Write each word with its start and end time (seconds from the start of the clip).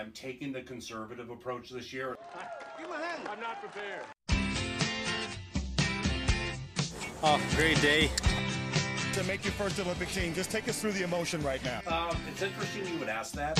I'm 0.00 0.12
taking 0.12 0.50
the 0.50 0.62
conservative 0.62 1.28
approach 1.28 1.68
this 1.68 1.92
year. 1.92 2.16
Give 2.78 2.88
my 2.88 2.96
hand. 2.96 3.28
I'm 3.28 3.38
not 3.38 3.60
prepared. 3.60 4.06
Oh, 7.22 7.38
great 7.54 7.78
day. 7.82 8.10
To 9.12 9.22
make 9.24 9.44
your 9.44 9.52
first 9.52 9.78
Olympic 9.78 10.08
team, 10.08 10.32
just 10.32 10.50
take 10.50 10.70
us 10.70 10.80
through 10.80 10.92
the 10.92 11.02
emotion 11.02 11.42
right 11.42 11.62
now. 11.62 11.82
Um, 11.86 12.16
it's 12.32 12.40
interesting 12.40 12.86
you 12.90 12.98
would 12.98 13.10
ask 13.10 13.34
that. 13.34 13.58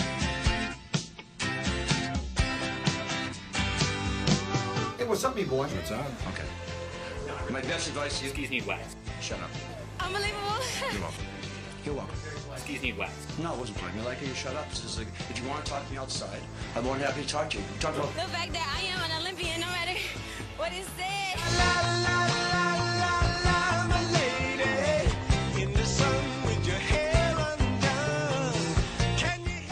Hey, 4.97 5.04
what's 5.04 5.22
up, 5.22 5.37
me 5.37 5.45
boy? 5.45 5.67
What's 5.67 5.91
up? 5.91 6.07
Okay. 6.33 7.53
My 7.53 7.61
best 7.61 7.88
advice 7.88 8.19
to 8.21 8.25
you: 8.25 8.31
Skis 8.31 8.49
need 8.49 8.65
wax. 8.65 8.97
shut 9.21 9.41
up. 9.41 9.51
Unbelievable. 10.01 10.41
You're 11.85 11.94
welcome. 11.94 12.15
You're 12.24 12.35
welcome. 12.49 12.58
Skis 12.58 12.83
need 12.83 12.99
wax. 12.99 13.12
No, 13.42 13.54
it 13.54 13.58
wasn't 13.58 13.78
playing 13.78 13.97
me 13.97 14.03
like 14.03 14.21
it. 14.22 14.29
You 14.29 14.35
shut 14.35 14.54
up. 14.54 14.69
This 14.69 14.85
is 14.85 14.99
like, 14.99 15.08
if 15.29 15.40
you 15.42 15.49
want 15.49 15.65
to 15.65 15.71
talk 15.71 15.85
to 15.87 15.92
me 15.92 15.99
outside, 15.99 16.41
I'm 16.77 16.84
more 16.84 16.95
than 16.97 17.06
happy 17.06 17.23
to 17.23 17.29
talk 17.29 17.51
to 17.51 17.59
you. 17.59 17.65
Talk 17.80 17.97
about. 17.97 18.12
the 18.15 18.20
fact 18.33 18.53
that 18.53 18.79
I 18.79 18.83
am 18.93 19.11
an 19.11 19.23
Olympian, 19.23 19.61
no 19.61 19.66
matter 19.66 19.98
what 20.59 20.73
is 20.73 20.87
said. 20.97 22.41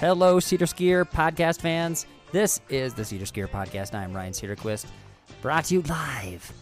Hello, 0.01 0.39
Seder 0.39 0.67
Skier 0.67 1.05
podcast 1.05 1.61
fans. 1.61 2.07
This 2.31 2.61
is 2.69 2.95
the 2.95 3.05
Seder 3.05 3.25
Skier 3.25 3.49
podcast. 3.49 3.95
I'm 3.95 4.15
Ryan 4.15 4.33
Sederquist, 4.33 4.87
brought 5.43 5.65
to 5.67 5.75
you 5.75 5.83
live 5.83 6.53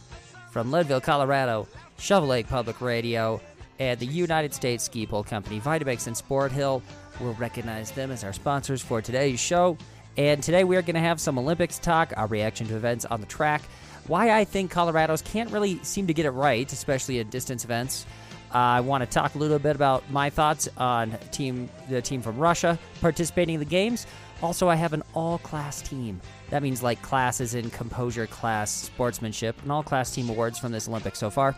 from 0.50 0.72
Leadville, 0.72 1.02
Colorado, 1.02 1.68
Shovel 1.98 2.30
Lake 2.30 2.48
Public 2.48 2.80
Radio, 2.80 3.40
and 3.78 3.98
the 3.98 4.06
United 4.06 4.54
States 4.54 4.84
Ski 4.84 5.06
Pole 5.06 5.24
Company, 5.24 5.60
Vitamix 5.60 6.06
and 6.06 6.16
Sport 6.16 6.52
Hill. 6.52 6.82
We'll 7.20 7.34
recognize 7.34 7.90
them 7.90 8.10
as 8.10 8.24
our 8.24 8.32
sponsors 8.32 8.82
for 8.82 9.00
today's 9.00 9.40
show. 9.40 9.76
And 10.16 10.42
today 10.42 10.64
we 10.64 10.76
are 10.76 10.82
going 10.82 10.94
to 10.94 11.00
have 11.00 11.20
some 11.20 11.38
Olympics 11.38 11.78
talk, 11.78 12.12
our 12.16 12.26
reaction 12.26 12.66
to 12.68 12.76
events 12.76 13.04
on 13.04 13.20
the 13.20 13.26
track, 13.26 13.62
why 14.06 14.30
I 14.30 14.44
think 14.44 14.70
Colorado's 14.70 15.22
can't 15.22 15.50
really 15.50 15.78
seem 15.82 16.06
to 16.06 16.14
get 16.14 16.26
it 16.26 16.30
right, 16.30 16.70
especially 16.72 17.18
in 17.18 17.28
distance 17.28 17.64
events. 17.64 18.06
Uh, 18.54 18.58
I 18.58 18.80
want 18.80 19.02
to 19.02 19.10
talk 19.10 19.34
a 19.34 19.38
little 19.38 19.58
bit 19.58 19.74
about 19.76 20.08
my 20.10 20.30
thoughts 20.30 20.68
on 20.78 21.18
team 21.32 21.68
the 21.90 22.00
team 22.00 22.22
from 22.22 22.38
Russia 22.38 22.78
participating 23.00 23.54
in 23.54 23.58
the 23.58 23.66
games. 23.66 24.06
Also, 24.42 24.68
I 24.68 24.76
have 24.76 24.92
an 24.92 25.02
all-class 25.14 25.82
team. 25.82 26.20
That 26.50 26.62
means 26.62 26.82
like 26.82 27.02
classes 27.02 27.54
in 27.54 27.70
composure, 27.70 28.26
class, 28.26 28.70
sportsmanship, 28.70 29.60
and 29.62 29.72
all-class 29.72 30.14
team 30.14 30.28
awards 30.30 30.58
from 30.58 30.72
this 30.72 30.88
Olympics 30.88 31.18
so 31.18 31.30
far. 31.30 31.56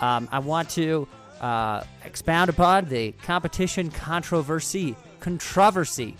Um, 0.00 0.28
I 0.32 0.38
want 0.38 0.70
to 0.70 1.06
uh, 1.44 1.84
expound 2.06 2.48
upon 2.48 2.86
the 2.86 3.12
competition 3.22 3.90
controversy, 3.90 4.96
controversy, 5.20 6.16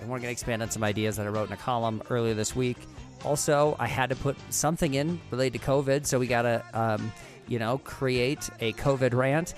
and 0.00 0.08
we're 0.08 0.18
going 0.18 0.22
to 0.22 0.32
expand 0.32 0.62
on 0.62 0.68
some 0.68 0.82
ideas 0.82 1.16
that 1.16 1.26
I 1.26 1.28
wrote 1.28 1.46
in 1.46 1.52
a 1.52 1.56
column 1.56 2.02
earlier 2.10 2.34
this 2.34 2.56
week. 2.56 2.78
Also, 3.22 3.76
I 3.78 3.86
had 3.86 4.10
to 4.10 4.16
put 4.16 4.36
something 4.50 4.94
in 4.94 5.20
related 5.30 5.60
to 5.60 5.64
COVID, 5.64 6.04
so 6.04 6.18
we 6.18 6.26
got 6.26 6.42
to, 6.42 6.64
um, 6.74 7.12
you 7.46 7.60
know, 7.60 7.78
create 7.78 8.50
a 8.58 8.72
COVID 8.72 9.14
rant. 9.14 9.54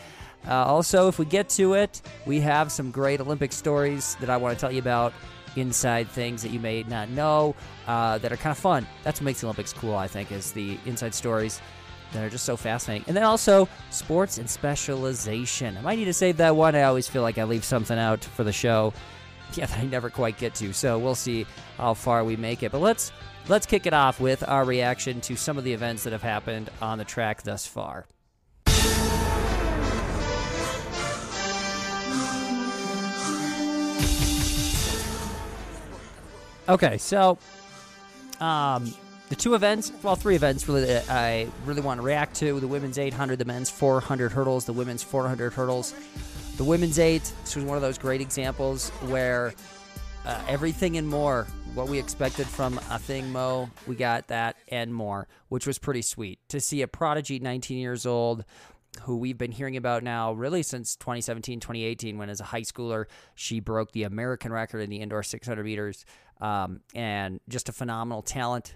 Uh, 0.47 0.67
also, 0.67 1.09
if 1.09 1.19
we 1.19 1.25
get 1.25 1.49
to 1.49 1.73
it, 1.73 2.03
we 2.27 2.39
have 2.41 2.71
some 2.71 2.91
great 2.91 3.19
Olympic 3.19 3.53
stories 3.53 4.17
that 4.21 4.29
I 4.29 4.37
want 4.37 4.55
to 4.55 4.61
tell 4.61 4.71
you 4.71 4.81
about, 4.81 5.15
inside 5.57 6.09
things 6.09 6.43
that 6.43 6.51
you 6.51 6.61
may 6.61 6.83
not 6.83 7.09
know 7.09 7.55
uh, 7.87 8.19
that 8.19 8.31
are 8.31 8.37
kind 8.37 8.53
of 8.53 8.59
fun. 8.59 8.87
That's 9.03 9.21
what 9.21 9.25
makes 9.25 9.41
the 9.41 9.47
Olympics 9.47 9.73
cool, 9.73 9.95
I 9.95 10.09
think, 10.09 10.31
is 10.31 10.53
the 10.53 10.77
inside 10.85 11.15
stories 11.15 11.63
that 12.17 12.25
are 12.25 12.31
just 12.31 12.45
so 12.45 12.57
fascinating. 12.57 13.05
And 13.07 13.17
then 13.17 13.25
also 13.25 13.69
sports 13.91 14.39
and 14.39 14.49
specialization. 14.49 15.77
I 15.77 15.81
might 15.83 15.97
need 15.97 16.07
to 16.07 16.13
save 16.13 16.39
that 16.39 16.57
one. 16.57 16.75
I 16.75 16.83
always 16.83 17.09
feel 17.09 17.23
like 17.23 17.39
I 17.39 17.45
leave 17.45 17.65
something 17.65 17.99
out 17.99 18.25
for 18.25 18.45
the 18.45 18.53
show. 18.53 18.93
Yeah, 19.55 19.67
that 19.67 19.79
I 19.79 19.85
never 19.85 20.11
quite 20.11 20.39
get 20.39 20.57
to. 20.57 20.73
So 20.73 20.99
we'll 20.99 21.15
see 21.15 21.47
how 21.77 21.95
far 21.95 22.25
we 22.25 22.35
make 22.35 22.65
it. 22.65 22.73
But 22.73 22.81
let's 22.81 23.13
let's 23.47 23.65
kick 23.65 23.87
it 23.87 23.93
off 23.93 24.19
with 24.19 24.43
our 24.47 24.65
reaction 24.65 25.21
to 25.21 25.37
some 25.37 25.57
of 25.57 25.63
the 25.63 25.73
events 25.73 26.03
that 26.03 26.13
have 26.13 26.21
happened 26.21 26.69
on 26.83 26.99
the 26.99 27.05
track 27.05 27.45
thus 27.45 27.65
far. 27.65 28.07
Okay, 36.69 36.99
so 36.99 37.39
um, 38.41 38.93
the 39.29 39.37
two 39.37 39.55
events, 39.55 39.93
well, 40.03 40.17
three 40.17 40.37
events 40.37 40.69
really 40.69 40.85
that 40.85 41.11
I 41.11 41.49
really 41.65 41.81
want 41.81 41.99
to 41.99 42.03
react 42.07 42.37
to: 42.37 42.61
the 42.61 42.69
women's 42.69 42.99
800, 42.99 43.39
the 43.39 43.45
men's 43.45 43.71
400 43.71 44.33
hurdles, 44.33 44.65
the 44.65 44.73
women's 44.73 45.03
400 45.03 45.53
hurdles. 45.53 45.95
The 46.57 46.65
women's 46.65 46.99
eight. 46.99 47.31
This 47.43 47.55
was 47.55 47.67
one 47.67 47.77
of 47.77 47.83
those 47.83 47.99
great 47.99 48.23
examples 48.23 48.89
where 49.09 49.53
uh, 50.25 50.43
everything 50.49 50.97
and 50.97 51.07
more, 51.07 51.47
what 51.75 51.87
we 51.87 51.99
expected 51.99 52.47
from 52.47 52.79
Athing 52.89 53.27
Mu, 53.27 53.67
we 53.87 53.95
got 53.95 54.29
that 54.29 54.57
and 54.69 54.95
more, 54.95 55.29
which 55.51 55.67
was 55.67 55.79
pretty 55.79 56.01
sweet 56.01 56.39
to 56.49 56.59
see 56.59 56.81
a 56.81 56.89
prodigy, 56.89 57.39
19 57.39 57.77
years 57.77 58.07
old. 58.07 58.45
Who 59.03 59.19
we've 59.19 59.37
been 59.37 59.53
hearing 59.53 59.77
about 59.77 60.03
now 60.03 60.33
really 60.33 60.63
since 60.63 60.97
2017, 60.97 61.61
2018, 61.61 62.17
when 62.17 62.31
as 62.31 62.41
a 62.41 62.45
high 62.45 62.63
schooler, 62.63 63.05
she 63.35 63.61
broke 63.61 63.93
the 63.93 64.05
American 64.05 64.51
record 64.51 64.81
in 64.81 64.89
the 64.89 65.03
indoor 65.03 65.23
600 65.23 65.63
meters. 65.63 66.07
Um, 66.41 66.81
and 66.95 67.41
just 67.51 67.69
a 67.69 67.73
phenomenal 67.73 68.23
talent. 68.23 68.75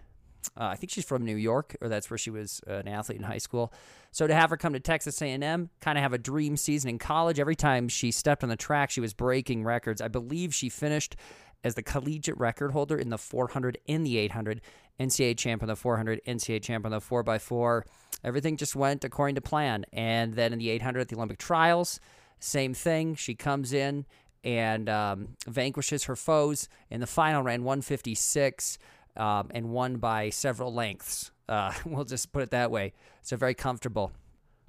Uh, 0.57 0.65
I 0.65 0.77
think 0.77 0.91
she's 0.91 1.05
from 1.05 1.25
New 1.25 1.37
York, 1.37 1.77
or 1.81 1.89
that's 1.89 2.11
where 2.11 2.19
she 2.19 2.31
was 2.31 2.61
uh, 2.69 2.75
an 2.75 2.89
athlete 2.89 3.19
in 3.19 3.25
high 3.25 3.39
school. 3.39 3.73
So 4.11 4.27
to 4.27 4.35
have 4.35 4.51
her 4.51 4.57
come 4.57 4.73
to 4.73 4.81
Texas 4.81 5.21
A&M, 5.23 5.71
kind 5.81 5.99
of 5.99 6.03
have 6.03 6.13
a 6.13 6.19
dream 6.19 6.57
season 6.57 6.91
in 6.91 6.99
college. 6.99 7.39
Every 7.39 7.57
time 7.57 7.89
she 7.89 8.11
stepped 8.11 8.43
on 8.43 8.49
the 8.49 8.57
track, 8.57 8.91
she 8.91 9.01
was 9.01 9.15
breaking 9.15 9.65
records. 9.65 10.01
I 10.01 10.09
believe 10.09 10.55
she 10.55 10.69
finished 10.69 11.17
as 11.63 11.75
the 11.75 11.83
collegiate 11.83 12.39
record 12.39 12.73
holder 12.73 12.97
in 12.97 13.11
the 13.11 13.19
400 13.19 13.79
and 13.89 14.05
the 14.05 14.19
800, 14.19 14.61
NCAA 14.99 15.37
champ 15.37 15.63
on 15.63 15.69
the 15.69 15.77
400, 15.77 16.21
NCAA 16.27 16.63
champ 16.63 16.85
on 16.85 16.91
the 16.91 17.01
4x4. 17.01 17.83
Everything 18.25 18.57
just 18.57 18.75
went 18.75 19.05
according 19.05 19.35
to 19.35 19.41
plan. 19.41 19.85
And 19.93 20.35
then 20.35 20.53
in 20.53 20.59
the 20.59 20.71
800 20.71 21.01
at 21.01 21.09
the 21.09 21.17
Olympic 21.17 21.39
trials, 21.39 22.01
same 22.39 22.75
thing. 22.75 23.15
She 23.15 23.35
comes 23.35 23.73
in 23.73 24.07
and 24.43 24.89
um, 24.89 25.37
vanquishes 25.47 26.05
her 26.05 26.17
foes 26.17 26.69
in 26.91 27.01
the 27.01 27.07
final, 27.07 27.43
ran 27.43 27.63
156 27.63 28.79
um, 29.17 29.51
and 29.53 29.71
won 29.71 29.97
by 29.97 30.31
several 30.31 30.73
lengths. 30.73 31.31
Uh, 31.49 31.73
we'll 31.85 32.05
just 32.05 32.33
put 32.33 32.43
it 32.43 32.51
that 32.51 32.71
way. 32.71 32.93
So 33.23 33.37
very 33.37 33.55
comfortable. 33.55 34.13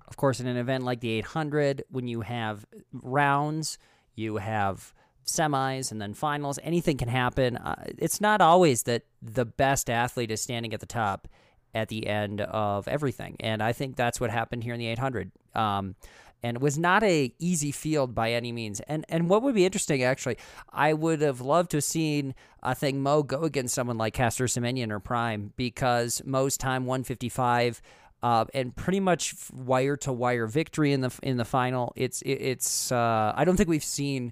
Of 0.08 0.18
course, 0.18 0.40
in 0.40 0.48
an 0.48 0.58
event 0.58 0.84
like 0.84 1.00
the 1.00 1.12
800, 1.12 1.86
when 1.90 2.08
you 2.08 2.22
have 2.22 2.66
rounds, 2.92 3.78
you 4.16 4.38
have 4.38 4.94
semis 5.26 5.92
and 5.92 6.02
then 6.02 6.14
finals, 6.14 6.60
anything 6.64 6.98
can 6.98 7.08
happen. 7.08 7.58
Uh, 7.58 7.86
it's 7.98 8.20
not 8.20 8.42
always 8.42 8.84
that 8.84 9.04
the 9.22 9.46
best 9.46 9.90
athlete 9.90 10.32
is 10.32 10.42
standing 10.42 10.74
at 10.74 10.80
the 10.80 10.86
top 10.86 11.28
at 11.74 11.88
the 11.88 12.08
end 12.08 12.42
of 12.42 12.88
everything, 12.88 13.38
and 13.40 13.64
I 13.64 13.72
think 13.72 13.96
that's 13.96 14.20
what 14.20 14.30
happened 14.30 14.64
here 14.64 14.74
in 14.74 14.80
the 14.80 14.88
800. 14.88 15.32
Um, 15.56 15.96
and 16.44 16.58
it 16.58 16.62
was 16.62 16.78
not 16.78 17.04
a 17.04 17.34
easy 17.40 17.72
field 17.72 18.16
by 18.16 18.32
any 18.32 18.52
means. 18.52 18.80
And 18.82 19.06
and 19.10 19.30
what 19.30 19.44
would 19.44 19.56
be 19.56 19.66
interesting 19.66 20.04
actually, 20.04 20.38
I 20.72 20.94
would 20.94 21.22
have 21.22 21.42
loved 21.42 21.72
to 21.72 21.78
have 21.78 21.84
seen 21.84 22.36
Athing 22.64 22.96
Mu 22.96 23.24
go 23.24 23.44
against 23.44 23.76
someone 23.76 23.98
like 23.98 24.14
Caster 24.14 24.46
Semenya 24.46 24.90
or 24.92 25.00
prime 25.00 25.54
because 25.56 26.22
Mu's 26.26 26.58
time 26.58 26.86
155. 26.86 27.82
Uh, 28.24 28.46
and 28.54 28.76
pretty 28.76 29.00
much 29.00 29.34
wire 29.52 29.98
to 29.98 30.14
wire 30.14 30.46
victory 30.46 30.94
in 30.94 31.02
the 31.02 31.12
in 31.24 31.38
the 31.38 31.46
final. 31.46 31.92
It's 31.96 32.22
it, 32.22 32.34
it's 32.34 32.92
uh, 32.92 33.34
I 33.36 33.44
don't 33.46 33.58
think 33.58 33.68
we've 33.68 33.84
seen 33.84 34.32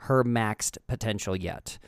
her 0.00 0.24
maxed 0.24 0.76
potential 0.88 1.34
yet. 1.34 1.78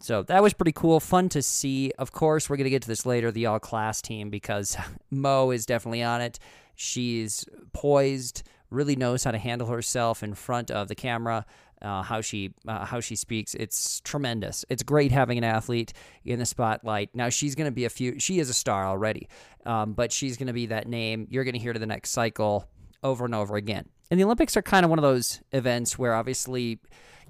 So 0.00 0.22
that 0.24 0.42
was 0.42 0.52
pretty 0.52 0.72
cool, 0.72 1.00
fun 1.00 1.30
to 1.30 1.40
see. 1.40 1.92
Of 1.98 2.12
course, 2.12 2.50
we're 2.50 2.58
gonna 2.58 2.68
get 2.68 2.82
to 2.82 2.88
this 2.88 3.06
later, 3.06 3.32
the 3.32 3.46
all 3.46 3.58
class 3.58 4.02
team 4.02 4.28
because 4.28 4.76
Mu 5.10 5.50
is 5.50 5.64
definitely 5.64 6.02
on 6.02 6.20
it. 6.20 6.38
She's 6.74 7.46
poised, 7.72 8.42
really 8.70 8.96
knows 8.96 9.24
how 9.24 9.30
to 9.30 9.38
handle 9.38 9.68
herself 9.68 10.22
in 10.22 10.34
front 10.34 10.70
of 10.70 10.88
the 10.88 10.94
camera. 10.94 11.46
Uh, 11.80 12.02
how 12.02 12.20
she 12.20 12.52
uh, 12.66 12.84
how 12.84 12.98
she 12.98 13.14
speaks, 13.14 13.54
it's 13.54 14.00
tremendous. 14.00 14.64
It's 14.68 14.82
great 14.82 15.12
having 15.12 15.38
an 15.38 15.44
athlete 15.44 15.92
in 16.24 16.40
the 16.40 16.44
spotlight. 16.44 17.14
Now 17.14 17.28
she's 17.28 17.54
going 17.54 17.68
to 17.68 17.74
be 17.74 17.84
a 17.84 17.88
few. 17.88 18.18
She 18.18 18.40
is 18.40 18.50
a 18.50 18.52
star 18.52 18.84
already, 18.84 19.28
um, 19.64 19.92
but 19.92 20.10
she's 20.10 20.36
going 20.36 20.48
to 20.48 20.52
be 20.52 20.66
that 20.66 20.88
name 20.88 21.28
you're 21.30 21.44
going 21.44 21.54
to 21.54 21.60
hear 21.60 21.72
to 21.72 21.78
the 21.78 21.86
next 21.86 22.10
cycle 22.10 22.68
over 23.04 23.24
and 23.24 23.32
over 23.32 23.54
again. 23.54 23.88
And 24.10 24.18
the 24.18 24.24
Olympics 24.24 24.56
are 24.56 24.62
kind 24.62 24.84
of 24.84 24.90
one 24.90 24.98
of 24.98 25.04
those 25.04 25.40
events 25.52 25.96
where 25.96 26.14
obviously, 26.14 26.80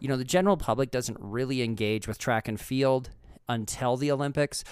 you 0.00 0.08
know, 0.08 0.16
the 0.16 0.24
general 0.24 0.56
public 0.56 0.90
doesn't 0.90 1.18
really 1.20 1.62
engage 1.62 2.08
with 2.08 2.18
track 2.18 2.48
and 2.48 2.58
field 2.58 3.10
until 3.48 3.96
the 3.96 4.10
Olympics, 4.10 4.64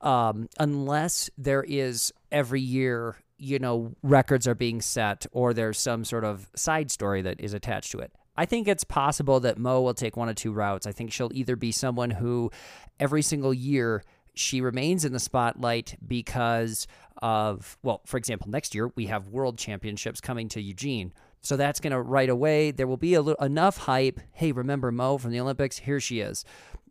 um, 0.00 0.48
unless 0.58 1.30
there 1.38 1.62
is 1.62 2.12
every 2.30 2.60
year 2.60 3.16
you 3.38 3.58
know, 3.58 3.94
records 4.02 4.46
are 4.46 4.54
being 4.54 4.80
set 4.80 5.26
or 5.32 5.52
there's 5.52 5.78
some 5.78 6.04
sort 6.04 6.24
of 6.24 6.48
side 6.54 6.90
story 6.90 7.22
that 7.22 7.40
is 7.40 7.54
attached 7.54 7.92
to 7.92 7.98
it. 7.98 8.12
I 8.36 8.46
think 8.46 8.66
it's 8.66 8.84
possible 8.84 9.40
that 9.40 9.58
Mu 9.58 9.80
will 9.80 9.94
take 9.94 10.16
one 10.16 10.28
of 10.28 10.34
two 10.34 10.52
routes. 10.52 10.86
I 10.86 10.92
think 10.92 11.12
she'll 11.12 11.30
either 11.34 11.56
be 11.56 11.70
someone 11.70 12.10
who 12.10 12.50
every 12.98 13.22
single 13.22 13.54
year 13.54 14.02
she 14.34 14.60
remains 14.60 15.04
in 15.04 15.12
the 15.12 15.20
spotlight 15.20 15.96
because 16.04 16.88
of, 17.22 17.78
well, 17.82 18.00
for 18.04 18.16
example, 18.16 18.48
next 18.48 18.74
year 18.74 18.90
we 18.96 19.06
have 19.06 19.28
world 19.28 19.56
championships 19.56 20.20
coming 20.20 20.48
to 20.48 20.60
Eugene. 20.60 21.12
So 21.40 21.56
that's 21.56 21.78
going 21.78 21.92
to 21.92 22.00
right 22.00 22.28
away. 22.28 22.70
There 22.70 22.86
will 22.86 22.96
be 22.96 23.14
a 23.14 23.22
enough 23.22 23.76
hype. 23.76 24.18
Hey, 24.32 24.50
remember 24.50 24.90
Mu 24.90 25.18
from 25.18 25.30
the 25.30 25.40
Olympics? 25.40 25.78
Here 25.78 26.00
she 26.00 26.20
is. 26.20 26.44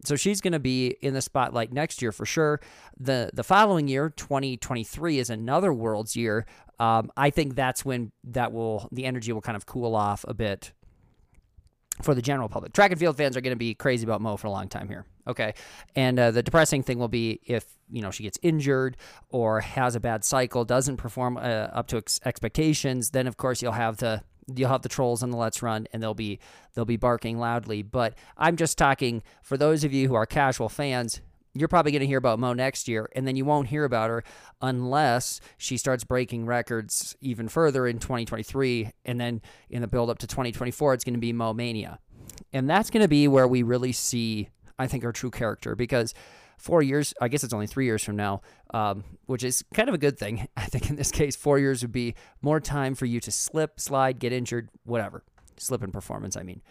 So 0.04 0.16
she's 0.16 0.42
going 0.42 0.54
to 0.54 0.60
be 0.60 0.98
in 1.02 1.14
the 1.14 1.22
spotlight 1.22 1.72
next 1.72 2.02
year 2.02 2.12
for 2.12 2.26
sure. 2.26 2.60
The 3.00 3.32
the 3.34 3.44
following 3.44 3.88
year, 3.88 4.10
2023, 4.10 5.20
is 5.20 5.30
another 5.30 5.74
World's 5.74 6.16
year. 6.16 6.46
Um, 6.80 7.12
I 7.16 7.30
think 7.30 7.56
that's 7.56 7.86
when 7.86 8.12
that 8.26 8.52
will 8.52 8.90
the 8.92 9.06
energy 9.06 9.32
will 9.32 9.42
kind 9.42 9.56
of 9.56 9.66
cool 9.66 9.96
off 9.96 10.26
a 10.28 10.34
bit 10.34 10.74
for 12.02 12.16
the 12.16 12.22
general 12.22 12.50
public. 12.50 12.74
Track 12.74 12.92
and 12.92 13.00
field 13.00 13.18
fans 13.18 13.38
are 13.38 13.42
going 13.42 13.54
to 13.54 13.58
be 13.58 13.76
crazy 13.76 14.04
about 14.04 14.22
Mu 14.22 14.36
for 14.38 14.48
a 14.48 14.52
long 14.52 14.68
time 14.68 14.88
here. 14.88 15.06
Okay. 15.28 15.54
And 15.96 16.20
uh, 16.20 16.32
the 16.32 16.42
depressing 16.42 16.84
thing 16.84 16.98
will 16.98 17.08
be 17.08 17.40
if, 17.46 17.66
you 17.90 18.02
know, 18.02 18.12
she 18.12 18.24
gets 18.24 18.40
injured 18.42 18.98
or 19.30 19.62
has 19.62 19.96
a 19.96 20.00
bad 20.00 20.26
cycle, 20.26 20.66
doesn't 20.66 20.98
perform 20.98 21.38
uh, 21.38 21.42
up 21.42 21.88
to 21.88 21.98
ex- 21.98 22.20
expectations, 22.26 23.12
then 23.12 23.28
of 23.28 23.38
course 23.38 23.62
you'll 23.62 23.74
have 23.74 23.98
the 23.98 24.24
you'll 24.56 24.70
have 24.70 24.82
the 24.82 24.90
trolls 24.90 25.24
on 25.24 25.32
the 25.32 25.38
let's 25.38 25.62
run 25.62 25.88
and 25.94 26.02
they'll 26.02 26.14
be 26.14 26.40
they'll 26.74 26.86
be 26.86 26.98
barking 26.98 27.38
loudly 27.38 27.82
but 27.82 28.14
i'm 28.38 28.56
just 28.56 28.78
talking 28.78 29.24
for 29.42 29.58
those 29.58 29.84
of 29.84 29.94
you 29.94 30.08
who 30.08 30.16
are 30.16 30.26
casual 30.26 30.70
fans 30.70 31.22
you're 31.56 31.68
probably 31.68 31.92
going 31.92 32.02
to 32.02 32.08
hear 32.08 32.18
about 32.18 32.40
Mu 32.40 32.56
next 32.56 32.88
year, 32.88 33.10
and 33.16 33.28
then 33.28 33.36
you 33.36 33.46
won't 33.46 33.68
hear 33.68 33.84
about 33.84 34.10
her 34.10 34.24
unless 34.62 35.40
she 35.58 35.78
starts 35.78 36.04
breaking 36.04 36.46
records 36.46 37.16
even 37.22 37.48
further 37.48 37.86
in 37.86 38.00
2023. 38.00 38.92
And 39.06 39.20
then 39.20 39.42
in 39.70 39.82
the 39.82 39.88
build 39.88 40.10
up 40.10 40.20
to 40.20 40.28
2024, 40.28 40.96
it's 40.96 41.04
going 41.04 41.14
to 41.14 41.20
be 41.20 41.32
Mu 41.32 41.54
Mania. 41.54 42.00
And 42.52 42.70
that's 42.70 42.90
going 42.90 43.04
to 43.04 43.08
be 43.08 43.28
where 43.28 43.48
we 43.48 43.62
really 43.62 43.92
see, 43.92 44.50
I 44.80 44.88
think, 44.88 45.04
her 45.04 45.12
true 45.12 45.32
character 45.32 45.76
because 45.76 46.14
four 46.64 46.82
years, 46.82 47.14
I 47.20 47.28
guess 47.28 47.44
it's 47.44 47.54
only 47.54 47.68
three 47.68 47.84
years 47.84 48.02
from 48.02 48.16
now, 48.16 48.42
um, 48.74 49.04
which 49.26 49.44
is 49.44 49.66
kind 49.74 49.90
of 49.90 49.96
a 49.96 49.98
good 49.98 50.18
thing. 50.18 50.48
I 50.58 50.66
think 50.66 50.90
in 50.90 50.96
this 50.96 51.12
case, 51.12 51.36
four 51.36 51.60
years 51.60 51.82
would 51.82 51.92
be 51.92 52.16
more 52.42 52.62
time 52.62 52.96
for 52.96 53.06
you 53.06 53.20
to 53.20 53.32
slip, 53.32 53.82
slide, 53.82 54.18
get 54.18 54.32
injured, 54.32 54.70
whatever. 54.86 55.24
Slip 55.58 55.84
in 55.84 55.92
performance, 55.92 56.38
I 56.38 56.44
mean. 56.44 56.62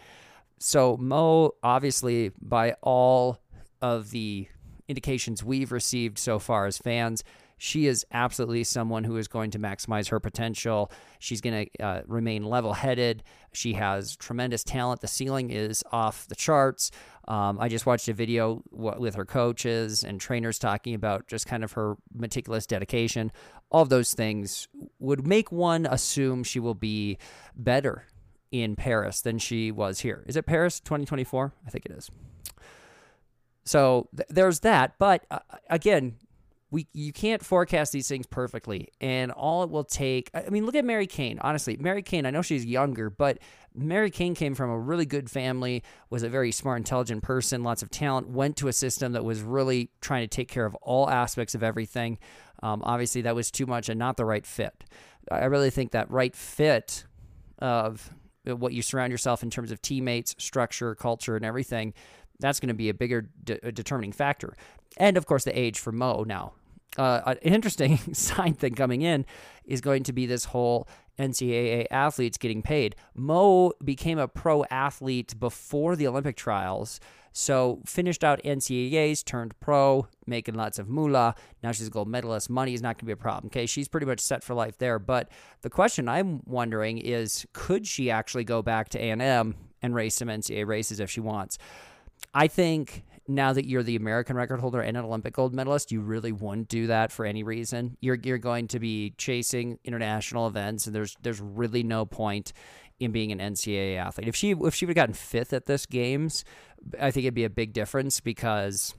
So 0.57 0.97
Mu, 0.97 1.49
obviously, 1.61 2.31
by 2.41 2.73
all 2.81 3.37
of 3.81 4.09
the 4.09 4.47
indications 4.87 5.43
we've 5.43 5.71
received 5.71 6.17
so 6.17 6.39
far 6.39 6.65
as 6.65 6.79
fans, 6.79 7.23
she 7.63 7.87
is 7.87 8.05
absolutely 8.11 8.65
someone 8.65 9.05
who 9.05 9.15
is 9.15 9.29
going 9.29 9.49
to 9.51 9.57
maximize 9.57 10.09
her 10.09 10.19
potential. 10.19 10.91
She's 11.19 11.39
going 11.39 11.69
to 11.77 11.81
uh, 11.81 12.01
remain 12.07 12.43
level 12.43 12.73
headed. 12.73 13.23
She 13.53 13.71
has 13.75 14.17
tremendous 14.17 14.65
talent. 14.65 14.99
The 14.99 15.07
ceiling 15.07 15.49
is 15.49 15.81
off 15.89 16.27
the 16.27 16.35
charts. 16.35 16.91
Um, 17.25 17.57
I 17.61 17.69
just 17.69 17.85
watched 17.85 18.09
a 18.09 18.13
video 18.13 18.61
w- 18.75 18.99
with 18.99 19.15
her 19.15 19.23
coaches 19.23 20.03
and 20.03 20.19
trainers 20.19 20.59
talking 20.59 20.93
about 20.93 21.29
just 21.29 21.45
kind 21.45 21.63
of 21.63 21.71
her 21.71 21.95
meticulous 22.13 22.67
dedication. 22.67 23.31
All 23.71 23.83
of 23.83 23.87
those 23.87 24.13
things 24.13 24.67
would 24.99 25.25
make 25.25 25.49
one 25.49 25.85
assume 25.85 26.43
she 26.43 26.59
will 26.59 26.75
be 26.75 27.17
better 27.55 28.07
in 28.51 28.75
Paris 28.75 29.21
than 29.21 29.37
she 29.37 29.71
was 29.71 30.01
here. 30.01 30.25
Is 30.27 30.35
it 30.35 30.45
Paris 30.45 30.81
2024? 30.81 31.53
I 31.65 31.69
think 31.69 31.85
it 31.85 31.93
is. 31.93 32.11
So 33.63 34.09
th- 34.13 34.27
there's 34.27 34.59
that. 34.59 34.95
But 34.99 35.25
uh, 35.31 35.39
again, 35.69 36.17
we 36.73 36.87
you 36.91 37.13
can't 37.13 37.45
forecast 37.45 37.91
these 37.91 38.07
things 38.07 38.25
perfectly, 38.25 38.89
and 38.99 39.31
all 39.31 39.63
it 39.63 39.69
will 39.69 39.83
take. 39.83 40.31
I 40.33 40.49
mean, 40.49 40.65
look 40.65 40.73
at 40.73 40.83
Mary 40.83 41.05
Cain 41.05 41.37
Honestly, 41.41 41.77
Mary 41.77 42.01
Cain 42.01 42.25
I 42.25 42.31
know 42.31 42.41
she's 42.41 42.65
younger, 42.65 43.11
but 43.11 43.37
Mary 43.75 44.09
Cain 44.09 44.33
came 44.33 44.55
from 44.55 44.71
a 44.71 44.79
really 44.79 45.05
good 45.05 45.29
family, 45.29 45.83
was 46.09 46.23
a 46.23 46.29
very 46.29 46.51
smart, 46.51 46.79
intelligent 46.79 47.21
person, 47.21 47.63
lots 47.63 47.83
of 47.83 47.91
talent. 47.91 48.27
Went 48.27 48.57
to 48.57 48.67
a 48.67 48.73
system 48.73 49.11
that 49.11 49.23
was 49.23 49.41
really 49.41 49.91
trying 50.01 50.23
to 50.23 50.27
take 50.27 50.47
care 50.47 50.65
of 50.65 50.73
all 50.81 51.07
aspects 51.07 51.53
of 51.53 51.61
everything. 51.61 52.17
Um, 52.63 52.81
obviously, 52.83 53.21
that 53.21 53.35
was 53.35 53.51
too 53.51 53.67
much 53.67 53.87
and 53.87 53.99
not 53.99 54.17
the 54.17 54.25
right 54.25 54.45
fit. 54.45 54.83
I 55.31 55.45
really 55.45 55.69
think 55.69 55.91
that 55.91 56.09
right 56.09 56.35
fit 56.35 57.05
of 57.59 58.11
what 58.45 58.73
you 58.73 58.81
surround 58.81 59.11
yourself 59.11 59.43
in 59.43 59.51
terms 59.51 59.71
of 59.71 59.79
teammates, 59.81 60.35
structure, 60.39 60.95
culture, 60.95 61.35
and 61.35 61.45
everything 61.45 61.93
that's 62.39 62.59
going 62.59 62.69
to 62.69 62.73
be 62.73 62.89
a 62.89 62.93
bigger 62.93 63.29
de- 63.43 63.71
determining 63.71 64.11
factor. 64.11 64.55
And 64.97 65.17
of 65.17 65.25
course, 65.25 65.43
the 65.43 65.57
age 65.57 65.79
for 65.79 65.91
Mu 65.91 66.25
now. 66.25 66.53
Uh, 66.97 67.21
an 67.25 67.37
interesting 67.41 67.97
side 68.13 68.57
thing 68.57 68.75
coming 68.75 69.01
in 69.01 69.25
is 69.65 69.81
going 69.81 70.03
to 70.03 70.13
be 70.13 70.25
this 70.25 70.45
whole 70.45 70.87
NCAA 71.17 71.87
athletes 71.91 72.37
getting 72.37 72.61
paid. 72.61 72.95
Mu 73.15 73.71
became 73.83 74.19
a 74.19 74.27
pro 74.27 74.63
athlete 74.65 75.39
before 75.39 75.95
the 75.95 76.07
Olympic 76.07 76.35
trials. 76.35 76.99
So 77.35 77.79
finished 77.85 78.23
out 78.23 78.41
NCAAs, 78.43 79.25
turned 79.25 79.59
pro, 79.59 80.07
making 80.27 80.53
lots 80.53 80.77
of 80.77 80.87
moolah. 80.87 81.33
Now 81.63 81.71
she's 81.71 81.87
a 81.87 81.89
gold 81.89 82.07
medalist. 82.07 82.47
Money 82.49 82.75
is 82.75 82.81
not 82.81 82.95
going 82.95 82.99
to 82.99 83.05
be 83.05 83.11
a 83.11 83.17
problem. 83.17 83.47
Okay, 83.47 83.65
she's 83.65 83.87
pretty 83.87 84.05
much 84.05 84.19
set 84.19 84.43
for 84.43 84.53
life 84.53 84.77
there. 84.77 84.99
But 84.99 85.29
the 85.61 85.69
question 85.69 86.07
I'm 86.07 86.41
wondering 86.45 86.99
is, 86.99 87.47
could 87.51 87.87
she 87.87 88.11
actually 88.11 88.43
go 88.43 88.61
back 88.61 88.89
to 88.89 88.99
A&M 88.99 89.55
and 89.81 89.95
race 89.95 90.15
some 90.15 90.27
NCAA 90.27 90.67
races 90.67 90.99
if 90.99 91.09
she 91.09 91.21
wants? 91.21 91.57
I 92.35 92.47
think 92.47 93.03
now 93.27 93.53
that 93.53 93.67
you're 93.67 93.83
the 93.83 93.95
American 93.95 94.35
record 94.35 94.59
holder 94.59 94.81
and 94.81 94.97
an 94.97 95.05
Olympic 95.05 95.33
gold 95.33 95.53
medalist, 95.53 95.91
you 95.91 96.01
really 96.01 96.31
wouldn't 96.31 96.67
do 96.67 96.87
that 96.87 97.11
for 97.11 97.25
any 97.25 97.43
reason. 97.43 97.97
You're 98.01 98.17
you're 98.21 98.37
going 98.37 98.67
to 98.69 98.79
be 98.79 99.13
chasing 99.17 99.79
international 99.83 100.47
events, 100.47 100.87
and 100.87 100.95
there's 100.95 101.15
there's 101.21 101.39
really 101.39 101.83
no 101.83 102.05
point 102.05 102.53
in 102.99 103.11
being 103.11 103.31
an 103.31 103.39
NCAA 103.39 103.97
athlete. 103.97 104.27
If 104.27 104.35
she 104.35 104.51
if 104.51 104.75
she 104.75 104.85
would 104.85 104.97
have 104.97 105.07
gotten 105.07 105.13
fifth 105.13 105.53
at 105.53 105.65
this 105.65 105.85
games, 105.85 106.43
I 106.99 107.11
think 107.11 107.25
it'd 107.25 107.33
be 107.33 107.45
a 107.45 107.49
big 107.49 107.73
difference 107.73 108.19
because 108.19 108.93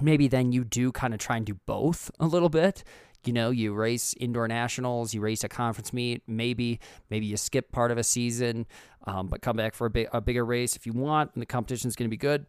maybe 0.00 0.28
then 0.28 0.52
you 0.52 0.64
do 0.64 0.92
kind 0.92 1.12
of 1.12 1.20
try 1.20 1.36
and 1.36 1.46
do 1.46 1.54
both 1.66 2.10
a 2.20 2.26
little 2.26 2.48
bit. 2.48 2.84
You 3.24 3.34
know, 3.34 3.50
you 3.50 3.74
race 3.74 4.14
indoor 4.18 4.48
nationals, 4.48 5.12
you 5.12 5.20
race 5.20 5.44
a 5.44 5.48
conference 5.48 5.92
meet, 5.92 6.22
maybe 6.26 6.80
maybe 7.10 7.26
you 7.26 7.36
skip 7.36 7.72
part 7.72 7.90
of 7.90 7.98
a 7.98 8.04
season, 8.04 8.66
um, 9.06 9.28
but 9.28 9.42
come 9.42 9.56
back 9.56 9.74
for 9.74 9.90
a, 9.94 10.06
a 10.12 10.20
bigger 10.20 10.44
race 10.44 10.76
if 10.76 10.86
you 10.86 10.92
want, 10.92 11.32
and 11.34 11.42
the 11.42 11.46
competition 11.46 11.88
is 11.88 11.96
going 11.96 12.08
to 12.08 12.10
be 12.10 12.16
good. 12.16 12.46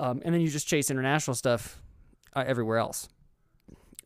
Um, 0.00 0.22
and 0.24 0.34
then 0.34 0.40
you 0.40 0.48
just 0.48 0.66
chase 0.66 0.90
international 0.90 1.34
stuff 1.34 1.80
uh, 2.34 2.42
everywhere 2.46 2.78
else. 2.78 3.08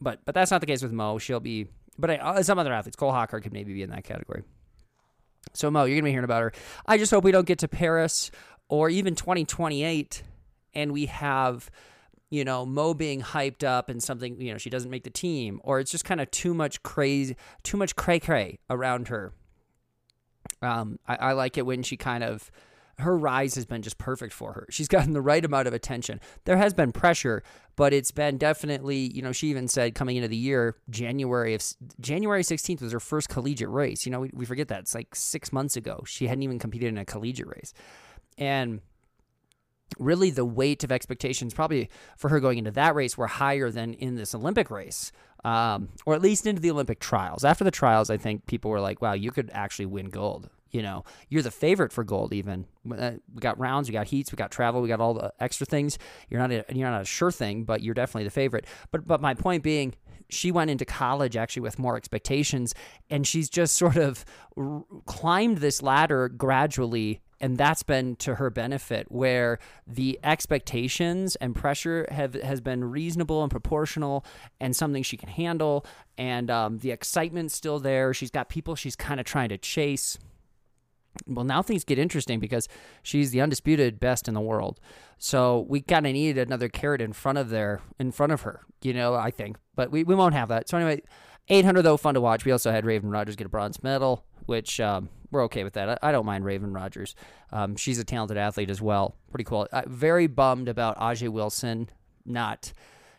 But 0.00 0.20
but 0.24 0.34
that's 0.34 0.50
not 0.50 0.60
the 0.60 0.66
case 0.66 0.82
with 0.82 0.92
Mu. 0.92 1.18
She'll 1.18 1.40
be, 1.40 1.68
but 1.98 2.10
I, 2.10 2.16
uh, 2.16 2.42
some 2.42 2.58
other 2.58 2.72
athletes, 2.72 2.96
Cole 2.96 3.12
Hocker 3.12 3.40
could 3.40 3.52
maybe 3.52 3.72
be 3.72 3.82
in 3.82 3.90
that 3.90 4.04
category. 4.04 4.42
So 5.52 5.70
Mu, 5.70 5.84
you're 5.84 5.96
gonna 5.96 6.02
be 6.02 6.10
hearing 6.10 6.24
about 6.24 6.42
her. 6.42 6.52
I 6.84 6.98
just 6.98 7.12
hope 7.12 7.22
we 7.22 7.32
don't 7.32 7.46
get 7.46 7.60
to 7.60 7.68
Paris 7.68 8.30
or 8.68 8.90
even 8.90 9.14
2028, 9.14 10.22
and 10.74 10.92
we 10.92 11.06
have 11.06 11.70
you 12.30 12.44
know, 12.44 12.66
Mu 12.66 12.94
being 12.94 13.22
hyped 13.22 13.62
up 13.62 13.88
and 13.88 14.02
something, 14.02 14.40
you 14.40 14.50
know, 14.50 14.58
she 14.58 14.68
doesn't 14.68 14.90
make 14.90 15.04
the 15.04 15.10
team, 15.10 15.60
or 15.62 15.78
it's 15.78 15.92
just 15.92 16.04
kind 16.04 16.20
of 16.20 16.28
too 16.32 16.52
much 16.52 16.82
crazy, 16.82 17.36
too 17.62 17.76
much 17.76 17.94
cray 17.94 18.18
cray 18.18 18.58
around 18.68 19.06
her. 19.06 19.32
Um, 20.60 20.98
I, 21.06 21.16
I 21.16 21.32
like 21.34 21.56
it 21.58 21.64
when 21.64 21.84
she 21.84 21.96
kind 21.96 22.24
of, 22.24 22.50
her 22.98 23.16
rise 23.16 23.54
has 23.54 23.66
been 23.66 23.82
just 23.82 23.98
perfect 23.98 24.32
for 24.32 24.52
her. 24.52 24.66
She's 24.70 24.88
gotten 24.88 25.12
the 25.12 25.20
right 25.20 25.44
amount 25.44 25.68
of 25.68 25.74
attention. 25.74 26.20
There 26.44 26.56
has 26.56 26.74
been 26.74 26.92
pressure, 26.92 27.42
but 27.76 27.92
it's 27.92 28.10
been 28.10 28.38
definitely, 28.38 29.12
you 29.12 29.22
know, 29.22 29.32
she 29.32 29.48
even 29.48 29.68
said 29.68 29.94
coming 29.94 30.16
into 30.16 30.28
the 30.28 30.36
year, 30.36 30.76
January 30.90 31.54
of 31.54 31.62
January 32.00 32.42
16th 32.42 32.82
was 32.82 32.92
her 32.92 33.00
first 33.00 33.28
collegiate 33.28 33.70
race. 33.70 34.06
You 34.06 34.12
know, 34.12 34.20
we, 34.20 34.30
we 34.32 34.44
forget 34.44 34.68
that. 34.68 34.80
It's 34.80 34.94
like 34.94 35.14
six 35.14 35.52
months 35.52 35.76
ago. 35.76 36.04
She 36.06 36.26
hadn't 36.26 36.42
even 36.42 36.58
competed 36.58 36.88
in 36.88 36.98
a 36.98 37.04
collegiate 37.04 37.48
race. 37.48 37.72
And, 38.38 38.80
really 39.98 40.30
the 40.30 40.44
weight 40.44 40.84
of 40.84 40.92
expectations 40.92 41.54
probably 41.54 41.88
for 42.16 42.28
her 42.28 42.40
going 42.40 42.58
into 42.58 42.70
that 42.72 42.94
race 42.94 43.16
were 43.16 43.26
higher 43.26 43.70
than 43.70 43.94
in 43.94 44.16
this 44.16 44.34
Olympic 44.34 44.70
race, 44.70 45.12
um, 45.44 45.88
or 46.06 46.14
at 46.14 46.22
least 46.22 46.46
into 46.46 46.60
the 46.60 46.70
Olympic 46.70 47.00
trials. 47.00 47.44
After 47.44 47.64
the 47.64 47.70
trials, 47.70 48.10
I 48.10 48.16
think 48.16 48.46
people 48.46 48.70
were 48.70 48.80
like, 48.80 49.00
"Wow, 49.00 49.12
you 49.12 49.30
could 49.30 49.50
actually 49.52 49.86
win 49.86 50.08
gold." 50.08 50.50
You 50.74 50.82
know, 50.82 51.04
you're 51.28 51.42
the 51.42 51.52
favorite 51.52 51.92
for 51.92 52.02
gold. 52.02 52.34
Even 52.34 52.66
uh, 52.90 53.12
we 53.32 53.40
got 53.40 53.60
rounds, 53.60 53.88
we 53.88 53.92
got 53.92 54.08
heats, 54.08 54.32
we 54.32 54.36
got 54.36 54.50
travel, 54.50 54.82
we 54.82 54.88
got 54.88 55.00
all 55.00 55.14
the 55.14 55.32
extra 55.38 55.64
things. 55.64 55.98
You're 56.28 56.40
not 56.40 56.50
a, 56.50 56.64
you're 56.74 56.90
not 56.90 57.02
a 57.02 57.04
sure 57.04 57.30
thing, 57.30 57.62
but 57.62 57.80
you're 57.80 57.94
definitely 57.94 58.24
the 58.24 58.30
favorite. 58.30 58.66
But 58.90 59.06
but 59.06 59.20
my 59.20 59.34
point 59.34 59.62
being, 59.62 59.94
she 60.28 60.50
went 60.50 60.70
into 60.70 60.84
college 60.84 61.36
actually 61.36 61.62
with 61.62 61.78
more 61.78 61.96
expectations, 61.96 62.74
and 63.08 63.24
she's 63.24 63.48
just 63.48 63.76
sort 63.78 63.94
of 63.94 64.24
r- 64.56 64.82
climbed 65.06 65.58
this 65.58 65.80
ladder 65.80 66.28
gradually 66.28 67.20
and 67.40 67.58
that's 67.58 67.82
been 67.82 68.16
to 68.16 68.36
her 68.36 68.48
benefit 68.48 69.10
where 69.10 69.58
the 69.86 70.18
expectations 70.24 71.36
and 71.36 71.54
pressure 71.54 72.06
have 72.10 72.34
has 72.34 72.60
been 72.60 72.82
reasonable 72.82 73.42
and 73.42 73.50
proportional 73.50 74.24
and 74.60 74.74
something 74.74 75.02
she 75.02 75.16
can 75.16 75.28
handle 75.28 75.84
and 76.16 76.50
um, 76.50 76.78
the 76.78 76.90
excitement's 76.90 77.54
still 77.54 77.78
there 77.78 78.14
she's 78.14 78.30
got 78.30 78.48
people 78.48 78.74
she's 78.74 78.96
kind 78.96 79.20
of 79.20 79.26
trying 79.26 79.48
to 79.48 79.58
chase 79.58 80.16
well 81.26 81.44
now 81.44 81.62
things 81.62 81.84
get 81.84 81.98
interesting 81.98 82.40
because 82.40 82.68
she's 83.02 83.30
the 83.30 83.40
undisputed 83.40 84.00
best 84.00 84.28
in 84.28 84.34
the 84.34 84.40
world 84.40 84.80
so 85.18 85.66
we 85.68 85.80
kind 85.80 86.06
of 86.06 86.12
needed 86.12 86.46
another 86.46 86.68
carrot 86.68 87.00
in 87.00 87.12
front 87.12 87.38
of 87.38 87.50
there 87.50 87.80
in 87.98 88.10
front 88.10 88.32
of 88.32 88.42
her 88.42 88.62
you 88.82 88.92
know 88.92 89.14
i 89.14 89.30
think 89.30 89.56
but 89.74 89.90
we, 89.90 90.04
we 90.04 90.14
won't 90.14 90.34
have 90.34 90.48
that 90.48 90.68
so 90.68 90.76
anyway 90.76 91.00
800 91.48 91.82
though 91.82 91.96
fun 91.96 92.14
to 92.14 92.20
watch 92.20 92.44
we 92.44 92.52
also 92.52 92.70
had 92.70 92.84
Raevyn 92.84 93.12
Rogers 93.12 93.36
get 93.36 93.46
a 93.46 93.50
bronze 93.50 93.82
medal 93.82 94.24
which 94.46 94.80
um, 94.80 95.08
we're 95.30 95.44
okay 95.44 95.64
with 95.64 95.74
that. 95.74 95.88
I, 95.88 96.08
I 96.08 96.12
don't 96.12 96.24
mind 96.24 96.44
Raevyn 96.44 96.74
Rogers. 96.74 97.14
Um, 97.52 97.76
she's 97.76 97.98
a 97.98 98.04
talented 98.04 98.36
athlete 98.36 98.70
as 98.70 98.80
well. 98.80 99.16
Pretty 99.30 99.44
cool. 99.44 99.66
Uh, 99.72 99.82
very 99.86 100.26
bummed 100.26 100.68
about 100.68 100.98
Ajeé 100.98 101.28
Wilson 101.28 101.88
not 102.24 102.72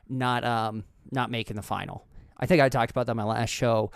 not 0.10 0.44
um, 0.44 0.84
not 1.12 1.30
making 1.30 1.56
the 1.56 1.62
final. 1.62 2.06
I 2.38 2.46
think 2.46 2.62
I 2.62 2.70
talked 2.70 2.92
about 2.92 3.06
that 3.06 3.12
in 3.12 3.18
my 3.18 3.24
last 3.24 3.50
show. 3.50 3.92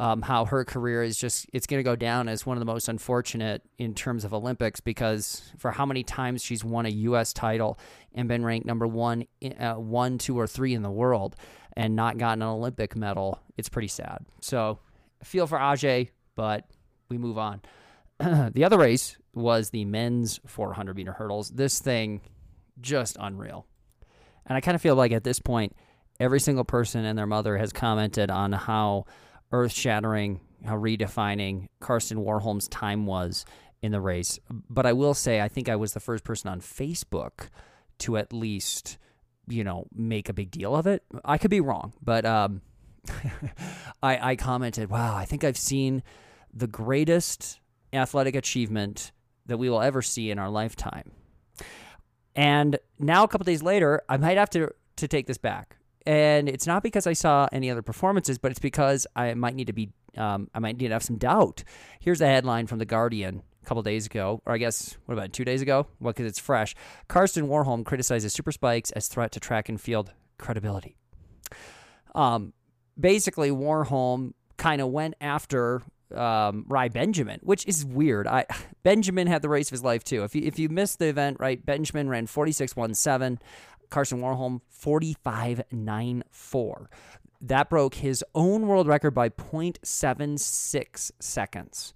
Um, 0.00 0.22
how 0.22 0.44
her 0.46 0.64
career 0.64 1.04
is 1.04 1.16
just 1.16 1.46
it's 1.52 1.68
going 1.68 1.78
to 1.78 1.84
go 1.84 1.94
down 1.94 2.28
as 2.28 2.44
one 2.44 2.56
of 2.56 2.60
the 2.60 2.64
most 2.64 2.88
unfortunate 2.88 3.62
in 3.78 3.94
terms 3.94 4.24
of 4.24 4.34
Olympics 4.34 4.80
because 4.80 5.52
for 5.56 5.70
how 5.70 5.86
many 5.86 6.02
times 6.02 6.42
she's 6.42 6.64
won 6.64 6.84
a 6.84 6.88
U.S. 6.88 7.32
title 7.32 7.78
and 8.12 8.26
been 8.26 8.44
ranked 8.44 8.66
number 8.66 8.88
one, 8.88 9.26
uh, 9.60 9.74
one, 9.74 10.18
two, 10.18 10.36
or 10.36 10.48
three 10.48 10.74
in 10.74 10.82
the 10.82 10.90
world 10.90 11.36
and 11.76 11.94
not 11.94 12.18
gotten 12.18 12.42
an 12.42 12.48
Olympic 12.48 12.96
medal, 12.96 13.38
it's 13.56 13.68
pretty 13.68 13.86
sad. 13.86 14.24
So 14.40 14.80
feel 15.22 15.46
for 15.46 15.58
Ajeé, 15.58 16.10
but 16.34 16.64
we 17.08 17.18
move 17.18 17.38
on. 17.38 17.60
the 18.18 18.64
other 18.64 18.78
race 18.78 19.16
was 19.32 19.70
the 19.70 19.84
men's 19.84 20.40
400 20.46 20.96
meter 20.96 21.12
hurdles. 21.12 21.50
This 21.50 21.80
thing, 21.80 22.20
just 22.80 23.16
unreal. 23.20 23.66
And 24.46 24.56
I 24.56 24.60
kind 24.60 24.74
of 24.74 24.82
feel 24.82 24.94
like 24.94 25.12
at 25.12 25.24
this 25.24 25.38
point, 25.38 25.74
every 26.20 26.40
single 26.40 26.64
person 26.64 27.04
and 27.04 27.18
their 27.18 27.26
mother 27.26 27.56
has 27.58 27.72
commented 27.72 28.30
on 28.30 28.52
how 28.52 29.06
earth 29.54 29.72
shattering, 29.72 30.40
how 30.64 30.76
redefining 30.76 31.66
Karsten 31.80 32.18
Warholm's 32.18 32.66
time 32.68 33.06
was 33.06 33.44
in 33.82 33.92
the 33.92 34.00
race. 34.00 34.38
But 34.50 34.84
I 34.84 34.92
will 34.92 35.14
say, 35.14 35.40
I 35.40 35.48
think 35.48 35.68
I 35.68 35.76
was 35.76 35.92
the 35.92 36.00
first 36.00 36.24
person 36.24 36.50
on 36.50 36.60
Facebook 36.60 37.48
to 38.00 38.16
at 38.16 38.32
least, 38.32 38.98
you 39.46 39.62
know, 39.62 39.86
make 39.94 40.28
a 40.28 40.32
big 40.32 40.50
deal 40.50 40.74
of 40.74 40.88
it. 40.88 41.04
I 41.24 41.38
could 41.38 41.52
be 41.52 41.60
wrong, 41.60 41.92
but 42.02 42.26
um, 42.26 42.62
I, 44.02 44.30
I 44.30 44.36
commented, 44.36 44.90
wow, 44.90 45.14
I 45.14 45.24
think 45.24 45.44
I've 45.44 45.56
seen 45.56 46.02
the 46.52 46.66
greatest 46.66 47.60
athletic 47.92 48.34
achievement 48.34 49.12
that 49.46 49.58
we 49.58 49.70
will 49.70 49.82
ever 49.82 50.02
see 50.02 50.30
in 50.30 50.38
our 50.40 50.50
lifetime. 50.50 51.12
And 52.34 52.78
now, 52.98 53.22
a 53.22 53.28
couple 53.28 53.44
days 53.44 53.62
later, 53.62 54.02
I 54.08 54.16
might 54.16 54.36
have 54.36 54.50
to, 54.50 54.72
to 54.96 55.06
take 55.06 55.28
this 55.28 55.38
back. 55.38 55.76
And 56.06 56.48
it's 56.48 56.66
not 56.66 56.82
because 56.82 57.06
I 57.06 57.14
saw 57.14 57.48
any 57.50 57.70
other 57.70 57.82
performances, 57.82 58.38
but 58.38 58.50
it's 58.50 58.60
because 58.60 59.06
I 59.16 59.32
might 59.34 59.54
need 59.54 59.68
to 59.68 59.72
be, 59.72 59.90
um, 60.16 60.48
I 60.54 60.58
might 60.58 60.76
need 60.76 60.88
to 60.88 60.92
have 60.92 61.02
some 61.02 61.16
doubt. 61.16 61.64
Here's 62.00 62.20
a 62.20 62.26
headline 62.26 62.66
from 62.66 62.78
The 62.78 62.84
Guardian 62.84 63.42
a 63.62 63.66
couple 63.66 63.82
days 63.82 64.04
ago, 64.04 64.42
or 64.44 64.54
I 64.54 64.58
guess, 64.58 64.98
what 65.06 65.14
about 65.14 65.32
two 65.32 65.44
days 65.44 65.62
ago? 65.62 65.86
Well, 66.00 66.12
because 66.12 66.26
it's 66.26 66.38
fresh. 66.38 66.74
Karsten 67.08 67.48
Warholm 67.48 67.84
criticizes 67.84 68.34
super 68.34 68.52
spikes 68.52 68.90
as 68.90 69.08
threat 69.08 69.32
to 69.32 69.40
track 69.40 69.68
and 69.68 69.80
field 69.80 70.12
credibility. 70.36 70.96
Um, 72.14 72.52
basically, 73.00 73.50
Warholm 73.50 74.34
kind 74.58 74.82
of 74.82 74.88
went 74.88 75.14
after 75.20 75.82
um, 76.14 76.64
Rai 76.68 76.88
Benjamin, 76.88 77.40
which 77.42 77.66
is 77.66 77.84
weird. 77.84 78.26
I 78.26 78.46
Benjamin 78.82 79.26
had 79.26 79.42
the 79.42 79.48
race 79.48 79.68
of 79.68 79.72
his 79.72 79.84
life 79.84 80.04
too. 80.04 80.24
If 80.24 80.34
you 80.34 80.42
if 80.42 80.58
you 80.58 80.68
missed 80.68 80.98
the 80.98 81.06
event, 81.06 81.38
right? 81.40 81.64
Benjamin 81.64 82.08
ran 82.08 82.26
46.17. 82.26 83.38
Karsten 83.90 84.20
Warholm 84.20 84.60
45.94. 84.82 86.86
That 87.40 87.68
broke 87.68 87.96
his 87.96 88.24
own 88.34 88.66
world 88.66 88.86
record 88.86 89.12
by 89.12 89.28
0.76 89.28 91.10
seconds. 91.20 91.92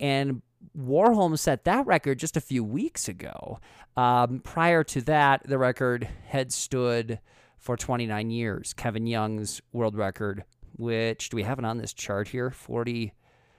And 0.00 0.40
Warholm 0.76 1.38
set 1.38 1.64
that 1.64 1.86
record 1.86 2.18
just 2.18 2.36
a 2.36 2.40
few 2.40 2.64
weeks 2.64 3.08
ago. 3.08 3.58
Um, 3.96 4.40
prior 4.40 4.84
to 4.84 5.00
that, 5.02 5.42
the 5.44 5.58
record 5.58 6.08
had 6.26 6.52
stood 6.52 7.20
for 7.58 7.76
29 7.76 8.30
years. 8.30 8.72
Kevin 8.72 9.06
Young's 9.06 9.60
world 9.72 9.96
record, 9.96 10.44
which 10.76 11.30
do 11.30 11.36
we 11.36 11.42
have 11.42 11.58
it 11.58 11.64
on 11.64 11.78
this 11.78 11.92
chart 11.92 12.28
here? 12.28 12.50
40, 12.50 13.12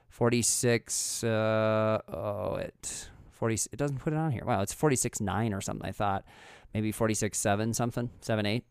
46. 0.10 1.24
Uh, 1.24 2.00
oh, 2.08 2.56
it 2.56 3.10
40. 3.32 3.54
It 3.72 3.78
doesn't 3.78 4.00
put 4.00 4.14
it 4.14 4.18
on 4.18 4.32
here. 4.32 4.44
Wow, 4.46 4.62
it's 4.62 4.74
46 4.74 5.22
nine 5.22 5.54
or 5.54 5.62
something. 5.62 5.88
I 5.88 5.92
thought 5.92 6.26
maybe 6.74 6.92
46 6.92 7.38
7 7.38 7.74
something 7.74 8.10
7 8.22 8.46
8. 8.46 8.64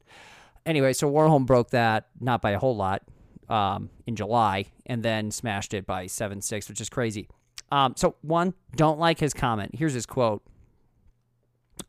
Anyway, 0.67 0.93
so 0.93 1.11
Warholm 1.11 1.47
broke 1.47 1.71
that 1.71 2.09
not 2.21 2.43
by 2.43 2.51
a 2.51 2.59
whole 2.59 2.77
lot 2.77 3.03
um, 3.49 3.91
in 4.07 4.17
July, 4.17 4.67
and 4.87 5.03
then 5.03 5.31
smashed 5.31 5.73
it 5.73 5.87
by 5.87 6.07
7 6.07 6.41
6, 6.41 6.69
which 6.69 6.81
is 6.81 6.89
crazy. 6.89 7.29
Um, 7.71 7.95
so 7.97 8.17
one, 8.23 8.55
don't 8.77 8.99
like 8.99 9.19
his 9.19 9.35
comment. 9.35 9.75
Here's 9.75 9.93
his 9.93 10.07
quote. 10.07 10.43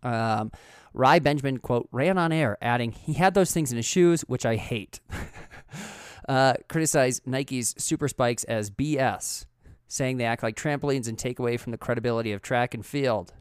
Um, 0.03 0.51
Rai 0.93 1.19
Benjamin 1.19 1.57
quote 1.59 1.87
ran 1.91 2.17
on 2.17 2.31
air, 2.31 2.57
adding, 2.61 2.91
"He 2.91 3.13
had 3.13 3.33
those 3.33 3.51
things 3.51 3.71
in 3.71 3.77
his 3.77 3.85
shoes, 3.85 4.21
which 4.21 4.45
I 4.45 4.55
hate." 4.55 4.99
uh, 6.29 6.53
criticized 6.67 7.25
Nike's 7.25 7.75
super 7.77 8.07
spikes 8.07 8.43
as 8.45 8.69
BS, 8.69 9.45
saying 9.87 10.17
they 10.17 10.25
act 10.25 10.43
like 10.43 10.55
trampolines 10.55 11.07
and 11.07 11.17
take 11.17 11.39
away 11.39 11.57
from 11.57 11.71
the 11.71 11.77
credibility 11.77 12.31
of 12.31 12.41
track 12.41 12.73
and 12.73 12.85
field. 12.85 13.33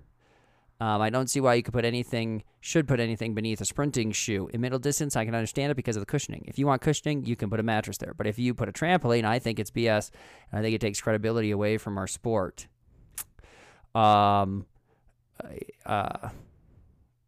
Um, 0.80 1.02
I 1.02 1.11
don't 1.11 1.28
see 1.28 1.40
why 1.40 1.54
you 1.54 1.62
could 1.62 1.75
put 1.75 1.85
anything, 1.85 2.44
should 2.61 2.87
put 2.87 3.00
anything 3.00 3.35
beneath 3.35 3.61
a 3.61 3.64
sprinting 3.64 4.12
shoe. 4.12 4.49
In 4.52 4.61
middle 4.61 4.78
distance, 4.78 5.16
I 5.16 5.25
can 5.25 5.35
understand 5.35 5.73
it 5.73 5.75
because 5.75 5.97
of 5.97 6.00
the 6.00 6.06
cushioning. 6.06 6.44
If 6.47 6.56
you 6.56 6.66
want 6.68 6.82
cushioning, 6.82 7.25
you 7.26 7.35
can 7.35 7.50
put 7.50 7.58
a 7.58 7.64
mattress 7.64 7.99
there. 7.99 8.14
But 8.14 8.28
if 8.28 8.38
you 8.38 8.54
put 8.54 8.68
a 8.68 8.73
trampoline, 8.73 9.25
I 9.25 9.40
think 9.40 9.58
it's 9.58 9.73
BS. 9.73 10.11
And 10.52 10.61
I 10.61 10.62
think 10.62 10.76
it 10.76 10.80
takes 10.80 11.00
credibility 11.00 11.50
away 11.50 11.78
from 11.78 11.99
our 11.99 12.06
sport. 12.06 12.68
Um, 13.92 14.66
uh, 15.85 16.28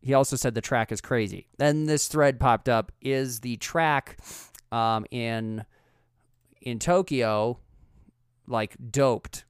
he 0.00 0.14
also 0.14 0.36
said 0.36 0.54
the 0.54 0.60
track 0.60 0.92
is 0.92 1.00
crazy. 1.00 1.48
Then 1.58 1.86
this 1.86 2.06
thread 2.06 2.38
popped 2.38 2.68
up: 2.68 2.92
Is 3.00 3.40
the 3.40 3.56
track 3.56 4.18
um, 4.70 5.06
in 5.10 5.64
in 6.60 6.78
Tokyo 6.78 7.58
like 8.46 8.76
doped? 8.90 9.44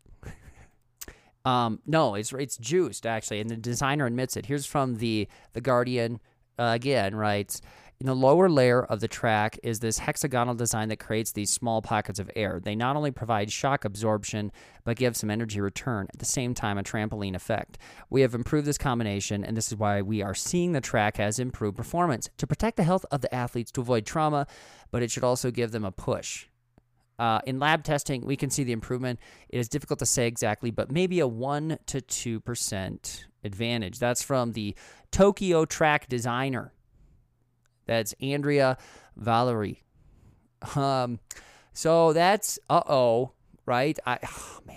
Um, 1.45 1.81
no, 1.87 2.15
it's 2.15 2.33
it's 2.33 2.57
juiced 2.57 3.07
actually, 3.07 3.41
and 3.41 3.51
the 3.51 3.57
designer 3.57 4.07
admits 4.07 4.37
it. 4.37 4.47
Here's 4.47 4.67
from 4.67 4.97
the 4.97 5.29
the 5.53 5.61
Guardian 5.61 6.21
uh, 6.59 6.73
again, 6.75 7.15
writes. 7.15 7.63
In 8.01 8.07
the 8.07 8.15
lower 8.15 8.49
layer 8.49 8.83
of 8.83 9.01
the 9.01 9.09
track 9.09 9.59
is 9.63 9.81
this 9.81 9.99
hexagonal 9.99 10.55
design 10.55 10.89
that 10.89 10.99
creates 10.99 11.33
these 11.33 11.51
small 11.51 11.83
pockets 11.83 12.19
of 12.19 12.31
air. 12.35 12.59
They 12.59 12.75
not 12.75 12.97
only 12.97 13.11
provide 13.11 13.53
shock 13.53 13.85
absorption, 13.85 14.53
but 14.85 14.97
give 14.97 15.19
some 15.19 15.31
energy 15.31 15.61
return, 15.61 16.07
at 16.11 16.19
the 16.19 16.25
same 16.25 16.55
time, 16.55 16.79
a 16.79 16.83
trampoline 16.83 17.35
effect. 17.35 17.77
We 18.09 18.23
have 18.23 18.35
improved 18.35 18.67
this 18.67 18.79
combination, 18.79 19.45
and 19.45 19.55
this 19.55 19.69
is 19.69 19.77
why 19.77 20.01
we 20.01 20.23
are 20.23 20.35
seeing 20.35 20.73
the 20.73 20.81
track 20.81 21.19
has 21.19 21.39
improved 21.39 21.77
performance 21.77 22.31
to 22.39 22.47
protect 22.47 22.79
the 22.79 22.85
health 22.85 23.05
of 23.11 23.21
the 23.21 23.35
athletes 23.35 23.71
to 23.73 23.83
avoid 23.83 24.07
trauma, 24.07 24.47
but 24.91 25.03
it 25.03 25.11
should 25.11 25.25
also 25.25 25.51
give 25.51 25.71
them 25.71 25.85
a 25.85 25.93
push. 25.93 26.47
Uh, 27.21 27.39
in 27.45 27.59
lab 27.59 27.85
testing, 27.85 28.25
we 28.25 28.35
can 28.35 28.49
see 28.49 28.65
the 28.65 28.73
improvement. 28.73 29.21
It 29.50 29.59
is 29.59 29.69
difficult 29.69 29.99
to 29.99 30.07
say 30.07 30.27
exactly, 30.27 30.71
but 30.71 30.91
maybe 30.91 31.21
a 31.21 31.27
1 31.27 31.79
to 31.89 32.00
2% 32.00 33.25
advantage. 33.45 33.99
That's 33.99 34.23
from 34.23 34.53
the 34.53 34.75
Tokyo 35.12 35.67
track 35.67 36.09
designer. 36.09 36.73
That's 37.85 38.15
Andrea 38.23 38.79
Vallauri. 39.21 39.83
Um, 40.75 41.21
so 41.75 42.15
that's, 42.15 42.59
uh 42.71 42.85
oh, 42.89 43.33
right? 43.67 43.99
I, 44.07 44.19
oh, 44.25 44.61
man. 44.67 44.77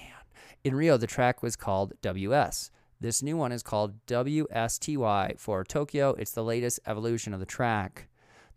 In 0.65 0.75
Rio, 0.75 0.97
the 0.97 1.07
track 1.07 1.41
was 1.41 1.55
called 1.55 1.93
WS. 2.01 2.71
This 2.99 3.23
new 3.23 3.37
one 3.37 3.53
is 3.53 3.63
called 3.63 4.05
WSTY 4.07 5.39
for 5.39 5.63
Tokyo. 5.63 6.09
It's 6.19 6.31
the 6.31 6.43
latest 6.43 6.81
evolution 6.85 7.33
of 7.33 7.39
the 7.39 7.45
track. 7.45 8.09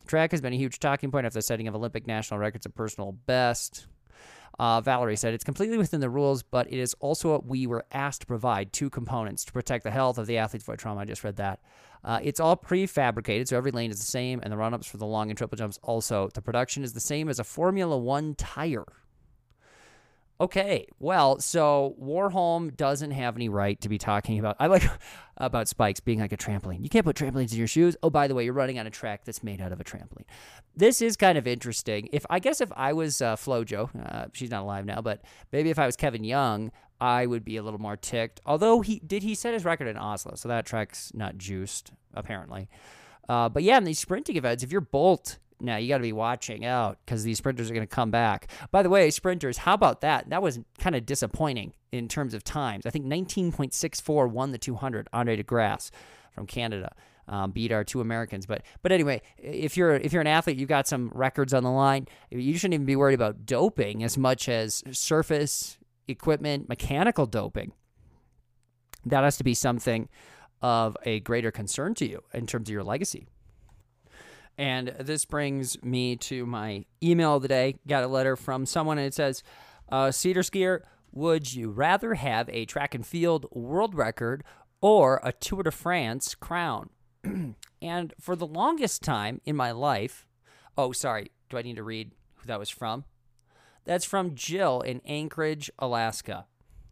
Track 0.07 0.31
has 0.31 0.41
been 0.41 0.53
a 0.53 0.57
huge 0.57 0.79
talking 0.79 1.11
point 1.11 1.27
after 1.27 1.39
the 1.39 1.43
setting 1.43 1.69
of 1.69 1.75
Olympic 1.75 2.07
national 2.07 2.39
records 2.39 2.67
of 2.67 2.75
personal 2.75 3.13
best. 3.13 3.87
Uh, 4.59 4.81
Vallauri 4.81 5.19
said 5.19 5.35
it's 5.35 5.45
completely 5.45 5.77
within 5.77 6.01
the 6.01 6.09
rules, 6.09 6.43
but 6.43 6.67
it 6.73 6.79
is 6.79 6.95
also 7.01 7.33
what 7.33 7.47
we 7.47 7.67
were 7.67 7.85
asked 7.93 8.23
to 8.23 8.27
provide 8.27 8.73
two 8.73 8.89
components 8.89 9.45
to 9.45 9.53
protect 9.53 9.85
the 9.85 9.91
health 9.91 10.17
of 10.17 10.27
the 10.27 10.39
athletes 10.39 10.65
avoid 10.65 10.79
trauma. 10.79 11.01
I 11.01 11.05
just 11.05 11.25
read 11.25 11.37
that. 11.37 11.61
Uh, 12.03 12.21
it's 12.23 12.41
all 12.41 12.57
prefabricated, 12.57 13.49
so 13.49 13.57
every 13.57 13.71
lane 13.71 13.91
is 13.91 13.99
the 13.99 14.07
same, 14.07 14.41
and 14.43 14.53
the 14.53 14.57
run 14.57 14.73
ups 14.73 14.87
for 14.87 14.97
the 14.97 15.07
long 15.07 15.31
and 15.31 15.37
triple 15.37 15.57
jumps 15.57 15.79
also. 15.83 16.31
The 16.33 16.41
production 16.41 16.85
is 16.85 16.93
the 16.93 17.01
same 17.01 17.29
as 17.29 17.39
a 17.39 17.45
Formula 17.45 17.99
One 17.99 18.35
tire. 18.35 18.87
Okay, 20.38 20.87
well, 20.99 21.40
so 21.40 21.97
Warholm 22.00 22.76
doesn't 22.76 23.12
have 23.12 23.37
any 23.37 23.49
right 23.49 23.81
to 23.81 23.88
be 23.88 23.97
talking 23.97 24.38
about. 24.38 24.57
I 24.59 24.66
like 24.66 24.87
about 25.38 25.66
spikes 25.66 26.00
being 26.00 26.21
like 26.21 26.33
a 26.33 26.37
trampoline. 26.37 26.83
You 26.83 26.90
can't 26.90 27.07
put 27.07 27.16
trampolines 27.16 27.52
in 27.52 27.59
your 27.59 27.66
shoes. 27.66 27.97
Oh, 28.02 28.11
by 28.11 28.28
the 28.28 28.35
way, 28.35 28.45
you're 28.45 28.52
running 28.52 28.78
on 28.78 28.87
a 28.87 28.90
track 28.90 29.25
that's 29.25 29.43
made 29.43 29.62
out 29.62 29.73
of 29.73 29.81
a 29.81 29.85
trampoline. 29.85 30.26
This 30.76 31.00
is 31.00 31.16
kind 31.16 31.38
of 31.38 31.47
interesting. 31.47 32.11
If 32.12 32.26
I 32.28 32.38
guess 32.38 32.61
if 32.61 32.71
I 32.76 32.93
was 32.93 33.23
uh, 33.23 33.37
FloJo, 33.37 33.88
uh, 34.12 34.26
she's 34.35 34.50
not 34.50 34.62
alive 34.62 34.85
now, 34.85 35.00
but 35.00 35.23
maybe 35.52 35.71
if 35.71 35.78
I 35.78 35.87
was 35.87 35.97
Kevin 35.97 36.23
Young, 36.23 36.71
I 37.00 37.25
would 37.25 37.45
be 37.45 37.57
a 37.57 37.62
little 37.62 37.81
more 37.81 37.97
ticked. 37.97 38.40
Although 38.45 38.83
he 38.83 38.99
did 38.99 39.23
he 39.23 39.35
set 39.35 39.55
his 39.55 39.64
record 39.64 39.88
in 39.88 39.97
Oslo, 39.97 40.35
so 40.35 40.49
that 40.49 40.66
track's 40.66 41.12
not 41.14 41.38
juiced 41.38 41.93
apparently. 42.12 42.69
Uh, 43.26 43.49
but 43.49 43.62
yeah, 43.62 43.78
in 43.78 43.85
these 43.85 43.99
sprinting 43.99 44.37
events, 44.37 44.62
if 44.62 44.71
you're 44.71 44.83
Bolt 44.83 45.38
now 45.61 45.77
you 45.77 45.89
got 45.89 45.99
to 45.99 46.03
be 46.03 46.13
watching 46.13 46.65
out 46.65 46.99
because 47.05 47.25
these 47.25 47.39
sprinters 47.39 47.71
are 47.71 47.75
going 47.75 47.87
to 47.87 47.95
come 47.95 48.11
back. 48.11 48.51
By 48.71 48.83
the 48.83 48.91
way, 48.91 49.11
sprinters, 49.11 49.59
how 49.59 49.75
about 49.75 50.01
that? 50.03 50.29
That 50.31 50.43
was 50.43 50.61
kind 50.79 50.95
of 50.95 51.07
disappointing 51.07 51.73
in 51.93 52.09
terms 52.09 52.35
of 52.35 52.45
times. 52.45 52.87
I 52.87 52.91
think 52.91 53.07
19.64 53.07 54.31
won 54.31 54.53
the 54.53 54.59
200. 54.59 55.09
Andre 55.13 55.37
De 55.37 55.43
Grasse 55.43 55.91
from 56.33 56.47
Canada 56.47 56.95
um, 57.29 57.51
beat 57.51 57.73
our 57.73 57.85
two 57.85 58.01
Americans. 58.01 58.47
But 58.47 58.63
but 58.83 58.93
anyway, 58.93 59.23
if 59.39 59.77
you're 59.77 59.95
if 59.95 60.13
you're 60.13 60.21
an 60.21 60.27
athlete, 60.27 60.59
you've 60.59 60.69
got 60.69 60.87
some 60.87 61.11
records 61.15 61.53
on 61.55 61.63
the 61.63 61.71
line. 61.71 62.07
You 62.31 62.57
shouldn't 62.57 62.75
even 62.75 62.87
be 62.87 62.97
worried 62.97 63.15
about 63.15 63.47
doping 63.47 64.03
as 64.03 64.17
much 64.17 64.49
as 64.49 64.83
surface 64.93 65.79
equipment, 66.09 66.69
mechanical 66.69 67.27
doping. 67.27 67.73
That 69.05 69.25
has 69.25 69.37
to 69.39 69.45
be 69.45 69.55
something 69.55 70.09
of 70.63 70.97
a 71.05 71.21
greater 71.21 71.51
concern 71.51 71.95
to 71.95 72.09
you 72.09 72.23
in 72.33 72.47
terms 72.47 72.69
of 72.69 72.73
your 72.73 72.85
legacy. 72.85 73.27
And 74.59 74.89
this 75.01 75.25
brings 75.25 75.83
me 75.83 76.17
to 76.17 76.47
my 76.47 76.85
email 77.03 77.37
of 77.37 77.43
the 77.43 77.49
day. 77.49 77.77
Got 77.87 78.05
a 78.05 78.09
letter 78.09 78.37
from 78.37 78.65
someone, 78.65 78.99
and 78.99 79.07
it 79.07 79.15
says, 79.15 79.43
uh, 79.91 80.11
Seder 80.11 80.43
Skier, 80.43 80.81
would 81.13 81.55
you 81.55 81.71
rather 81.71 82.15
have 82.15 82.49
a 82.51 82.65
track 82.65 82.95
and 82.95 83.07
field 83.07 83.47
world 83.53 83.95
record 83.95 84.45
or 84.81 85.21
a 85.23 85.33
Tour 85.33 85.63
de 85.63 85.71
France 85.71 86.35
crown? 86.35 86.91
and 87.83 88.15
for 88.21 88.37
the 88.37 88.47
longest 88.47 89.03
time 89.03 89.41
in 89.45 89.57
my 89.57 89.73
life, 89.73 90.27
oh, 90.77 90.93
sorry, 90.93 91.31
do 91.49 91.59
I 91.59 91.63
need 91.63 91.77
to 91.77 91.83
read 91.83 92.13
who 92.37 92.47
that 92.47 92.59
was 92.59 92.71
from? 92.71 93.05
That's 93.85 94.05
from 94.05 94.35
Jill 94.35 94.81
in 94.81 95.01
Anchorage, 95.05 95.71
Alaska. 95.79 96.47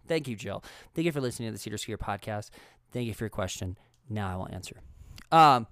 Thank 0.07 0.29
you, 0.29 0.37
Jill. 0.37 0.63
Thank 0.95 1.07
you 1.07 1.13
for 1.13 1.21
listening 1.21 1.49
to 1.49 1.53
the 1.53 1.59
Seder 1.59 1.77
Skier 1.77 1.99
podcast. 1.99 2.51
Thank 2.93 3.07
you 3.07 3.15
for 3.15 3.25
your 3.25 3.31
question. 3.31 3.77
Now 4.09 4.33
I 4.33 4.37
will 4.37 4.49
answer. 4.51 4.81
Um, 5.33 5.67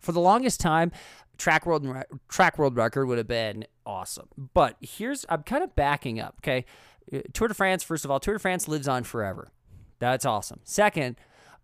for 0.00 0.12
the 0.12 0.20
longest 0.20 0.60
time, 0.60 0.92
track 1.38 1.66
world 1.66 1.86
track 2.28 2.58
world 2.58 2.76
record 2.76 3.06
would 3.06 3.18
have 3.18 3.28
been 3.28 3.66
awesome. 3.86 4.28
But 4.54 4.76
here's 4.80 5.24
I'm 5.28 5.42
kind 5.42 5.62
of 5.62 5.74
backing 5.76 6.20
up. 6.20 6.36
Okay, 6.40 6.64
Tour 7.32 7.48
de 7.48 7.54
France. 7.54 7.82
First 7.82 8.04
of 8.04 8.10
all, 8.10 8.20
Tour 8.20 8.34
de 8.34 8.40
France 8.40 8.68
lives 8.68 8.88
on 8.88 9.04
forever. 9.04 9.48
That's 9.98 10.24
awesome. 10.24 10.60
Second, 10.64 11.16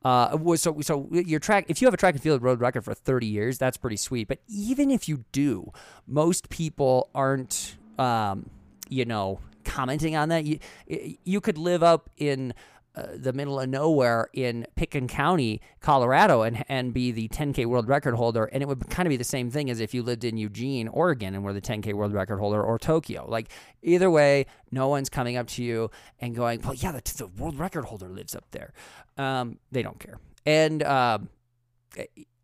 uh, 0.05 0.37
was 0.41 0.63
so 0.63 0.81
so 0.81 1.09
your 1.11 1.41
track. 1.41 1.67
If 1.69 1.81
you 1.81 1.87
have 1.87 1.95
a 1.95 1.99
track 1.99 2.15
and 2.15 2.23
field 2.23 2.43
road 2.43 2.61
record 2.61 2.85
for 2.85 2.95
30 2.95 3.27
years, 3.27 3.59
that's 3.59 3.77
pretty 3.77 3.97
sweet. 3.97 4.29
But 4.29 4.39
even 4.49 4.91
if 4.91 5.09
you 5.09 5.25
do, 5.33 5.73
most 6.07 6.49
people 6.49 7.11
aren't. 7.15 7.77
Um, 7.99 8.51
you 8.89 9.05
know, 9.05 9.41
commenting 9.65 10.17
on 10.17 10.29
that. 10.31 10.45
You 10.45 10.59
you 10.87 11.41
could 11.41 11.59
live 11.59 11.83
up 11.83 12.11
in 12.17 12.55
uh, 12.97 13.09
the 13.15 13.33
middle 13.33 13.61
of 13.61 13.69
nowhere 13.69 14.29
in 14.33 14.67
Pitkin 14.75 15.07
County, 15.07 15.61
Colorado, 15.81 16.43
and 16.43 16.65
and 16.69 16.95
be 16.95 17.13
the 17.13 17.29
10K 17.29 17.67
world 17.67 17.89
record 17.89 18.15
holder, 18.15 18.47
and 18.47 18.63
it 18.63 18.67
would 18.67 18.89
kind 18.89 19.07
of 19.07 19.11
be 19.11 19.17
the 19.17 19.25
same 19.25 19.51
thing 19.51 19.71
as 19.71 19.81
if 19.81 19.93
you 19.93 20.03
lived 20.03 20.25
in 20.25 20.37
Eugene, 20.37 20.89
Oregon, 20.89 21.35
and 21.35 21.45
were 21.45 21.53
the 21.53 21.61
10K 21.61 21.93
world 21.93 22.13
record 22.13 22.39
holder, 22.39 22.63
or 22.63 22.79
Tokyo. 22.79 23.27
Like 23.29 23.51
either 23.83 24.11
way, 24.11 24.47
no 24.71 24.89
one's 24.89 25.09
coming 25.09 25.37
up 25.37 25.47
to 25.49 25.63
you 25.63 25.91
and 26.21 26.35
going, 26.35 26.63
"Well, 26.63 26.75
yeah, 26.75 26.93
the, 26.93 27.03
the 27.17 27.27
world 27.27 27.59
record 27.59 27.85
holder 27.85 28.09
lives 28.09 28.35
up 28.35 28.47
there." 28.51 28.73
Um, 29.17 29.59
they 29.71 29.83
don't 29.83 29.99
care, 29.99 30.19
and. 30.45 30.83
Um, 30.83 31.29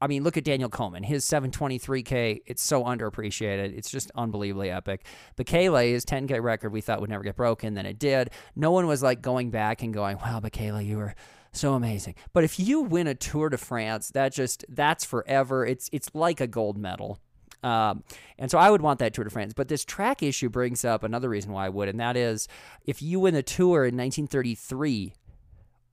I 0.02 0.09
mean, 0.09 0.25
look 0.25 0.37
at 0.37 0.42
Daniel 0.42 0.68
Komen. 0.68 1.04
His 1.04 1.25
723K, 1.25 2.42
it's 2.44 2.61
so 2.61 2.82
underappreciated. 2.82 3.78
It's 3.78 3.88
just 3.88 4.11
unbelievably 4.16 4.68
epic. 4.68 5.06
Bekele, 5.37 5.94
10K 5.94 6.42
record, 6.42 6.73
we 6.73 6.80
thought 6.80 7.00
would 7.00 7.09
never 7.09 7.23
get 7.23 7.37
broken. 7.37 7.75
Then 7.75 7.87
it 7.87 8.00
did. 8.00 8.30
No 8.56 8.73
one 8.73 8.88
was 8.88 9.00
like 9.00 9.23
going 9.23 9.50
back 9.50 9.80
and 9.80 9.94
going, 9.94 10.16
wow, 10.16 10.40
Bekele, 10.40 10.85
you 10.85 10.97
were 10.97 11.14
so 11.52 11.75
amazing. 11.75 12.16
But 12.32 12.42
if 12.42 12.59
you 12.59 12.80
win 12.80 13.06
a 13.06 13.14
Tour 13.14 13.49
de 13.49 13.56
France, 13.56 14.11
that 14.11 14.35
just, 14.35 14.64
that's 14.68 15.04
forever. 15.04 15.64
It's, 15.64 15.88
it's 15.92 16.11
like 16.14 16.40
a 16.40 16.49
gold 16.49 16.76
medal. 16.76 17.21
Um, 17.62 18.02
and 18.40 18.50
so 18.50 18.59
I 18.59 18.73
would 18.73 18.82
want 18.82 18.99
that 18.99 19.14
Tour 19.14 19.23
de 19.23 19.30
France. 19.30 19.52
But 19.54 19.68
this 19.68 19.85
track 19.85 20.21
issue 20.21 20.49
brings 20.49 20.85
up 20.85 21.04
another 21.04 21.28
reason 21.28 21.52
why 21.52 21.66
I 21.66 21.68
would, 21.68 21.88
and 21.88 22.00
that 22.00 22.16
is 22.16 22.49
if 22.85 23.02
you 23.02 23.21
win 23.21 23.35
the 23.35 23.42
Tour 23.44 23.85
in 23.85 23.97
1933 23.97 25.14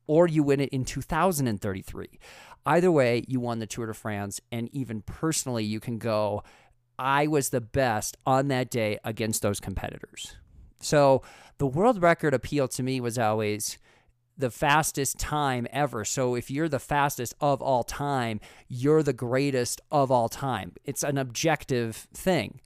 or 0.09 0.27
you 0.27 0.41
win 0.41 0.59
it 0.59 0.69
in 0.69 0.83
2033. 0.83 2.19
Either 2.65 2.91
way, 2.91 3.23
you 3.27 3.39
won 3.39 3.59
the 3.59 3.67
Tour 3.67 3.87
de 3.87 3.93
France, 3.93 4.41
and 4.51 4.69
even 4.73 5.01
personally, 5.01 5.63
you 5.63 5.79
can 5.79 5.97
go, 5.97 6.43
I 6.97 7.27
was 7.27 7.49
the 7.49 7.61
best 7.61 8.17
on 8.25 8.49
that 8.49 8.69
day 8.69 8.99
against 9.03 9.41
those 9.41 9.59
competitors. 9.59 10.35
So 10.81 11.21
the 11.57 11.67
world 11.67 12.01
record 12.01 12.33
appeal 12.33 12.67
to 12.69 12.83
me 12.83 12.99
was 13.01 13.17
always 13.17 13.77
the 14.37 14.49
fastest 14.49 15.19
time 15.19 15.67
ever. 15.71 16.05
So 16.05 16.35
if 16.35 16.49
you're 16.49 16.69
the 16.69 16.79
fastest 16.79 17.33
of 17.41 17.61
all 17.61 17.83
time, 17.83 18.39
you're 18.67 19.03
the 19.03 19.13
greatest 19.13 19.81
of 19.91 20.11
all 20.11 20.29
time. 20.29 20.73
It's 20.85 21.03
an 21.03 21.17
objective 21.17 22.07
thing. 22.13 22.61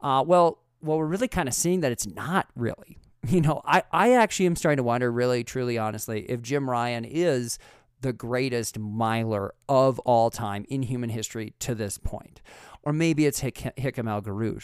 Uh, 0.00 0.24
well, 0.26 0.60
well, 0.80 0.98
we're 0.98 1.06
really 1.06 1.28
kind 1.28 1.48
of 1.48 1.54
seeing 1.54 1.80
that 1.80 1.92
it's 1.92 2.06
not 2.06 2.48
really. 2.56 2.98
You 3.28 3.40
know, 3.40 3.62
I, 3.64 3.82
I 3.90 4.12
actually 4.12 4.46
am 4.46 4.54
starting 4.54 4.76
to 4.76 4.84
wonder, 4.84 5.10
really, 5.10 5.42
truly, 5.42 5.76
honestly, 5.76 6.20
if 6.30 6.40
Jim 6.40 6.66
Ryun 6.66 7.06
is 7.06 7.58
the 8.00 8.12
greatest 8.12 8.78
miler 8.78 9.54
of 9.68 9.98
all 10.00 10.30
time 10.30 10.64
in 10.68 10.82
human 10.82 11.10
history 11.10 11.54
to 11.60 11.74
this 11.74 11.98
point. 11.98 12.40
Or 12.82 12.92
maybe 12.92 13.26
it's 13.26 13.40
Hik- 13.40 13.74
Hicham 13.76 14.08
El. 14.08 14.58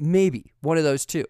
Maybe 0.00 0.52
one 0.60 0.78
of 0.78 0.84
those 0.84 1.06
two. 1.06 1.24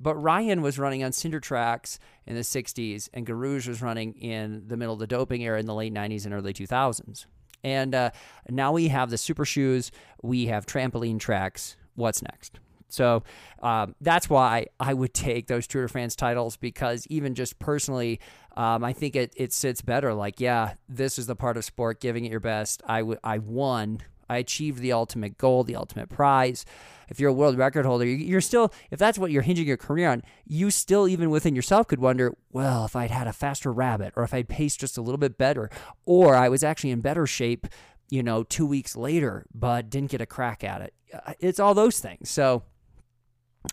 But 0.00 0.16
Ryun 0.16 0.62
was 0.62 0.78
running 0.78 1.02
on 1.02 1.12
cinder 1.12 1.40
tracks 1.40 1.98
in 2.26 2.36
the 2.36 2.42
60s, 2.42 3.08
and 3.12 3.26
Guerrouj 3.26 3.66
was 3.66 3.82
running 3.82 4.12
in 4.14 4.64
the 4.68 4.76
middle 4.76 4.94
of 4.94 5.00
the 5.00 5.06
doping 5.06 5.42
era 5.42 5.58
in 5.58 5.66
the 5.66 5.74
late 5.74 5.92
90s 5.92 6.24
and 6.24 6.32
early 6.32 6.52
2000s. 6.52 7.26
And 7.64 7.94
uh, 7.94 8.10
now 8.48 8.72
we 8.72 8.88
have 8.88 9.10
the 9.10 9.18
super 9.18 9.44
shoes, 9.44 9.90
we 10.22 10.46
have 10.46 10.66
trampoline 10.66 11.18
tracks. 11.18 11.76
What's 11.96 12.22
next? 12.22 12.60
So 12.88 13.22
um, 13.62 13.94
that's 14.00 14.30
why 14.30 14.66
I 14.80 14.94
would 14.94 15.12
take 15.12 15.46
those 15.46 15.66
Tour 15.66 15.82
de 15.82 15.88
France 15.88 16.16
titles 16.16 16.56
because 16.56 17.06
even 17.08 17.34
just 17.34 17.58
personally, 17.58 18.20
um, 18.58 18.82
I 18.84 18.92
think 18.92 19.16
it, 19.16 19.32
it 19.36 19.52
sits 19.52 19.80
better. 19.80 20.12
Like, 20.12 20.40
yeah, 20.40 20.74
this 20.88 21.18
is 21.18 21.26
the 21.26 21.36
part 21.36 21.56
of 21.56 21.64
sport, 21.64 22.00
giving 22.00 22.24
it 22.24 22.30
your 22.30 22.40
best. 22.40 22.82
I, 22.86 22.98
w- 23.00 23.20
I 23.22 23.38
won. 23.38 24.00
I 24.28 24.38
achieved 24.38 24.80
the 24.80 24.92
ultimate 24.92 25.38
goal, 25.38 25.64
the 25.64 25.76
ultimate 25.76 26.10
prize. 26.10 26.66
If 27.08 27.18
you're 27.18 27.30
a 27.30 27.32
world 27.32 27.56
record 27.56 27.86
holder, 27.86 28.04
you're 28.04 28.42
still, 28.42 28.70
if 28.90 28.98
that's 28.98 29.16
what 29.18 29.30
you're 29.30 29.40
hinging 29.42 29.66
your 29.66 29.78
career 29.78 30.10
on, 30.10 30.22
you 30.44 30.70
still, 30.70 31.08
even 31.08 31.30
within 31.30 31.54
yourself, 31.56 31.86
could 31.86 32.00
wonder, 32.00 32.34
well, 32.52 32.84
if 32.84 32.94
I'd 32.94 33.10
had 33.10 33.26
a 33.26 33.32
faster 33.32 33.72
rabbit, 33.72 34.12
or 34.16 34.24
if 34.24 34.34
I'd 34.34 34.48
paced 34.48 34.80
just 34.80 34.98
a 34.98 35.02
little 35.02 35.16
bit 35.18 35.38
better, 35.38 35.70
or 36.04 36.34
I 36.34 36.50
was 36.50 36.62
actually 36.62 36.90
in 36.90 37.00
better 37.00 37.26
shape, 37.26 37.66
you 38.10 38.22
know, 38.22 38.42
two 38.42 38.66
weeks 38.66 38.96
later, 38.96 39.46
but 39.54 39.88
didn't 39.88 40.10
get 40.10 40.20
a 40.20 40.26
crack 40.26 40.62
at 40.64 40.82
it. 40.82 40.94
Uh, 41.14 41.32
It's 41.40 41.60
all 41.60 41.72
those 41.74 42.00
things. 42.00 42.28
So, 42.28 42.64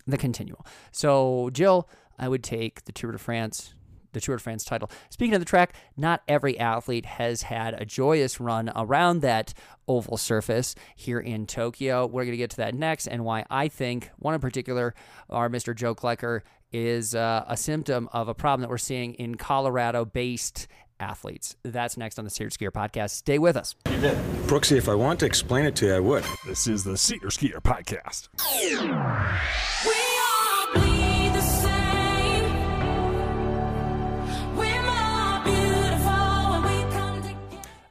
the 0.06 0.16
continual. 0.16 0.64
So, 0.92 1.50
Jill, 1.52 1.88
I 2.18 2.28
would 2.28 2.42
take 2.42 2.84
the 2.86 2.92
Tour 2.92 3.12
de 3.12 3.18
France, 3.18 3.74
the 4.16 4.20
Tour 4.20 4.36
de 4.36 4.42
France 4.42 4.64
title. 4.64 4.90
Speaking 5.10 5.34
of 5.34 5.40
the 5.40 5.46
track, 5.46 5.74
not 5.96 6.22
every 6.26 6.58
athlete 6.58 7.06
has 7.06 7.42
had 7.42 7.74
a 7.80 7.84
joyous 7.84 8.40
run 8.40 8.72
around 8.74 9.20
that 9.20 9.54
oval 9.86 10.16
surface 10.16 10.74
here 10.96 11.20
in 11.20 11.46
Tokyo. 11.46 12.06
We're 12.06 12.24
going 12.24 12.32
to 12.32 12.38
get 12.38 12.50
to 12.50 12.56
that 12.58 12.74
next, 12.74 13.06
and 13.06 13.24
why 13.24 13.44
I 13.50 13.68
think 13.68 14.10
one 14.18 14.34
in 14.34 14.40
particular, 14.40 14.94
our 15.30 15.48
Mr. 15.48 15.74
Joe 15.74 15.94
Klecker, 15.94 16.40
is 16.72 17.14
uh, 17.14 17.44
a 17.46 17.56
symptom 17.56 18.08
of 18.12 18.28
a 18.28 18.34
problem 18.34 18.62
that 18.62 18.70
we're 18.70 18.78
seeing 18.78 19.14
in 19.14 19.36
Colorado 19.36 20.04
based 20.04 20.66
athletes. 20.98 21.56
That's 21.62 21.96
next 21.96 22.18
on 22.18 22.24
the 22.24 22.30
Seder 22.30 22.50
Skier 22.50 22.70
podcast. 22.70 23.10
Stay 23.10 23.38
with 23.38 23.56
us. 23.56 23.74
Brooksy, 23.84 24.76
if 24.76 24.88
I 24.88 24.94
want 24.94 25.20
to 25.20 25.26
explain 25.26 25.66
it 25.66 25.76
to 25.76 25.86
you, 25.86 25.94
I 25.94 26.00
would. 26.00 26.24
This 26.46 26.66
is 26.66 26.84
the 26.84 26.96
Seder 26.96 27.28
Skier 27.28 27.60
Podcast. 27.60 28.28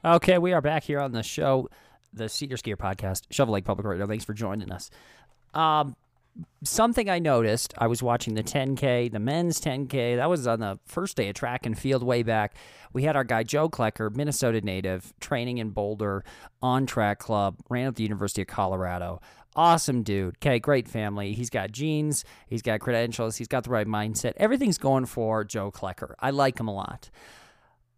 Okay, 0.05 0.37
we 0.37 0.53
are 0.53 0.61
back 0.61 0.83
here 0.83 0.99
on 0.99 1.13
the 1.13 1.23
show, 1.23 1.67
the 2.13 2.29
Seder 2.29 2.57
Skier 2.57 2.75
podcast, 2.75 3.23
Shovel 3.31 3.55
Lake 3.55 3.65
Public 3.65 3.87
Radio. 3.87 4.05
Thanks 4.05 4.23
for 4.23 4.35
joining 4.35 4.71
us. 4.71 4.91
Um, 5.55 5.95
something 6.63 7.09
I 7.09 7.17
noticed, 7.17 7.73
I 7.79 7.87
was 7.87 8.03
watching 8.03 8.35
the 8.35 8.43
10K, 8.43 9.11
the 9.11 9.17
men's 9.17 9.59
10K. 9.59 10.17
That 10.17 10.29
was 10.29 10.45
on 10.45 10.59
the 10.59 10.77
first 10.85 11.17
day 11.17 11.27
of 11.29 11.33
track 11.33 11.65
and 11.65 11.75
field 11.75 12.03
way 12.03 12.21
back. 12.21 12.53
We 12.93 13.01
had 13.01 13.15
our 13.15 13.23
guy 13.23 13.41
Joe 13.41 13.67
Klecker, 13.67 14.15
Minnesota 14.15 14.61
native, 14.61 15.11
training 15.19 15.57
in 15.57 15.71
Boulder 15.71 16.23
on 16.61 16.85
track 16.85 17.17
club, 17.17 17.55
ran 17.67 17.87
at 17.87 17.95
the 17.95 18.03
University 18.03 18.43
of 18.43 18.47
Colorado. 18.47 19.21
Awesome 19.55 20.03
dude. 20.03 20.35
Okay, 20.35 20.59
great 20.59 20.87
family. 20.87 21.33
He's 21.33 21.49
got 21.49 21.71
genes, 21.71 22.25
he's 22.45 22.61
got 22.61 22.79
credentials, 22.79 23.37
he's 23.37 23.47
got 23.47 23.63
the 23.63 23.71
right 23.71 23.87
mindset. 23.87 24.33
Everything's 24.37 24.77
going 24.77 25.07
for 25.07 25.43
Joe 25.43 25.71
Klecker. 25.71 26.13
I 26.19 26.29
like 26.29 26.59
him 26.59 26.67
a 26.67 26.73
lot. 26.75 27.09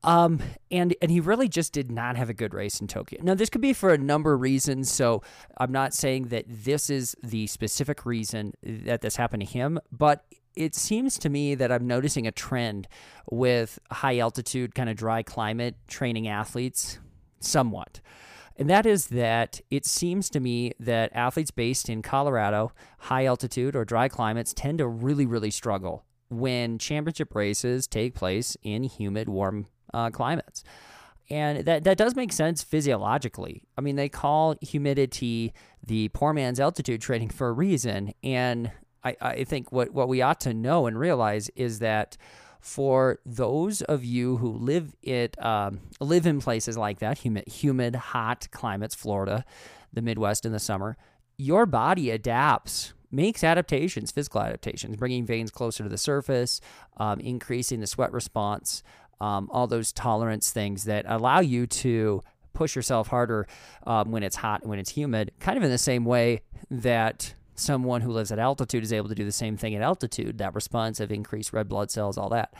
Um, 0.03 0.39
and 0.71 0.95
and 1.01 1.11
he 1.11 1.19
really 1.19 1.47
just 1.47 1.73
did 1.73 1.91
not 1.91 2.15
have 2.17 2.29
a 2.29 2.33
good 2.33 2.53
race 2.53 2.79
in 2.79 2.87
Tokyo. 2.87 3.19
Now 3.23 3.33
this 3.33 3.49
could 3.49 3.61
be 3.61 3.73
for 3.73 3.93
a 3.93 3.97
number 3.97 4.33
of 4.33 4.41
reasons. 4.41 4.91
So 4.91 5.23
I'm 5.57 5.71
not 5.71 5.93
saying 5.93 6.27
that 6.27 6.45
this 6.47 6.89
is 6.89 7.15
the 7.23 7.47
specific 7.47 8.05
reason 8.05 8.53
that 8.63 9.01
this 9.01 9.15
happened 9.15 9.41
to 9.41 9.47
him, 9.47 9.79
but 9.91 10.25
it 10.55 10.75
seems 10.75 11.19
to 11.19 11.29
me 11.29 11.55
that 11.55 11.71
I'm 11.71 11.85
noticing 11.85 12.25
a 12.25 12.31
trend 12.31 12.87
with 13.29 13.79
high 13.91 14.17
altitude, 14.17 14.73
kind 14.73 14.89
of 14.89 14.95
dry 14.95 15.23
climate 15.23 15.75
training 15.87 16.27
athletes, 16.27 16.99
somewhat. 17.39 18.01
And 18.55 18.67
that 18.69 18.87
is 18.87 19.07
that 19.07 19.61
it 19.69 19.85
seems 19.85 20.31
to 20.31 20.39
me 20.39 20.73
that 20.79 21.11
athletes 21.13 21.51
based 21.51 21.89
in 21.89 22.01
Colorado, 22.01 22.71
high 22.97 23.25
altitude 23.25 23.75
or 23.75 23.85
dry 23.85 24.07
climates, 24.07 24.51
tend 24.51 24.79
to 24.79 24.87
really, 24.87 25.27
really 25.27 25.51
struggle 25.51 26.05
when 26.29 26.77
championship 26.79 27.35
races 27.35 27.87
take 27.87 28.15
place 28.15 28.57
in 28.63 28.83
humid, 28.83 29.29
warm 29.29 29.67
uh, 29.93 30.09
climates. 30.09 30.63
And 31.29 31.65
that, 31.65 31.83
that 31.83 31.97
does 31.97 32.15
make 32.15 32.31
sense 32.31 32.63
physiologically. 32.63 33.63
I 33.77 33.81
mean, 33.81 33.97
they 33.97 34.09
call 34.09 34.55
humidity 34.61 35.53
the 35.85 36.07
poor 36.09 36.33
man's 36.33 36.59
altitude 36.59 37.01
training 37.01 37.29
for 37.29 37.49
a 37.49 37.51
reason. 37.51 38.13
And 38.23 38.71
I, 39.03 39.17
I 39.21 39.43
think 39.43 39.71
what, 39.71 39.91
what 39.91 40.07
we 40.07 40.21
ought 40.21 40.39
to 40.41 40.53
know 40.53 40.87
and 40.87 40.97
realize 40.97 41.49
is 41.49 41.79
that 41.79 42.17
for 42.59 43.19
those 43.25 43.81
of 43.83 44.03
you 44.03 44.37
who 44.37 44.51
live 44.51 44.95
it 45.03 45.41
um, 45.43 45.81
live 45.99 46.25
in 46.25 46.41
places 46.41 46.77
like 46.77 46.99
that, 46.99 47.19
humid, 47.19 47.47
humid, 47.47 47.95
hot 47.95 48.47
climates, 48.51 48.95
Florida, 48.95 49.45
the 49.93 50.01
Midwest 50.01 50.45
in 50.45 50.51
the 50.51 50.59
summer, 50.59 50.97
your 51.37 51.65
body 51.65 52.09
adapts 52.09 52.93
makes 53.11 53.43
adaptations, 53.43 54.11
physical 54.11 54.41
adaptations, 54.41 54.97
bringing 54.97 55.25
veins 55.25 55.51
closer 55.51 55.83
to 55.83 55.89
the 55.89 55.97
surface, 55.97 56.59
um, 56.97 57.19
increasing 57.19 57.79
the 57.79 57.87
sweat 57.87 58.11
response, 58.11 58.83
um, 59.19 59.49
all 59.51 59.67
those 59.67 59.91
tolerance 59.91 60.51
things 60.51 60.85
that 60.85 61.05
allow 61.07 61.39
you 61.39 61.67
to 61.67 62.23
push 62.53 62.75
yourself 62.75 63.07
harder 63.07 63.47
um, 63.85 64.11
when 64.11 64.23
it's 64.23 64.35
hot 64.35 64.61
and 64.61 64.69
when 64.69 64.79
it's 64.79 64.91
humid, 64.91 65.31
kind 65.39 65.57
of 65.57 65.63
in 65.63 65.69
the 65.69 65.77
same 65.77 66.05
way 66.05 66.41
that 66.71 67.33
someone 67.55 68.01
who 68.01 68.11
lives 68.11 68.31
at 68.31 68.39
altitude 68.39 68.83
is 68.83 68.93
able 68.93 69.09
to 69.09 69.15
do 69.15 69.25
the 69.25 69.31
same 69.31 69.57
thing 69.57 69.75
at 69.75 69.81
altitude. 69.81 70.37
That 70.37 70.55
response 70.55 70.99
of 70.99 71.11
increased 71.11 71.53
red 71.53 71.67
blood 71.67 71.91
cells, 71.91 72.17
all 72.17 72.29
that. 72.29 72.53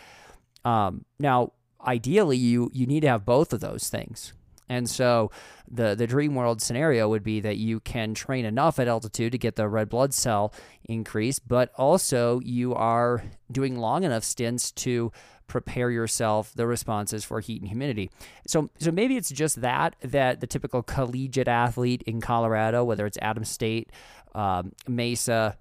Um, 0.66 1.06
now, 1.20 1.54
ideally, 1.86 2.38
you 2.38 2.70
you 2.74 2.86
need 2.86 3.02
to 3.02 3.10
have 3.10 3.26
both 3.26 3.54
of 3.54 3.60
those 3.60 3.90
things. 3.90 4.34
And 4.70 4.90
so 4.90 5.32
the 5.70 5.96
the 5.96 6.08
dream 6.08 6.36
world 6.36 6.62
scenario 6.62 7.08
would 7.10 7.24
be 7.24 7.40
that 7.40 7.58
you 7.58 7.80
can 7.80 8.14
train 8.14 8.46
enough 8.46 8.80
at 8.80 8.88
altitude 8.88 9.32
to 9.32 9.38
get 9.38 9.56
the 9.56 9.68
red 9.68 9.90
blood 9.90 10.14
cell 10.14 10.54
increase, 10.84 11.40
but 11.40 11.72
also 11.76 12.40
you 12.42 12.74
are 12.74 13.24
doing 13.52 13.78
long 13.78 14.04
enough 14.04 14.24
stints 14.24 14.72
to 14.74 15.12
prepare 15.48 15.90
yourself 15.90 16.54
the 16.56 16.68
responses 16.68 17.24
for 17.24 17.40
heat 17.40 17.62
and 17.62 17.70
humidity. 17.70 18.10
So 18.48 18.70
so 18.80 18.92
maybe 18.92 19.18
it's 19.18 19.30
just 19.30 19.62
that 19.62 19.96
that 20.02 20.42
the 20.42 20.48
typical 20.48 20.84
collegiate 20.84 21.48
athlete 21.48 22.04
in 22.06 22.22
Colorado, 22.22 22.84
whether 22.84 23.06
it's 23.06 23.18
Adams 23.22 23.50
State, 23.50 23.92
um, 24.36 24.74
Mesa, 24.88 25.58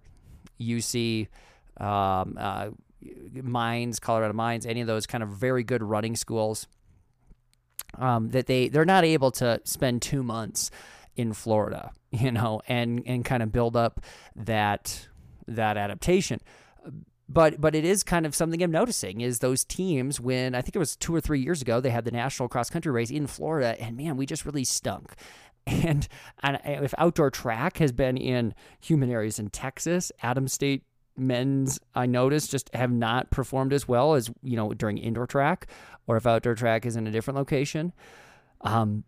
UC, 0.61 1.29
um, 1.79 2.37
uh, 2.39 2.71
Mines, 3.43 4.01
Colorado 4.01 4.33
Mines, 4.33 4.67
any 4.67 4.81
of 4.81 4.87
those 4.87 5.07
kind 5.07 5.23
of 5.23 5.31
very 5.31 5.63
good 5.63 5.83
running 5.83 6.17
schools 6.17 6.67
um, 7.99 8.31
that 8.31 8.47
they 8.47 8.69
they're 8.69 8.85
not 8.85 9.05
able 9.05 9.31
to 9.33 9.61
spend 9.65 10.03
two 10.03 10.23
months 10.23 10.71
in 11.17 11.33
Florida, 11.33 11.93
you 12.11 12.33
know, 12.33 12.61
and 12.69 13.03
and 13.07 13.25
kind 13.25 13.43
of 13.43 13.53
build 13.53 13.77
up 13.77 14.01
that 14.35 15.09
that 15.49 15.77
adaptation. 15.77 16.41
But 17.29 17.61
but 17.61 17.75
it 17.75 17.85
is 17.85 18.03
kind 18.03 18.25
of 18.25 18.35
something 18.35 18.63
I'm 18.63 18.71
noticing 18.71 19.21
is 19.21 19.41
those 19.41 19.65
teams 19.65 20.21
when 20.21 20.55
I 20.55 20.63
think 20.63 20.77
it 20.77 20.79
was 20.79 20.95
two 20.97 21.15
or 21.15 21.21
three 21.21 21.41
years 21.41 21.61
ago 21.61 21.81
they 21.81 21.91
had 21.91 22.05
the 22.05 22.13
national 22.13 22.49
cross 22.49 22.71
country 22.71 22.93
race 22.93 23.11
in 23.11 23.27
Florida 23.27 23.81
and 23.81 23.97
man 23.97 24.17
we 24.17 24.27
just 24.27 24.45
really 24.45 24.65
stunk. 24.65 25.15
And, 25.69 26.07
and 26.45 26.61
if 26.65 26.95
outdoor 26.97 27.29
track 27.33 27.79
has 27.79 27.91
been 27.91 28.17
in 28.17 28.55
human 28.79 29.11
areas 29.11 29.41
in 29.41 29.51
Texas, 29.51 30.13
Adam 30.23 30.47
State 30.47 30.85
men's 31.17 31.81
I 31.95 32.07
noticed 32.07 32.53
just 32.53 32.73
have 32.75 32.93
not 32.93 33.31
performed 33.31 33.73
as 33.73 33.89
well 33.89 34.15
as 34.15 34.31
you 34.43 34.57
know 34.57 34.75
during 34.75 34.99
indoor 34.99 35.27
track 35.27 35.67
or 36.07 36.17
if 36.17 36.27
outdoor 36.27 36.55
track 36.55 36.87
is 36.87 36.95
in 36.95 37.07
a 37.07 37.11
different 37.11 37.37
location. 37.37 37.93
Um, 38.61 39.05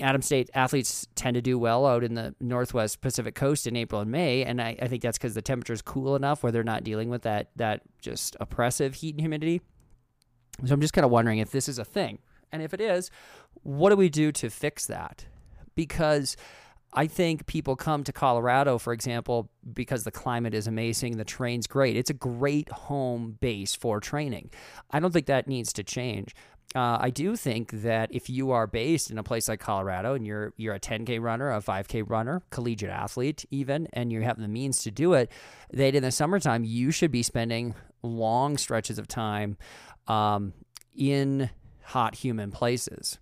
Adams 0.00 0.26
State 0.26 0.50
athletes 0.54 1.06
tend 1.14 1.34
to 1.34 1.42
do 1.42 1.58
well 1.58 1.86
out 1.86 2.04
in 2.04 2.14
the 2.14 2.34
Northwest 2.40 3.00
Pacific 3.00 3.34
Coast 3.34 3.66
in 3.66 3.76
April 3.76 4.00
and 4.00 4.10
May, 4.10 4.44
and 4.44 4.60
I, 4.60 4.76
I 4.80 4.88
think 4.88 5.02
that's 5.02 5.18
because 5.18 5.34
the 5.34 5.42
temperature 5.42 5.72
is 5.72 5.82
cool 5.82 6.16
enough 6.16 6.42
where 6.42 6.52
they're 6.52 6.62
not 6.64 6.84
dealing 6.84 7.08
with 7.08 7.22
that 7.22 7.50
that 7.56 7.82
just 8.00 8.36
oppressive 8.40 8.94
heat 8.94 9.14
and 9.14 9.20
humidity. 9.20 9.62
So 10.64 10.74
I'm 10.74 10.80
just 10.80 10.92
kind 10.92 11.04
of 11.04 11.10
wondering 11.10 11.38
if 11.38 11.50
this 11.50 11.68
is 11.68 11.78
a 11.78 11.84
thing, 11.84 12.18
and 12.52 12.62
if 12.62 12.74
it 12.74 12.80
is, 12.80 13.10
what 13.62 13.90
do 13.90 13.96
we 13.96 14.08
do 14.08 14.32
to 14.32 14.50
fix 14.50 14.86
that? 14.86 15.26
Because 15.74 16.36
I 16.92 17.06
think 17.06 17.46
people 17.46 17.76
come 17.76 18.04
to 18.04 18.12
Colorado, 18.12 18.78
for 18.78 18.94
example, 18.94 19.50
because 19.74 20.04
the 20.04 20.10
climate 20.10 20.54
is 20.54 20.66
amazing, 20.66 21.18
the 21.18 21.24
terrain's 21.26 21.66
great. 21.66 21.96
It's 21.96 22.08
a 22.08 22.14
great 22.14 22.70
home 22.70 23.36
base 23.40 23.74
for 23.74 24.00
training. 24.00 24.50
I 24.90 25.00
don't 25.00 25.12
think 25.12 25.26
that 25.26 25.46
needs 25.46 25.74
to 25.74 25.84
change. 25.84 26.34
Uh, 26.74 26.98
I 27.00 27.10
do 27.10 27.36
think 27.36 27.70
that 27.70 28.14
if 28.14 28.28
you 28.28 28.50
are 28.50 28.66
based 28.66 29.10
in 29.10 29.18
a 29.18 29.22
place 29.22 29.48
like 29.48 29.60
Colorado 29.60 30.14
and 30.14 30.26
you're 30.26 30.52
you're 30.56 30.74
a 30.74 30.80
10k 30.80 31.20
runner, 31.22 31.50
a 31.50 31.60
5k 31.60 32.08
runner, 32.08 32.42
collegiate 32.50 32.90
athlete 32.90 33.44
even, 33.50 33.88
and 33.92 34.12
you 34.12 34.22
have 34.22 34.38
the 34.38 34.48
means 34.48 34.82
to 34.82 34.90
do 34.90 35.14
it, 35.14 35.30
that 35.72 35.94
in 35.94 36.02
the 36.02 36.10
summertime 36.10 36.64
you 36.64 36.90
should 36.90 37.10
be 37.10 37.22
spending 37.22 37.74
long 38.02 38.58
stretches 38.58 38.98
of 38.98 39.08
time 39.08 39.56
um, 40.06 40.52
in 40.94 41.50
hot, 41.82 42.16
humid 42.16 42.52
places. 42.52 43.18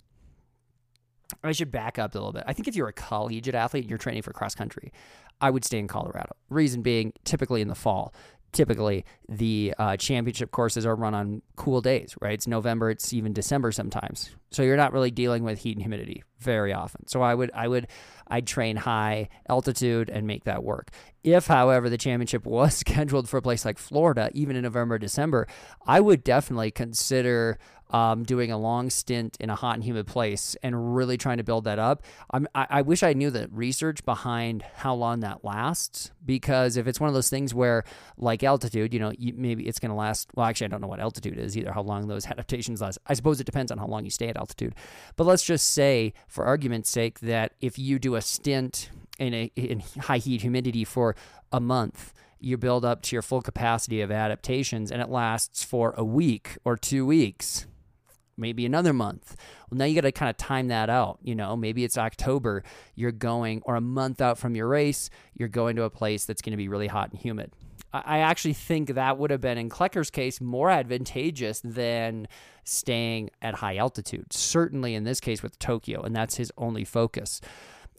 I 1.42 1.52
should 1.52 1.70
back 1.70 1.98
up 1.98 2.14
a 2.14 2.18
little 2.18 2.32
bit. 2.32 2.44
I 2.46 2.52
think 2.52 2.68
if 2.68 2.76
you're 2.76 2.88
a 2.88 2.92
collegiate 2.92 3.54
athlete 3.54 3.84
and 3.84 3.90
you're 3.90 3.98
training 3.98 4.22
for 4.22 4.32
cross 4.32 4.54
country, 4.54 4.92
I 5.40 5.50
would 5.50 5.64
stay 5.64 5.78
in 5.78 5.88
Colorado. 5.88 6.36
Reason 6.48 6.82
being, 6.82 7.12
typically 7.24 7.60
in 7.60 7.68
the 7.68 7.74
fall, 7.74 8.14
typically 8.54 9.04
the 9.28 9.74
uh, 9.78 9.96
championship 9.96 10.50
courses 10.50 10.86
are 10.86 10.94
run 10.96 11.14
on 11.14 11.42
cool 11.56 11.80
days, 11.80 12.14
right? 12.22 12.32
It's 12.34 12.46
November, 12.46 12.90
it's 12.90 13.12
even 13.12 13.32
December 13.32 13.72
sometimes. 13.72 14.34
So 14.50 14.62
you're 14.62 14.76
not 14.76 14.92
really 14.92 15.10
dealing 15.10 15.42
with 15.42 15.58
heat 15.58 15.76
and 15.76 15.82
humidity 15.82 16.22
very 16.38 16.72
often. 16.72 17.06
So 17.06 17.20
I 17.20 17.34
would, 17.34 17.50
I 17.54 17.68
would, 17.68 17.88
I'd 18.28 18.46
train 18.46 18.76
high 18.76 19.28
altitude 19.48 20.08
and 20.08 20.26
make 20.26 20.44
that 20.44 20.62
work. 20.62 20.90
If, 21.22 21.46
however, 21.48 21.90
the 21.90 21.98
championship 21.98 22.46
was 22.46 22.74
scheduled 22.76 23.28
for 23.28 23.36
a 23.38 23.42
place 23.42 23.64
like 23.64 23.78
Florida, 23.78 24.30
even 24.32 24.56
in 24.56 24.62
November, 24.62 24.98
December, 24.98 25.46
I 25.86 26.00
would 26.00 26.24
definitely 26.24 26.70
consider 26.70 27.58
um, 27.94 28.24
doing 28.24 28.50
a 28.50 28.58
long 28.58 28.90
stint 28.90 29.36
in 29.38 29.50
a 29.50 29.54
hot 29.54 29.76
and 29.76 29.84
humid 29.84 30.08
place 30.08 30.56
and 30.64 30.96
really 30.96 31.16
trying 31.16 31.36
to 31.36 31.44
build 31.44 31.62
that 31.62 31.78
up. 31.78 32.02
I'm, 32.32 32.48
I, 32.52 32.66
I 32.68 32.82
wish 32.82 33.04
I 33.04 33.12
knew 33.12 33.30
the 33.30 33.48
research 33.52 34.04
behind 34.04 34.64
how 34.74 34.94
long 34.96 35.20
that 35.20 35.44
lasts 35.44 36.10
because 36.26 36.76
if 36.76 36.88
it's 36.88 36.98
one 36.98 37.06
of 37.06 37.14
those 37.14 37.30
things 37.30 37.54
where, 37.54 37.84
like 38.16 38.42
altitude, 38.42 38.92
you 38.92 38.98
know, 38.98 39.12
maybe 39.36 39.68
it's 39.68 39.78
going 39.78 39.90
to 39.90 39.96
last. 39.96 40.28
Well, 40.34 40.44
actually, 40.44 40.64
I 40.64 40.68
don't 40.68 40.80
know 40.80 40.88
what 40.88 40.98
altitude 40.98 41.38
is 41.38 41.56
either, 41.56 41.70
how 41.72 41.82
long 41.82 42.08
those 42.08 42.26
adaptations 42.34 42.80
last. 42.80 42.98
I 43.06 43.14
suppose 43.14 43.40
it 43.40 43.44
depends 43.44 43.70
on 43.70 43.78
how 43.78 43.86
long 43.86 44.04
you 44.04 44.10
stay 44.10 44.26
at 44.26 44.36
altitude. 44.36 44.74
But 45.14 45.28
let's 45.28 45.44
just 45.44 45.68
say, 45.68 46.14
for 46.26 46.44
argument's 46.44 46.90
sake, 46.90 47.20
that 47.20 47.52
if 47.60 47.78
you 47.78 48.00
do 48.00 48.16
a 48.16 48.22
stint 48.22 48.90
in, 49.20 49.32
a, 49.34 49.52
in 49.54 49.84
high 50.00 50.18
heat 50.18 50.40
humidity 50.40 50.82
for 50.82 51.14
a 51.52 51.60
month, 51.60 52.12
you 52.40 52.56
build 52.56 52.84
up 52.84 53.02
to 53.02 53.14
your 53.14 53.22
full 53.22 53.40
capacity 53.40 54.00
of 54.00 54.10
adaptations 54.10 54.90
and 54.90 55.00
it 55.00 55.08
lasts 55.08 55.62
for 55.62 55.94
a 55.96 56.04
week 56.04 56.58
or 56.64 56.76
two 56.76 57.06
weeks 57.06 57.66
maybe 58.36 58.66
another 58.66 58.92
month. 58.92 59.36
Well, 59.70 59.78
now 59.78 59.84
you 59.84 59.94
got 59.94 60.02
to 60.02 60.12
kind 60.12 60.30
of 60.30 60.36
time 60.36 60.68
that 60.68 60.90
out. 60.90 61.18
You 61.22 61.34
know, 61.34 61.56
maybe 61.56 61.84
it's 61.84 61.98
October, 61.98 62.62
you're 62.94 63.12
going, 63.12 63.62
or 63.64 63.76
a 63.76 63.80
month 63.80 64.20
out 64.20 64.38
from 64.38 64.54
your 64.54 64.68
race, 64.68 65.10
you're 65.34 65.48
going 65.48 65.76
to 65.76 65.82
a 65.82 65.90
place 65.90 66.24
that's 66.24 66.42
going 66.42 66.52
to 66.52 66.56
be 66.56 66.68
really 66.68 66.88
hot 66.88 67.10
and 67.10 67.20
humid. 67.20 67.52
I 67.92 68.18
actually 68.18 68.54
think 68.54 68.94
that 68.94 69.18
would 69.18 69.30
have 69.30 69.40
been, 69.40 69.56
in 69.56 69.68
Klecker's 69.68 70.10
case, 70.10 70.40
more 70.40 70.68
advantageous 70.68 71.60
than 71.60 72.26
staying 72.64 73.30
at 73.40 73.54
high 73.54 73.76
altitude. 73.76 74.32
Certainly 74.32 74.96
in 74.96 75.04
this 75.04 75.20
case 75.20 75.44
with 75.44 75.58
Tokyo, 75.60 76.02
and 76.02 76.14
that's 76.14 76.34
his 76.34 76.50
only 76.58 76.82
focus. 76.84 77.40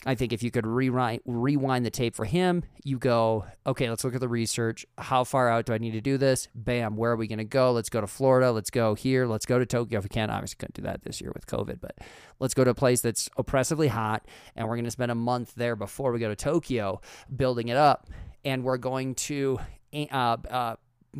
I 0.05 0.13
think 0.13 0.34
if 0.34 0.43
you 0.43 0.51
could 0.51 0.67
rewind, 0.67 1.21
rewind 1.25 1.86
the 1.86 1.89
tape 1.89 2.15
for 2.15 2.25
him, 2.25 2.63
you 2.84 2.99
go, 2.99 3.45
okay, 3.65 3.89
let's 3.89 4.03
look 4.03 4.13
at 4.13 4.21
the 4.21 4.27
research. 4.27 4.86
How 4.99 5.23
far 5.23 5.49
out 5.49 5.65
do 5.65 5.73
I 5.73 5.79
need 5.79 5.91
to 5.91 6.01
do 6.01 6.17
this? 6.17 6.47
Bam, 6.53 6.95
where 6.95 7.12
are 7.12 7.15
we 7.15 7.27
going 7.27 7.39
to 7.39 7.43
go? 7.43 7.71
Let's 7.71 7.89
go 7.89 8.01
to 8.01 8.08
Florida. 8.08 8.51
Let's 8.51 8.69
go 8.69 8.93
here. 8.93 9.25
Let's 9.25 9.47
go 9.47 9.58
to 9.58 9.65
Tokyo 9.65 9.97
if 9.97 10.05
we 10.05 10.10
can't, 10.10 10.31
Obviously, 10.31 10.58
couldn't 10.60 10.75
do 10.75 10.81
that 10.84 11.03
this 11.03 11.21
year 11.21 11.31
with 11.34 11.47
COVID, 11.47 11.79
but 11.81 11.97
let's 12.39 12.53
go 12.53 12.63
to 12.63 12.71
a 12.71 12.75
place 12.75 13.01
that's 13.01 13.29
oppressively 13.38 13.88
hot, 13.88 14.27
and 14.55 14.67
we're 14.67 14.75
going 14.75 14.86
to 14.86 14.91
spend 14.91 15.12
a 15.12 15.15
month 15.15 15.55
there 15.55 15.75
before 15.75 16.12
we 16.12 16.19
go 16.19 16.29
to 16.29 16.36
Tokyo 16.36 17.01
building 17.36 17.69
it 17.69 17.77
up, 17.77 18.08
and 18.43 18.63
we're 18.63 18.77
going 18.77 19.15
to 19.15 19.60
uh, 19.93 20.38
uh, 20.49 20.75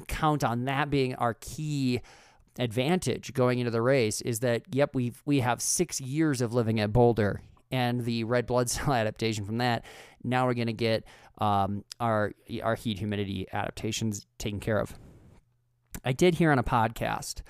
count 0.08 0.44
on 0.44 0.66
that 0.66 0.90
being 0.90 1.16
our 1.16 1.34
key 1.34 2.02
advantage 2.60 3.34
going 3.34 3.60
into 3.60 3.72
the 3.72 3.82
race 3.82 4.22
is 4.22 4.40
that 4.40 4.62
yep 4.72 4.96
we 4.96 5.12
we 5.26 5.42
have 5.42 5.62
6 5.62 6.00
years 6.00 6.40
of 6.40 6.54
living 6.54 6.80
at 6.80 6.94
Boulder 6.94 7.42
and 7.72 8.04
the 8.04 8.24
red 8.24 8.46
blood 8.46 8.70
cell 8.70 8.94
adaptation 8.94 9.46
from 9.46 9.58
that. 9.60 9.86
Now 10.24 10.46
we're 10.48 10.54
going 10.54 10.68
to 10.68 10.74
get 10.74 11.04
um, 11.38 11.84
our 12.00 12.34
our 12.64 12.76
heat 12.76 13.00
humidity 13.00 13.48
adaptations 13.52 14.26
taken 14.38 14.60
care 14.60 14.80
of. 14.80 14.94
I 16.04 16.12
did 16.12 16.36
hear 16.36 16.52
on 16.52 16.60
a 16.60 16.64
podcast 16.64 17.42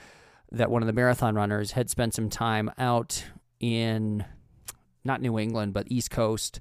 that 0.52 0.70
one 0.70 0.82
of 0.82 0.88
the 0.88 0.94
marathon 0.94 1.36
runners 1.36 1.72
had 1.72 1.90
spent 1.90 2.14
some 2.14 2.30
time 2.30 2.72
out 2.78 3.26
in 3.60 4.26
not 5.04 5.22
New 5.22 5.38
England 5.38 5.74
but 5.74 5.88
East 5.90 6.12
Coast 6.12 6.60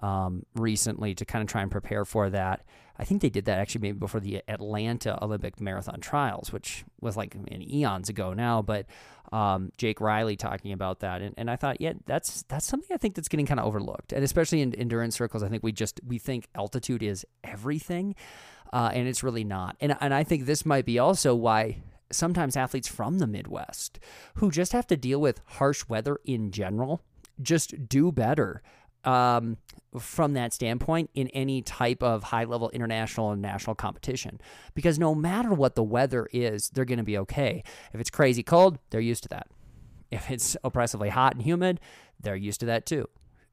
um, 0.00 0.44
recently 0.54 1.14
to 1.14 1.24
kind 1.24 1.42
of 1.42 1.48
try 1.48 1.62
and 1.62 1.70
prepare 1.70 2.04
for 2.04 2.30
that. 2.30 2.64
I 2.98 3.04
think 3.04 3.22
they 3.22 3.30
did 3.30 3.46
that 3.46 3.58
actually 3.58 3.80
maybe 3.80 3.98
before 3.98 4.20
the 4.20 4.42
Atlanta 4.46 5.22
Olympic 5.24 5.58
Marathon 5.58 6.00
Trials, 6.00 6.52
which 6.52 6.84
was 7.00 7.16
like 7.16 7.34
in 7.46 7.62
eons 7.62 8.10
ago 8.10 8.34
now. 8.34 8.60
But 8.60 8.86
um, 9.32 9.72
Jake 9.78 10.02
Riley 10.02 10.36
talking 10.36 10.72
about 10.72 11.00
that, 11.00 11.22
and, 11.22 11.34
and 11.38 11.50
I 11.50 11.56
thought, 11.56 11.80
yeah, 11.80 11.94
that's 12.04 12.42
that's 12.48 12.66
something 12.66 12.94
I 12.94 12.98
think 12.98 13.14
that's 13.14 13.28
getting 13.28 13.46
kind 13.46 13.60
of 13.60 13.66
overlooked, 13.66 14.12
and 14.12 14.22
especially 14.22 14.60
in 14.60 14.74
endurance 14.74 15.16
circles, 15.16 15.42
I 15.42 15.48
think 15.48 15.62
we 15.62 15.72
just 15.72 16.00
we 16.06 16.18
think 16.18 16.48
altitude 16.54 17.02
is 17.02 17.24
everything, 17.42 18.16
uh, 18.72 18.90
and 18.92 19.08
it's 19.08 19.22
really 19.22 19.44
not. 19.44 19.76
And 19.80 19.96
and 20.00 20.12
I 20.12 20.24
think 20.24 20.44
this 20.44 20.66
might 20.66 20.84
be 20.84 20.98
also 20.98 21.34
why 21.34 21.78
sometimes 22.12 22.56
athletes 22.56 22.88
from 22.88 23.18
the 23.18 23.26
Midwest 23.26 23.98
who 24.34 24.50
just 24.50 24.72
have 24.72 24.86
to 24.88 24.96
deal 24.96 25.20
with 25.20 25.40
harsh 25.46 25.84
weather 25.88 26.18
in 26.24 26.50
general 26.50 27.02
just 27.40 27.88
do 27.88 28.12
better 28.12 28.62
um, 29.04 29.56
from 29.98 30.34
that 30.34 30.52
standpoint 30.52 31.10
in 31.14 31.28
any 31.28 31.62
type 31.62 32.02
of 32.02 32.24
high 32.24 32.44
level 32.44 32.70
international 32.70 33.32
and 33.32 33.42
national 33.42 33.74
competition. 33.74 34.40
Because 34.74 34.98
no 34.98 35.14
matter 35.14 35.52
what 35.52 35.74
the 35.74 35.82
weather 35.82 36.28
is, 36.32 36.70
they're 36.70 36.84
going 36.84 36.98
to 36.98 37.04
be 37.04 37.18
okay. 37.18 37.62
If 37.92 38.00
it's 38.00 38.10
crazy 38.10 38.42
cold, 38.42 38.78
they're 38.90 39.00
used 39.00 39.22
to 39.24 39.28
that. 39.30 39.48
If 40.10 40.30
it's 40.30 40.56
oppressively 40.64 41.08
hot 41.08 41.34
and 41.34 41.42
humid, 41.42 41.80
they're 42.20 42.36
used 42.36 42.60
to 42.60 42.66
that 42.66 42.86
too. 42.86 43.08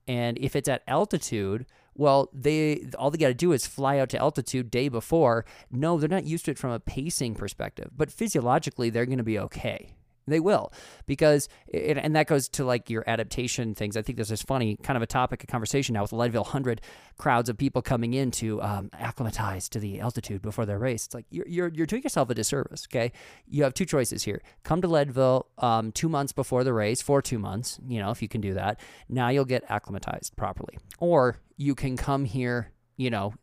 And 0.08 0.38
if 0.38 0.56
it's 0.56 0.70
at 0.70 0.84
altitude 0.88 1.66
Well, 1.96 2.30
they 2.32 2.88
all 2.98 3.10
they 3.10 3.18
got 3.18 3.30
to 3.30 3.34
do 3.34 3.52
is 3.52 3.66
fly 3.66 3.98
out 3.98 4.10
to 4.10 4.20
altitude 4.20 4.70
day 4.70 4.88
before. 4.88 5.46
No, 5.72 5.98
they're 5.98 6.08
not 6.08 6.26
used 6.26 6.46
to 6.46 6.52
it 6.52 6.60
from 6.60 6.72
a 6.72 6.80
pacing 6.80 7.34
perspective, 7.36 7.90
but 7.98 8.12
physiologically 8.12 8.92
they're 8.92 9.08
going 9.08 9.18
to 9.18 9.24
be 9.24 9.40
okay. 9.40 9.96
They 10.28 10.40
will 10.42 10.74
because, 11.06 11.48
it, 11.68 11.98
and 11.98 12.16
that 12.16 12.28
goes 12.28 12.50
to 12.50 12.66
like 12.66 12.90
your 12.90 13.04
adaptation 13.08 13.74
things. 13.74 13.96
I 13.96 14.02
think 14.02 14.18
this 14.18 14.30
is 14.30 14.42
funny, 14.42 14.78
kind 14.84 14.98
of 14.98 15.04
a 15.04 15.08
topic 15.08 15.42
of 15.44 15.48
conversation 15.48 15.94
now 15.94 16.02
with 16.02 16.12
Leadville 16.12 16.44
100 16.44 16.82
crowds 17.18 17.48
of 17.50 17.58
people 17.58 17.82
coming 17.82 18.13
in 18.13 18.32
to 18.32 18.62
um, 18.62 18.90
acclimatize 18.94 19.70
to 19.70 19.80
the 19.80 20.02
altitude 20.02 20.42
before 20.42 20.66
their 20.66 20.78
race. 20.78 21.06
It's 21.06 21.16
like 21.16 21.26
you're, 21.30 21.48
you're, 21.48 21.70
you're 21.70 21.86
doing 21.86 22.04
yourself 22.04 22.30
a 22.30 22.36
disservice, 22.36 22.88
okay? 22.92 23.13
You 23.48 23.63
have 23.63 23.74
two 23.74 23.86
choices 23.86 24.24
here. 24.24 24.42
Come 24.63 24.82
to 24.82 24.88
Leadville 24.88 25.48
um, 25.60 25.92
two 25.94 26.10
months 26.10 26.34
before 26.34 26.66
the 26.66 26.74
race, 26.74 27.02
for 27.02 27.22
two 27.22 27.40
months, 27.40 27.80
you 27.88 28.00
know, 28.00 28.12
if 28.12 28.22
you 28.22 28.28
can 28.28 28.42
do 28.42 28.54
that. 28.54 28.80
Now 29.08 29.30
you'll 29.30 29.46
get 29.46 29.63
acclimatized 29.70 30.36
properly. 30.36 30.78
Or 31.00 31.38
you 31.56 31.74
can 31.74 31.96
come 31.96 32.26
here, 32.26 32.74
you 32.98 33.10
know, 33.10 33.34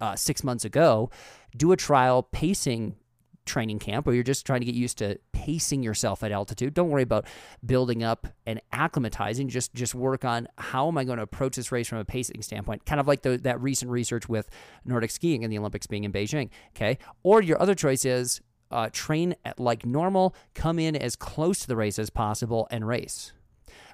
uh, 0.00 0.16
six 0.16 0.42
months 0.42 0.64
ago, 0.64 1.10
do 1.56 1.72
a 1.72 1.76
trial 1.76 2.22
pacing 2.22 2.96
training 3.44 3.78
camp 3.78 4.06
or 4.06 4.14
you're 4.14 4.22
just 4.22 4.46
trying 4.46 4.60
to 4.60 4.66
get 4.66 4.74
used 4.74 4.98
to 4.98 5.18
pacing 5.32 5.82
yourself 5.82 6.22
at 6.22 6.30
altitude 6.30 6.74
don't 6.74 6.90
worry 6.90 7.02
about 7.02 7.26
building 7.64 8.02
up 8.02 8.28
and 8.46 8.60
acclimatizing. 8.72 9.48
Just 9.48 9.74
just 9.74 9.94
work 9.94 10.24
on 10.24 10.48
how 10.56 10.88
am 10.88 10.98
i 10.98 11.04
going 11.04 11.16
to 11.16 11.22
approach 11.22 11.56
this 11.56 11.72
race 11.72 11.88
from 11.88 11.98
a 11.98 12.04
pacing 12.04 12.42
standpoint 12.42 12.84
kind 12.84 13.00
of 13.00 13.08
like 13.08 13.22
the, 13.22 13.36
that 13.38 13.60
recent 13.60 13.90
research 13.90 14.28
with 14.28 14.48
nordic 14.84 15.10
skiing 15.10 15.44
and 15.44 15.52
the 15.52 15.58
olympics 15.58 15.86
being 15.86 16.04
in 16.04 16.12
beijing 16.12 16.50
okay? 16.76 16.98
Or 17.22 17.42
your 17.42 17.60
other 17.60 17.74
choice 17.74 18.04
is 18.04 18.40
uh, 18.70 18.88
train 18.92 19.34
at 19.44 19.60
like 19.60 19.84
normal 19.84 20.34
come 20.54 20.78
in 20.78 20.96
as 20.96 21.16
close 21.16 21.58
to 21.60 21.68
the 21.68 21.76
race 21.76 21.98
as 21.98 22.10
possible 22.10 22.66
and 22.70 22.86
race 22.86 23.32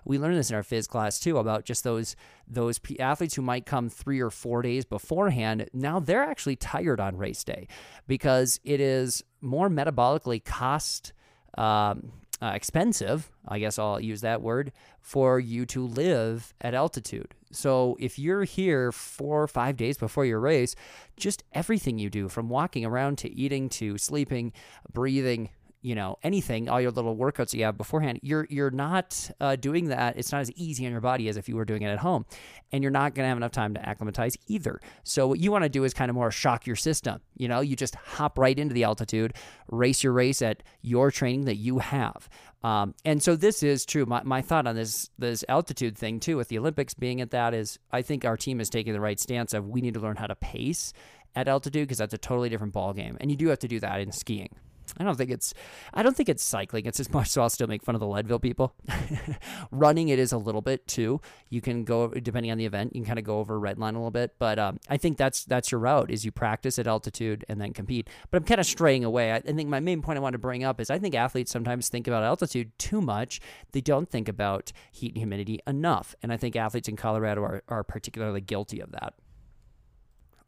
we 0.05 0.19
learned 0.19 0.37
this 0.37 0.51
in 0.51 0.57
our 0.57 0.63
phys 0.63 0.89
class 0.89 1.19
too 1.19 1.39
about 1.39 1.65
just 1.65 1.85
those 1.85 2.17
those 2.47 2.81
athletes 2.99 3.35
who 3.35 3.43
might 3.43 3.67
come 3.67 3.89
three 3.89 4.21
or 4.21 4.31
four 4.31 4.63
days 4.63 4.85
beforehand. 4.85 5.69
Now 5.73 6.01
they're 6.01 6.23
actually 6.23 6.57
tired 6.57 7.01
on 7.01 7.17
race 7.17 7.45
day 7.45 7.69
because 8.07 8.61
it 8.65 8.81
is 8.81 9.23
more 9.41 9.69
metabolically 9.69 10.45
cost. 10.45 11.13
Um, 11.57 12.13
uh, 12.41 12.53
expensive, 12.55 13.31
I 13.47 13.59
guess 13.59 13.79
I'll 13.79 14.01
use 14.01 14.21
that 14.21 14.43
word, 14.43 14.73
for 15.01 15.41
you 15.41 15.67
to 15.67 15.87
live 15.87 16.55
at 16.61 16.75
altitude. 16.75 17.35
So 17.51 17.97
if 17.99 18.19
you're 18.19 18.45
here 18.45 18.93
four 18.93 19.43
or 19.43 19.49
five 19.49 19.77
days 19.77 19.99
before 19.99 20.25
your 20.25 20.39
race, 20.39 20.77
just 21.17 21.43
everything 21.53 21.99
you 21.99 22.11
do 22.11 22.29
from 22.29 22.49
walking 22.49 22.85
around 22.85 23.19
to 23.19 23.35
eating 23.35 23.69
to 23.71 23.99
sleeping, 23.99 24.53
breathing, 24.93 25.51
you 25.81 25.95
know 25.95 26.17
anything 26.23 26.69
all 26.69 26.81
your 26.81 26.91
little 26.91 27.17
workouts 27.17 27.51
that 27.51 27.55
you 27.55 27.64
have 27.64 27.77
beforehand 27.77 28.19
you're 28.23 28.47
you're 28.51 28.71
not 28.71 29.31
uh, 29.41 29.57
doing 29.57 29.88
that. 29.88 30.17
It's 30.17 30.33
not 30.33 30.41
as 30.41 30.51
easy 30.53 30.87
on 30.87 30.93
your 30.93 31.01
body 31.01 31.29
as 31.29 31.37
if 31.37 31.49
you 31.49 31.57
were 31.57 31.64
doing 31.64 31.83
it 31.83 31.88
at 31.88 31.99
home 31.99 32.27
and 32.73 32.83
you're 32.83 32.91
not 32.91 33.14
going 33.14 33.25
to 33.25 33.29
have 33.29 33.37
enough 33.37 33.53
time 33.53 33.75
to 33.75 33.88
acclimatize 33.88 34.37
either. 34.47 34.81
So 35.05 35.27
what 35.29 35.41
you 35.41 35.53
want 35.53 35.64
to 35.64 35.69
do 35.69 35.85
is 35.85 35.95
kind 35.95 36.11
of 36.11 36.14
more 36.14 36.31
shock 36.31 36.67
your 36.67 36.77
system 36.77 37.21
you 37.37 37.49
know? 37.49 37.61
You 37.61 37.77
just 37.77 37.95
hop 37.95 38.38
right 38.38 38.59
into 38.59 38.75
the 38.75 38.85
altitude 38.85 39.35
race 39.69 40.03
your 40.03 40.12
race 40.12 40.43
at 40.43 40.62
your 40.83 41.11
training 41.11 41.45
that 41.45 41.57
you 41.57 41.79
have. 41.79 42.29
Um, 42.62 42.95
and 43.05 43.23
so 43.23 43.37
this 43.37 43.62
is 43.62 43.87
true. 43.87 44.05
My, 44.07 44.23
my 44.25 44.43
thought 44.43 44.67
on 44.67 44.75
this 44.75 45.11
this 45.19 45.45
altitude 45.49 45.97
thing 45.97 46.21
too 46.21 46.37
with 46.37 46.49
the 46.49 46.59
olympics 46.59 46.95
being 46.95 47.21
at 47.21 47.31
that 47.31 47.55
is 47.55 47.79
i 47.93 48.03
think 48.03 48.25
our 48.25 48.37
team 48.37 48.61
is 48.61 48.69
taking 48.69 48.93
the 48.93 49.01
right 49.01 49.21
stance 49.21 49.53
of 49.55 49.69
we 49.69 49.81
need 49.81 49.95
to 49.95 50.01
learn 50.01 50.17
how 50.17 50.27
to 50.27 50.35
pace 50.35 50.93
at 51.35 51.49
altitude 51.49 51.87
because 51.87 51.99
that's 51.99 52.14
a 52.14 52.19
totally 52.19 52.49
different 52.49 52.73
ball 52.73 52.93
game 52.93 53.17
and 53.21 53.31
you 53.31 53.37
do 53.37 53.49
have 53.49 53.59
to 53.59 53.69
do 53.69 53.79
that 53.81 54.01
in 54.01 54.11
skiing 54.12 54.55
I 54.98 55.05
don't 55.05 55.16
think 55.16 55.31
it's 55.31 55.55
I 55.92 56.03
don't 56.03 56.16
think 56.16 56.29
it's 56.29 56.42
cycling. 56.42 56.87
It's 56.87 57.01
as 57.01 57.12
much 57.12 57.29
so 57.29 57.42
I'll 57.42 57.51
still 57.51 57.66
make 57.66 57.83
fun 57.83 57.94
of 57.94 58.01
the 58.01 58.07
Leadville 58.07 58.38
people. 58.38 58.74
Running 59.70 60.09
it 60.09 60.18
is 60.18 60.33
a 60.33 60.38
little 60.38 60.61
bit 60.61 60.87
too. 60.87 61.20
You 61.51 61.61
can 61.61 61.85
go 61.85 62.09
depending 62.09 62.51
on 62.51 62.59
the 62.59 62.66
event, 62.66 62.94
you 62.94 63.03
can 63.03 63.07
kind 63.07 63.18
of 63.18 63.24
go 63.24 63.38
over 63.38 63.59
red 63.59 63.79
line 63.79 63.94
a 63.94 63.98
little 63.98 64.11
bit. 64.11 64.35
But 64.38 64.59
um, 64.59 64.79
I 64.88 64.96
think 64.96 65.18
that's 65.18 65.44
that's 65.44 65.70
your 65.72 65.81
route 65.81 66.11
is 66.11 66.24
you 66.24 66.33
practice 66.33 66.79
at 66.79 66.87
altitude 66.87 67.44
and 67.48 67.61
then 67.61 67.72
compete. 67.72 68.09
But 68.31 68.38
I'm 68.38 68.44
kind 68.44 68.61
of 68.61 68.66
straying 68.66 69.05
away. 69.05 69.33
I, 69.33 69.37
I 69.37 69.40
think 69.40 69.68
my 69.68 69.81
main 69.81 70.03
point 70.03 70.18
I 70.18 70.20
want 70.20 70.35
to 70.35 70.38
bring 70.38 70.64
up 70.64 70.81
is 70.81 70.90
I 70.90 70.98
think 70.98 71.14
athletes 71.14 71.51
sometimes 71.51 71.88
think 71.88 72.07
about 72.07 72.22
altitude 72.22 72.77
too 72.79 73.01
much. 73.01 73.40
They 73.72 73.81
don't 73.81 74.09
think 74.09 74.29
about 74.29 74.72
heat 74.90 75.12
and 75.12 75.18
humidity 75.18 75.61
enough. 75.66 76.14
And 76.22 76.33
I 76.33 76.37
think 76.37 76.57
athletes 76.57 76.88
in 76.88 76.96
Colorado 76.96 77.42
are, 77.42 77.62
are 77.68 77.85
particularly 77.85 78.40
guilty 78.40 78.81
of 78.81 78.92
that. 78.92 79.14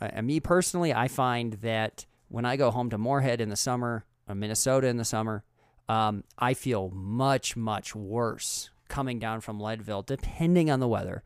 Uh, 0.00 0.22
me 0.22 0.40
personally, 0.40 0.94
I 0.94 1.08
find 1.08 1.54
that 1.54 2.06
when 2.28 2.44
I 2.44 2.56
go 2.56 2.70
home 2.70 2.90
to 2.90 2.98
Moorhead 2.98 3.40
in 3.40 3.48
the 3.48 3.56
summer, 3.56 4.04
Minnesota 4.34 4.86
in 4.86 4.96
the 4.96 5.04
summer, 5.04 5.44
um, 5.88 6.24
I 6.38 6.54
feel 6.54 6.90
much, 6.90 7.56
much 7.56 7.94
worse 7.94 8.70
coming 8.88 9.18
down 9.18 9.40
from 9.40 9.60
Leadville, 9.60 10.02
depending 10.02 10.70
on 10.70 10.80
the 10.80 10.88
weather, 10.88 11.22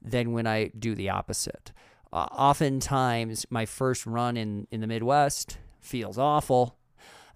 than 0.00 0.32
when 0.32 0.46
I 0.46 0.68
do 0.78 0.94
the 0.94 1.10
opposite. 1.10 1.72
Uh, 2.12 2.26
oftentimes, 2.30 3.46
my 3.50 3.66
first 3.66 4.06
run 4.06 4.36
in, 4.36 4.66
in 4.70 4.80
the 4.80 4.86
Midwest 4.86 5.58
feels 5.80 6.18
awful. 6.18 6.76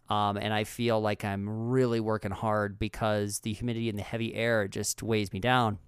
Um, 0.08 0.36
and 0.36 0.52
I 0.52 0.64
feel 0.64 1.00
like 1.00 1.24
I'm 1.24 1.68
really 1.70 2.00
working 2.00 2.32
hard 2.32 2.78
because 2.78 3.40
the 3.40 3.52
humidity 3.52 3.88
and 3.88 3.98
the 3.98 4.02
heavy 4.02 4.34
air 4.34 4.68
just 4.68 5.02
weighs 5.02 5.32
me 5.32 5.40
down. 5.40 5.78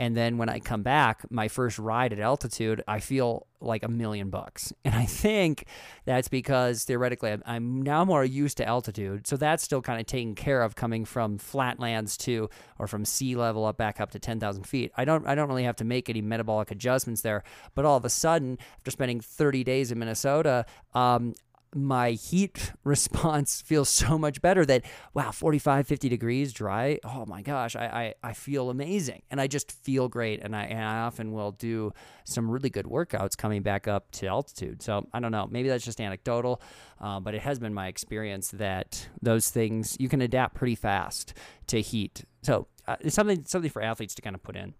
And 0.00 0.16
then 0.16 0.38
when 0.38 0.48
I 0.48 0.60
come 0.60 0.82
back, 0.82 1.30
my 1.30 1.48
first 1.48 1.78
ride 1.78 2.14
at 2.14 2.20
altitude, 2.20 2.82
I 2.88 3.00
feel 3.00 3.46
like 3.60 3.82
a 3.82 3.88
million 3.88 4.30
bucks. 4.30 4.72
And 4.82 4.94
I 4.94 5.04
think 5.04 5.66
that's 6.06 6.28
because 6.28 6.84
theoretically 6.84 7.36
I'm 7.44 7.82
now 7.82 8.04
more 8.06 8.24
used 8.24 8.56
to 8.56 8.66
altitude. 8.66 9.26
So 9.26 9.36
that's 9.36 9.62
still 9.62 9.82
kind 9.82 10.00
of 10.00 10.06
taken 10.06 10.34
care 10.34 10.62
of 10.62 10.74
coming 10.74 11.04
from 11.04 11.36
flatlands 11.36 12.16
to 12.18 12.48
or 12.78 12.86
from 12.86 13.04
sea 13.04 13.36
level 13.36 13.66
up 13.66 13.76
back 13.76 14.00
up 14.00 14.10
to 14.12 14.18
10,000 14.18 14.66
feet. 14.66 14.90
I 14.96 15.04
don't, 15.04 15.26
I 15.26 15.34
don't 15.34 15.48
really 15.48 15.64
have 15.64 15.76
to 15.76 15.84
make 15.84 16.08
any 16.08 16.22
metabolic 16.22 16.70
adjustments 16.70 17.20
there. 17.20 17.44
But 17.74 17.84
all 17.84 17.98
of 17.98 18.06
a 18.06 18.10
sudden, 18.10 18.58
after 18.78 18.90
spending 18.90 19.20
30 19.20 19.64
days 19.64 19.92
in 19.92 19.98
Minnesota, 19.98 20.64
um, 20.94 21.34
my 21.74 22.12
heat 22.12 22.72
response 22.84 23.62
feels 23.62 23.88
so 23.88 24.18
much 24.18 24.42
better 24.42 24.64
that 24.66 24.84
wow 25.14 25.30
45 25.30 25.86
50 25.86 26.08
degrees 26.08 26.52
dry? 26.52 26.98
Oh 27.04 27.24
my 27.26 27.42
gosh 27.42 27.76
I, 27.76 28.14
I, 28.22 28.30
I 28.30 28.32
feel 28.32 28.70
amazing. 28.70 29.22
And 29.30 29.40
i 29.40 29.46
just 29.46 29.72
feel 29.72 30.08
great 30.08 30.40
and 30.42 30.54
I, 30.54 30.64
and 30.64 30.80
I 30.80 31.00
often 31.00 31.32
will 31.32 31.52
do 31.52 31.92
some 32.24 32.50
really 32.50 32.70
good 32.70 32.86
workouts 32.86 33.36
coming 33.36 33.62
back 33.62 33.86
up 33.88 34.10
to 34.12 34.26
altitude. 34.26 34.82
So 34.82 35.06
i 35.12 35.20
don't 35.20 35.32
know 35.32 35.48
maybe 35.50 35.68
that's 35.68 35.84
just 35.84 36.00
anecdotal 36.00 36.60
uh, 37.00 37.20
but 37.20 37.34
it 37.34 37.42
has 37.42 37.58
been 37.58 37.72
my 37.72 37.88
experience 37.88 38.50
that 38.50 39.08
those 39.22 39.48
things 39.50 39.96
you 39.98 40.08
can 40.08 40.20
adapt 40.20 40.54
pretty 40.54 40.74
fast 40.74 41.34
to 41.68 41.80
heat. 41.80 42.24
So 42.42 42.66
uh, 42.86 42.96
it's 43.00 43.14
something 43.14 43.44
something 43.46 43.70
for 43.70 43.82
athletes 43.82 44.14
to 44.16 44.22
kind 44.22 44.34
of 44.34 44.42
put 44.42 44.56
in. 44.56 44.74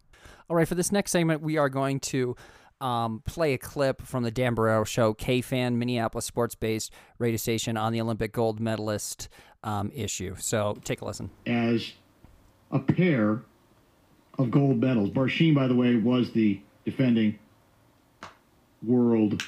All 0.48 0.56
right 0.56 0.66
for 0.66 0.74
this 0.74 0.92
next 0.92 1.12
segment 1.12 1.42
we 1.42 1.56
are 1.56 1.68
going 1.68 2.00
to 2.00 2.36
um, 2.80 3.22
play 3.26 3.54
a 3.54 3.58
clip 3.58 4.02
from 4.02 4.22
the 4.22 4.30
Dan 4.30 4.54
Barreiro 4.54 4.86
show, 4.86 5.14
KFAN, 5.14 5.74
Minneapolis 5.74 6.24
sports 6.24 6.54
based 6.54 6.92
radio 7.18 7.36
station 7.36 7.76
on 7.76 7.92
the 7.92 8.00
Olympic 8.00 8.32
gold 8.32 8.60
medalist 8.60 9.28
um, 9.62 9.90
issue. 9.94 10.36
So 10.38 10.78
take 10.84 11.00
a 11.00 11.04
listen. 11.04 11.30
As 11.46 11.92
a 12.70 12.78
pair 12.78 13.42
of 14.38 14.50
gold 14.50 14.80
medals. 14.80 15.10
Barshim, 15.10 15.54
by 15.54 15.66
the 15.66 15.74
way, 15.74 15.96
was 15.96 16.32
the 16.32 16.60
defending 16.84 17.38
world 18.82 19.42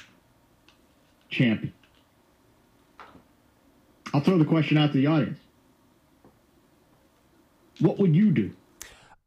champion. 1.29 1.73
I'll 4.13 4.21
throw 4.21 4.37
the 4.37 4.45
question 4.45 4.77
out 4.77 4.91
to 4.91 4.97
the 4.97 5.07
audience. 5.07 5.39
What 7.79 7.97
would 7.97 8.15
you 8.15 8.31
do? 8.31 8.51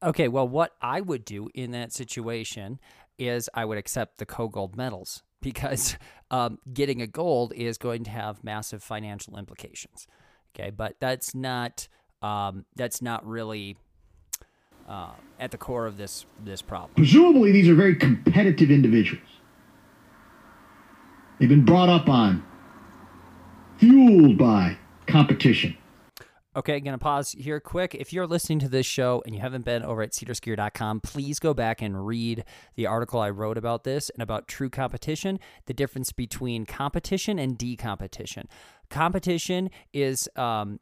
Okay, 0.02 0.28
well, 0.28 0.46
what 0.46 0.74
I 0.80 1.00
would 1.00 1.24
do 1.24 1.50
in 1.54 1.72
that 1.72 1.92
situation 1.92 2.78
is 3.18 3.48
I 3.55 3.64
would 3.64 3.79
accept 3.79 4.18
the 4.18 4.26
co-gold 4.26 4.76
medals 4.76 5.22
because 5.42 5.96
um, 6.31 6.59
getting 6.72 7.00
a 7.00 7.07
gold 7.07 7.52
is 7.55 7.79
going 7.79 8.05
to 8.05 8.11
have 8.11 8.42
massive 8.42 8.83
financial 8.83 9.37
implications. 9.37 10.07
Okay, 10.55 10.70
but 10.70 10.96
that's 11.00 11.35
not 11.35 11.88
um, 12.22 12.64
that's 12.74 13.02
not 13.02 13.26
really 13.26 13.76
uh, 14.88 15.11
at 15.38 15.50
the 15.50 15.59
core 15.59 15.87
of 15.87 15.96
this 15.96 16.26
this 16.42 16.62
problem. 16.62 16.92
Presumably, 16.96 17.52
these 17.52 17.68
are 17.68 17.74
very 17.74 17.94
competitive 17.94 18.70
individuals. 18.70 19.29
They've 21.38 21.48
been 21.48 21.66
brought 21.66 21.90
up 21.90 22.09
on, 22.09 22.42
fueled 23.79 24.38
by 24.38 24.79
competition. 25.07 25.76
Okay, 26.56 26.80
gonna 26.80 26.96
pause 26.96 27.32
here 27.32 27.60
quick. 27.60 27.94
If 27.94 28.14
you're 28.14 28.26
listening 28.26 28.60
to 28.60 28.68
this 28.70 28.86
show 28.86 29.22
and 29.26 29.34
you 29.34 29.42
haven't 29.42 29.66
been 29.66 29.82
over 29.82 30.00
at 30.00 30.12
sederskier.com, 30.12 31.00
please 31.00 31.38
go 31.38 31.52
back 31.52 31.82
and 31.82 32.06
read 32.06 32.44
the 32.76 32.86
article 32.86 33.20
I 33.20 33.28
wrote 33.28 33.58
about 33.58 33.84
this 33.84 34.08
and 34.08 34.22
about 34.22 34.48
true 34.48 34.70
competition, 34.70 35.38
the 35.66 35.74
difference 35.74 36.12
between 36.12 36.64
competition 36.64 37.38
and 37.38 37.58
decompetition. 37.58 38.46
Competition 38.88 39.68
is 39.92 40.30
um, 40.34 40.80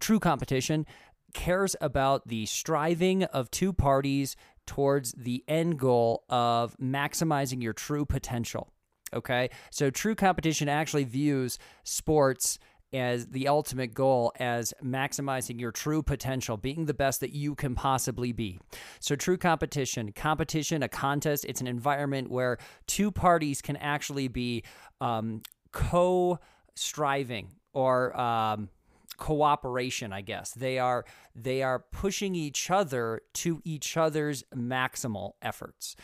true 0.00 0.18
competition 0.18 0.84
cares 1.32 1.76
about 1.80 2.26
the 2.26 2.46
striving 2.46 3.22
of 3.24 3.52
two 3.52 3.72
parties 3.72 4.34
towards 4.66 5.12
the 5.12 5.44
end 5.46 5.78
goal 5.78 6.24
of 6.28 6.76
maximizing 6.78 7.62
your 7.62 7.72
true 7.72 8.04
potential. 8.04 8.72
Okay, 9.12 9.50
so 9.70 9.90
true 9.90 10.16
competition 10.16 10.68
actually 10.68 11.04
views 11.04 11.58
sports 11.84 12.58
as 12.94 13.26
the 13.26 13.48
ultimate 13.48 13.92
goal 13.92 14.32
as 14.38 14.72
maximizing 14.82 15.60
your 15.60 15.72
true 15.72 16.02
potential, 16.02 16.56
being 16.56 16.86
the 16.86 16.94
best 16.94 17.20
that 17.20 17.32
you 17.32 17.54
can 17.54 17.74
possibly 17.74 18.32
be. 18.32 18.60
So, 19.00 19.16
true 19.16 19.36
competition, 19.36 20.12
competition, 20.12 20.82
a 20.82 20.88
contest, 20.88 21.44
it's 21.44 21.60
an 21.60 21.66
environment 21.66 22.30
where 22.30 22.58
two 22.86 23.10
parties 23.10 23.60
can 23.60 23.76
actually 23.76 24.28
be 24.28 24.62
um, 25.00 25.42
co 25.72 26.38
striving 26.74 27.50
or 27.72 28.18
um, 28.18 28.68
cooperation 29.16 30.12
i 30.12 30.20
guess. 30.20 30.52
They 30.52 30.78
are 30.78 31.04
they 31.34 31.62
are 31.62 31.78
pushing 31.78 32.34
each 32.34 32.70
other 32.70 33.22
to 33.34 33.60
each 33.64 33.96
other's 33.96 34.42
maximal 34.54 35.32
efforts 35.42 35.96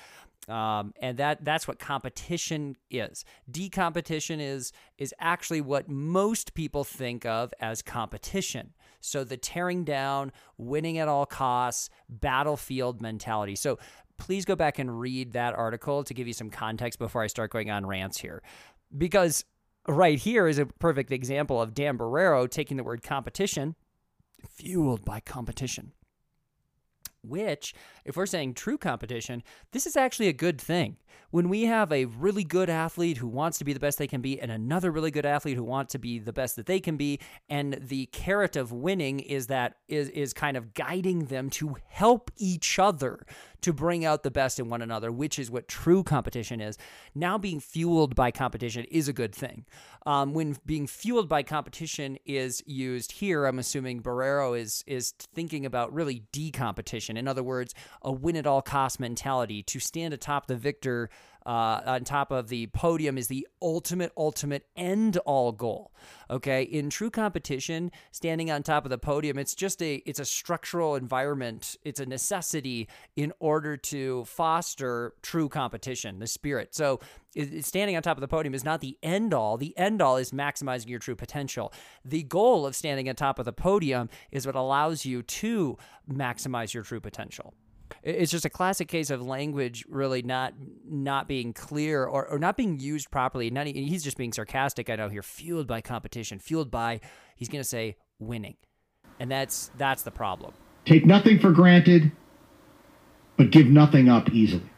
um, 0.50 0.92
and 1.00 1.16
that 1.18 1.44
that's 1.44 1.68
what 1.68 1.78
competition 1.78 2.76
is. 2.90 3.24
Decompetition 3.50 4.40
is 4.40 4.72
is 4.98 5.14
actually 5.18 5.60
what 5.60 5.88
most 5.88 6.54
people 6.54 6.84
think 6.84 7.24
of 7.24 7.54
as 7.60 7.82
competition. 7.82 8.74
So 9.00 9.24
the 9.24 9.36
tearing 9.36 9.84
down, 9.84 10.32
winning 10.58 10.98
at 10.98 11.08
all 11.08 11.26
costs, 11.26 11.88
battlefield 12.08 13.00
mentality. 13.00 13.56
So 13.56 13.78
please 14.18 14.44
go 14.44 14.56
back 14.56 14.78
and 14.78 15.00
read 15.00 15.32
that 15.32 15.54
article 15.54 16.04
to 16.04 16.12
give 16.12 16.26
you 16.26 16.34
some 16.34 16.50
context 16.50 16.98
before 16.98 17.22
I 17.22 17.26
start 17.26 17.50
going 17.50 17.70
on 17.70 17.86
rants 17.86 18.18
here, 18.18 18.42
because 18.96 19.44
right 19.88 20.18
here 20.18 20.46
is 20.46 20.58
a 20.58 20.66
perfect 20.66 21.10
example 21.12 21.62
of 21.62 21.72
Dan 21.72 21.96
Barreiro 21.96 22.50
taking 22.50 22.76
the 22.76 22.84
word 22.84 23.02
competition, 23.02 23.76
fueled 24.46 25.04
by 25.04 25.20
competition 25.20 25.92
which, 27.22 27.74
if 28.04 28.16
we're 28.16 28.26
saying 28.26 28.54
true 28.54 28.78
competition, 28.78 29.42
this 29.72 29.86
is 29.86 29.96
actually 29.96 30.28
a 30.28 30.32
good 30.32 30.60
thing. 30.60 30.96
When 31.30 31.48
we 31.48 31.62
have 31.64 31.92
a 31.92 32.06
really 32.06 32.44
good 32.44 32.68
athlete 32.68 33.18
who 33.18 33.28
wants 33.28 33.58
to 33.58 33.64
be 33.64 33.72
the 33.72 33.80
best 33.80 33.98
they 33.98 34.06
can 34.06 34.20
be, 34.20 34.40
and 34.40 34.50
another 34.50 34.90
really 34.90 35.10
good 35.10 35.26
athlete 35.26 35.56
who 35.56 35.64
wants 35.64 35.92
to 35.92 35.98
be 35.98 36.18
the 36.18 36.32
best 36.32 36.56
that 36.56 36.66
they 36.66 36.80
can 36.80 36.96
be, 36.96 37.20
and 37.48 37.74
the 37.74 38.06
carrot 38.06 38.56
of 38.56 38.72
winning 38.72 39.20
is 39.20 39.46
that 39.46 39.76
is 39.88 40.08
is 40.10 40.32
kind 40.32 40.56
of 40.56 40.74
guiding 40.74 41.26
them 41.26 41.50
to 41.50 41.76
help 41.88 42.30
each 42.36 42.78
other 42.78 43.24
to 43.62 43.72
bring 43.72 44.04
out 44.04 44.22
the 44.22 44.30
best 44.30 44.58
in 44.58 44.68
one 44.68 44.82
another, 44.82 45.10
which 45.10 45.38
is 45.38 45.50
what 45.50 45.68
true 45.68 46.02
competition 46.02 46.60
is. 46.60 46.78
Now, 47.14 47.38
being 47.38 47.60
fueled 47.60 48.14
by 48.14 48.30
competition 48.30 48.84
is 48.86 49.08
a 49.08 49.12
good 49.12 49.34
thing. 49.34 49.66
Um, 50.06 50.32
when 50.32 50.56
being 50.64 50.86
fueled 50.86 51.28
by 51.28 51.42
competition 51.42 52.18
is 52.24 52.62
used 52.66 53.12
here, 53.12 53.44
I'm 53.44 53.58
assuming 53.58 54.02
Barreiro 54.02 54.58
is 54.58 54.82
is 54.86 55.12
thinking 55.34 55.66
about 55.66 55.92
really 55.92 56.24
decompetition. 56.32 57.16
In 57.16 57.28
other 57.28 57.42
words, 57.42 57.74
a 58.02 58.10
win 58.10 58.36
at 58.36 58.46
all 58.46 58.62
cost 58.62 58.98
mentality 58.98 59.62
to 59.64 59.78
stand 59.78 60.14
atop 60.14 60.46
the 60.46 60.56
victor 60.56 61.10
uh, 61.46 61.80
on 61.86 62.04
top 62.04 62.30
of 62.30 62.48
the 62.48 62.66
podium 62.68 63.16
is 63.16 63.28
the 63.28 63.46
ultimate, 63.62 64.12
ultimate 64.16 64.66
end 64.76 65.16
all 65.18 65.52
goal. 65.52 65.92
Okay, 66.30 66.62
in 66.62 66.90
true 66.90 67.10
competition, 67.10 67.90
standing 68.10 68.50
on 68.50 68.62
top 68.62 68.84
of 68.84 68.90
the 68.90 68.98
podium, 68.98 69.38
it's 69.38 69.54
just 69.54 69.82
a 69.82 69.96
it's 70.06 70.20
a 70.20 70.24
structural 70.24 70.94
environment. 70.94 71.76
It's 71.84 72.00
a 72.00 72.06
necessity 72.06 72.88
in 73.16 73.32
order 73.40 73.76
to 73.76 74.24
foster 74.24 75.14
true 75.22 75.48
competition, 75.48 76.18
the 76.18 76.26
spirit. 76.26 76.74
So 76.74 77.00
standing 77.60 77.96
on 77.96 78.02
top 78.02 78.16
of 78.16 78.20
the 78.20 78.28
podium 78.28 78.54
is 78.54 78.64
not 78.64 78.80
the 78.80 78.98
end 79.02 79.32
all. 79.34 79.56
The 79.56 79.76
end 79.78 80.02
all 80.02 80.16
is 80.16 80.32
maximizing 80.32 80.88
your 80.88 80.98
true 80.98 81.16
potential. 81.16 81.72
The 82.04 82.22
goal 82.24 82.66
of 82.66 82.74
standing 82.74 83.08
on 83.08 83.16
top 83.16 83.38
of 83.38 83.44
the 83.44 83.52
podium 83.52 84.08
is 84.30 84.46
what 84.46 84.56
allows 84.56 85.04
you 85.04 85.22
to 85.22 85.78
maximize 86.10 86.74
your 86.74 86.82
true 86.82 87.00
potential 87.00 87.54
it's 88.02 88.30
just 88.30 88.44
a 88.44 88.50
classic 88.50 88.88
case 88.88 89.10
of 89.10 89.22
language 89.22 89.84
really 89.88 90.22
not 90.22 90.54
not 90.88 91.28
being 91.28 91.52
clear 91.52 92.04
or, 92.04 92.26
or 92.26 92.38
not 92.38 92.56
being 92.56 92.78
used 92.78 93.10
properly. 93.10 93.50
Not 93.50 93.66
he's 93.66 94.04
just 94.04 94.16
being 94.16 94.32
sarcastic. 94.32 94.90
I 94.90 94.96
know 94.96 95.08
here, 95.08 95.22
fueled 95.22 95.66
by 95.66 95.80
competition, 95.80 96.38
fueled 96.38 96.70
by 96.70 97.00
he's 97.36 97.48
going 97.48 97.62
to 97.62 97.68
say 97.68 97.96
winning, 98.18 98.56
and 99.18 99.30
that's 99.30 99.70
that's 99.76 100.02
the 100.02 100.10
problem. 100.10 100.54
Take 100.84 101.06
nothing 101.06 101.38
for 101.38 101.52
granted, 101.52 102.12
but 103.36 103.50
give 103.50 103.66
nothing 103.66 104.08
up 104.08 104.30
easily. 104.30 104.68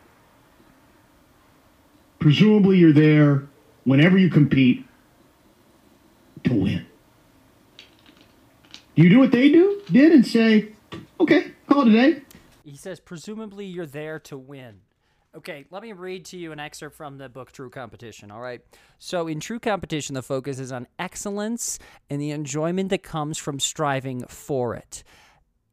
Presumably, 2.18 2.78
you're 2.78 2.92
there 2.92 3.48
whenever 3.84 4.16
you 4.16 4.30
compete 4.30 4.84
to 6.44 6.54
win. 6.54 6.86
Do 8.94 9.02
you 9.02 9.08
do 9.08 9.18
what 9.18 9.32
they 9.32 9.48
do 9.48 9.80
did 9.90 10.12
and 10.12 10.26
say, 10.26 10.68
okay, 11.18 11.52
call 11.66 11.82
it 11.82 11.88
a 11.88 11.92
day? 11.92 12.22
He 12.64 12.76
says, 12.76 13.00
presumably 13.00 13.66
you're 13.66 13.86
there 13.86 14.18
to 14.20 14.38
win. 14.38 14.80
Okay, 15.34 15.64
let 15.70 15.82
me 15.82 15.92
read 15.92 16.26
to 16.26 16.36
you 16.36 16.52
an 16.52 16.60
excerpt 16.60 16.94
from 16.94 17.16
the 17.16 17.28
book 17.28 17.52
True 17.52 17.70
Competition, 17.70 18.30
all 18.30 18.40
right? 18.40 18.60
So, 18.98 19.26
in 19.26 19.40
True 19.40 19.58
Competition, 19.58 20.14
the 20.14 20.22
focus 20.22 20.58
is 20.58 20.70
on 20.70 20.86
excellence 20.98 21.78
and 22.10 22.20
the 22.20 22.32
enjoyment 22.32 22.90
that 22.90 23.02
comes 23.02 23.38
from 23.38 23.58
striving 23.58 24.26
for 24.26 24.74
it. 24.74 25.02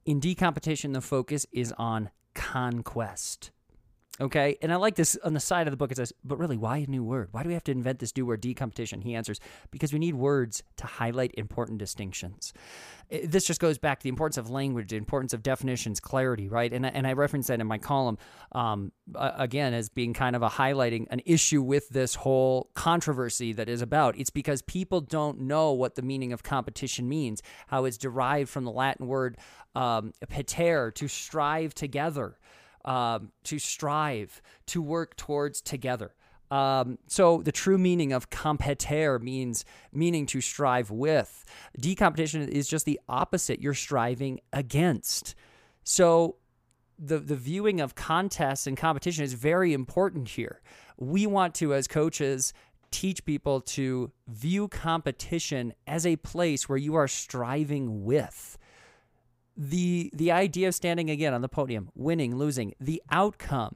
In 0.06 0.22
Decompetition, 0.22 0.94
the 0.94 1.02
focus 1.02 1.46
is 1.52 1.74
on 1.78 2.10
conquest. 2.36 3.52
Okay, 4.22 4.58
and 4.62 4.74
I 4.74 4.76
like 4.76 4.96
this 4.96 5.18
on 5.24 5.34
the 5.34 5.40
side 5.40 5.66
of 5.66 5.72
the 5.72 5.78
book. 5.78 5.92
It 5.92 5.98
says, 5.98 6.12
but 6.26 6.38
really, 6.38 6.58
why 6.58 6.78
a 6.78 6.88
new 6.88 7.04
word? 7.04 7.30
Why 7.32 7.42
do 7.42 7.48
we 7.48 7.54
have 7.54 7.64
to 7.66 7.72
invent 7.72 8.00
this 8.00 8.16
new 8.18 8.26
word, 8.26 8.42
decompetition? 8.42 9.02
He 9.02 9.16
answers, 9.16 9.40
because 9.72 9.94
we 9.94 10.00
need 10.00 10.16
words 10.16 10.62
to 10.76 10.86
highlight 10.86 11.34
important 11.38 11.80
distinctions. 11.80 12.52
This 13.10 13.46
just 13.46 13.62
goes 13.62 13.78
back 13.78 14.00
to 14.00 14.04
the 14.04 14.10
importance 14.10 14.38
of 14.38 14.50
language, 14.50 14.90
the 14.90 14.98
importance 14.98 15.34
of 15.34 15.42
definitions, 15.42 16.02
clarity, 16.02 16.50
right? 16.50 16.72
And, 16.74 16.86
and 16.86 17.08
I 17.08 17.14
reference 17.14 17.48
that 17.48 17.62
in 17.62 17.68
my 17.68 17.78
column, 17.78 18.18
um, 18.52 18.92
again, 19.16 19.74
as 19.74 19.88
being 19.88 20.14
kind 20.14 20.36
of 20.36 20.42
a 20.44 20.50
highlighting 20.50 21.08
an 21.10 21.22
issue 21.26 21.62
with 21.62 21.88
this 21.90 22.16
whole 22.16 22.70
controversy 22.74 23.54
that 23.54 23.70
is 23.70 23.82
about. 23.82 24.18
It's 24.18 24.30
because 24.30 24.62
people 24.62 25.00
don't 25.00 25.42
know 25.42 25.72
what 25.72 25.96
the 25.96 26.02
meaning 26.02 26.34
of 26.34 26.44
competition 26.44 27.08
means, 27.08 27.42
how 27.68 27.86
it's 27.86 27.98
derived 27.98 28.50
from 28.50 28.66
the 28.66 28.72
Latin 28.72 29.08
word 29.08 29.38
um, 29.76 30.14
pater, 30.28 30.92
to 30.92 31.08
strive 31.08 31.74
together 31.74 32.38
um, 32.90 33.32
to 33.44 33.60
strive, 33.60 34.42
to 34.66 34.82
work 34.82 35.16
towards 35.16 35.62
together. 35.62 36.16
Um, 36.50 36.98
so 37.08 37.44
the 37.44 37.52
true 37.52 37.78
meaning 37.78 38.12
of 38.12 38.32
competere 38.32 39.22
means 39.22 39.64
meaning 39.94 40.26
to 40.26 40.42
strive 40.42 40.90
with. 40.90 41.46
Decompetition 41.80 42.48
is 42.48 42.68
just 42.68 42.86
the 42.86 43.00
opposite. 43.08 43.62
You're 43.62 43.76
striving 43.76 44.40
against. 44.52 45.36
So 45.84 46.38
the 46.98 47.20
the 47.20 47.36
viewing 47.36 47.80
of 47.80 47.94
contests 47.94 48.66
and 48.66 48.76
competition 48.76 49.24
is 49.24 49.34
very 49.34 49.74
important 49.74 50.30
here. 50.30 50.62
We 50.98 51.28
want 51.28 51.54
to, 51.56 51.76
as 51.76 51.88
coaches, 51.88 52.52
teach 52.90 53.24
people 53.24 53.62
to 53.62 54.12
view 54.28 54.68
competition 54.68 55.74
as 55.86 56.08
a 56.08 56.16
place 56.16 56.68
where 56.68 56.80
you 56.80 56.96
are 56.96 57.08
striving 57.08 58.04
with 58.04 58.58
the 59.60 60.10
the 60.14 60.32
idea 60.32 60.70
of 60.70 60.74
standing 60.74 61.10
again 61.10 61.34
on 61.34 61.42
the 61.42 61.50
podium, 61.50 61.90
winning, 61.94 62.36
losing, 62.36 62.74
the 62.80 63.04
outcome. 63.12 63.76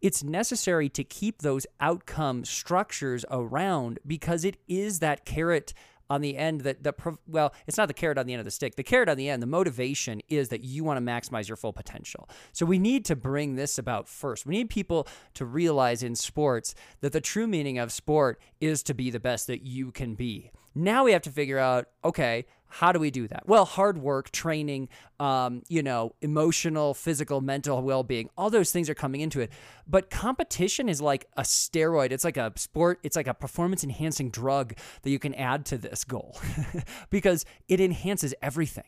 It's 0.00 0.22
necessary 0.22 0.88
to 0.90 1.02
keep 1.02 1.42
those 1.42 1.66
outcome 1.80 2.44
structures 2.44 3.24
around 3.28 3.98
because 4.06 4.44
it 4.44 4.56
is 4.68 5.00
that 5.00 5.24
carrot 5.24 5.74
on 6.08 6.20
the 6.20 6.36
end 6.36 6.62
that 6.62 6.84
the 6.84 6.94
well 7.26 7.52
it's 7.66 7.76
not 7.76 7.88
the 7.88 7.94
carrot 7.94 8.16
on 8.16 8.26
the 8.26 8.32
end 8.32 8.38
of 8.38 8.44
the 8.44 8.52
stick. 8.52 8.76
The 8.76 8.84
carrot 8.84 9.08
on 9.08 9.16
the 9.16 9.28
end 9.28 9.42
the 9.42 9.48
motivation 9.48 10.22
is 10.28 10.50
that 10.50 10.62
you 10.62 10.84
want 10.84 11.04
to 11.04 11.12
maximize 11.12 11.48
your 11.48 11.56
full 11.56 11.72
potential. 11.72 12.28
So 12.52 12.64
we 12.64 12.78
need 12.78 13.04
to 13.06 13.16
bring 13.16 13.56
this 13.56 13.76
about 13.76 14.08
first. 14.08 14.46
We 14.46 14.56
need 14.56 14.70
people 14.70 15.08
to 15.34 15.44
realize 15.44 16.04
in 16.04 16.14
sports 16.14 16.76
that 17.00 17.12
the 17.12 17.20
true 17.20 17.48
meaning 17.48 17.78
of 17.78 17.90
sport 17.90 18.40
is 18.60 18.84
to 18.84 18.94
be 18.94 19.10
the 19.10 19.20
best 19.20 19.48
that 19.48 19.62
you 19.62 19.90
can 19.90 20.14
be. 20.14 20.52
Now 20.76 21.04
we 21.04 21.12
have 21.12 21.22
to 21.22 21.30
figure 21.30 21.58
out 21.58 21.88
okay 22.04 22.46
how 22.68 22.92
do 22.92 22.98
we 22.98 23.10
do 23.10 23.26
that? 23.28 23.44
Well, 23.46 23.64
hard 23.64 23.98
work, 23.98 24.30
training, 24.30 24.88
um, 25.18 25.62
you 25.68 25.82
know, 25.82 26.14
emotional, 26.20 26.94
physical, 26.94 27.40
mental 27.40 27.80
well 27.82 28.02
being, 28.02 28.28
all 28.36 28.50
those 28.50 28.70
things 28.70 28.88
are 28.90 28.94
coming 28.94 29.20
into 29.20 29.40
it. 29.40 29.50
But 29.86 30.10
competition 30.10 30.88
is 30.88 31.00
like 31.00 31.26
a 31.36 31.42
steroid. 31.42 32.12
It's 32.12 32.24
like 32.24 32.36
a 32.36 32.52
sport, 32.56 33.00
it's 33.02 33.16
like 33.16 33.26
a 33.26 33.34
performance 33.34 33.82
enhancing 33.82 34.30
drug 34.30 34.74
that 35.02 35.10
you 35.10 35.18
can 35.18 35.34
add 35.34 35.64
to 35.66 35.78
this 35.78 36.04
goal 36.04 36.38
because 37.10 37.44
it 37.68 37.80
enhances 37.80 38.34
everything. 38.42 38.84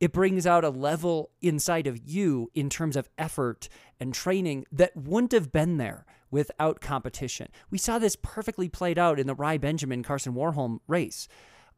It 0.00 0.12
brings 0.12 0.46
out 0.46 0.64
a 0.64 0.70
level 0.70 1.30
inside 1.42 1.86
of 1.86 2.00
you 2.02 2.50
in 2.54 2.70
terms 2.70 2.96
of 2.96 3.10
effort 3.18 3.68
and 4.00 4.14
training 4.14 4.64
that 4.72 4.96
wouldn't 4.96 5.32
have 5.32 5.52
been 5.52 5.76
there 5.76 6.06
without 6.30 6.80
competition. 6.80 7.48
We 7.70 7.76
saw 7.76 7.98
this 7.98 8.16
perfectly 8.16 8.68
played 8.68 8.98
out 8.98 9.20
in 9.20 9.26
the 9.26 9.34
Rai 9.34 9.58
Benjamin 9.58 10.02
Karsten 10.02 10.32
Warholm 10.32 10.78
race. 10.86 11.28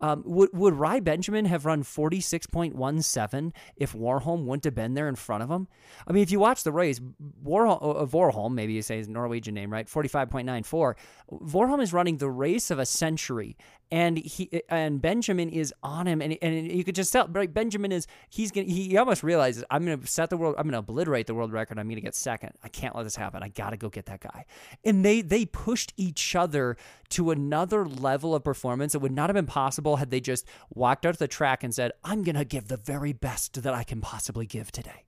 Um, 0.02 0.24
would 0.26 0.50
would 0.52 0.74
Rai 0.74 0.98
Benjamin 0.98 1.44
have 1.44 1.64
run 1.64 1.84
46.17 1.84 3.52
if 3.76 3.92
Warholm 3.92 4.44
wouldn't 4.44 4.64
have 4.64 4.74
been 4.74 4.94
there 4.94 5.08
in 5.08 5.14
front 5.14 5.44
of 5.44 5.50
him? 5.50 5.68
I 6.08 6.12
mean, 6.12 6.24
if 6.24 6.32
you 6.32 6.40
watch 6.40 6.64
the 6.64 6.72
race, 6.72 7.00
Warholm, 7.44 7.78
uh, 7.80 8.06
Warholm 8.06 8.52
maybe 8.52 8.72
you 8.72 8.82
say 8.82 8.96
his 8.96 9.08
Norwegian 9.08 9.54
name, 9.54 9.72
right? 9.72 9.86
45.94. 9.86 10.94
Warholm 11.30 11.80
is 11.80 11.92
running 11.92 12.16
the 12.16 12.28
race 12.28 12.72
of 12.72 12.80
a 12.80 12.86
century, 12.86 13.56
and 13.92 14.16
he 14.16 14.62
and 14.70 15.02
Benjamin 15.02 15.50
is 15.50 15.72
on 15.82 16.06
him, 16.06 16.22
and 16.22 16.38
and 16.40 16.72
you 16.72 16.82
could 16.82 16.94
just 16.94 17.12
tell. 17.12 17.28
Right, 17.28 17.52
Benjamin 17.52 17.92
is 17.92 18.06
he's 18.30 18.50
gonna 18.50 18.66
he 18.66 18.96
almost 18.96 19.22
realizes 19.22 19.64
I'm 19.70 19.84
gonna 19.84 20.06
set 20.06 20.30
the 20.30 20.38
world, 20.38 20.54
I'm 20.56 20.64
gonna 20.64 20.78
obliterate 20.78 21.26
the 21.26 21.34
world 21.34 21.52
record. 21.52 21.78
I'm 21.78 21.88
gonna 21.90 22.00
get 22.00 22.14
second. 22.14 22.52
I 22.64 22.68
can't 22.68 22.96
let 22.96 23.02
this 23.02 23.16
happen. 23.16 23.42
I 23.42 23.48
gotta 23.48 23.76
go 23.76 23.90
get 23.90 24.06
that 24.06 24.20
guy. 24.20 24.46
And 24.82 25.04
they 25.04 25.20
they 25.20 25.44
pushed 25.44 25.92
each 25.98 26.34
other 26.34 26.78
to 27.10 27.30
another 27.30 27.86
level 27.86 28.34
of 28.34 28.42
performance 28.42 28.94
that 28.94 29.00
would 29.00 29.12
not 29.12 29.28
have 29.28 29.34
been 29.34 29.44
possible 29.44 29.96
had 29.96 30.10
they 30.10 30.20
just 30.20 30.46
walked 30.70 31.04
out 31.04 31.10
of 31.10 31.18
the 31.18 31.28
track 31.28 31.62
and 31.62 31.74
said, 31.74 31.92
I'm 32.02 32.24
to 32.24 32.44
give 32.46 32.68
the 32.68 32.78
very 32.78 33.12
best 33.12 33.62
that 33.62 33.74
I 33.74 33.84
can 33.84 34.00
possibly 34.00 34.46
give 34.46 34.72
today. 34.72 35.04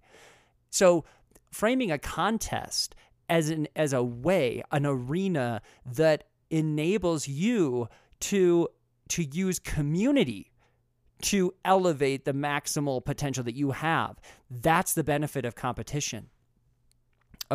So, 0.68 1.06
framing 1.50 1.90
a 1.90 1.98
contest 1.98 2.94
as 3.30 3.48
an 3.48 3.66
as 3.74 3.94
a 3.94 4.02
way, 4.02 4.62
an 4.70 4.84
arena 4.84 5.62
that 5.86 6.24
enables 6.50 7.26
you 7.26 7.88
to 8.24 8.68
to 9.08 9.22
use 9.22 9.58
community 9.58 10.50
to 11.20 11.54
elevate 11.64 12.24
the 12.24 12.32
maximal 12.32 13.04
potential 13.04 13.44
that 13.44 13.54
you 13.54 13.72
have. 13.72 14.18
That's 14.50 14.94
the 14.94 15.04
benefit 15.04 15.44
of 15.44 15.54
competition. 15.54 16.30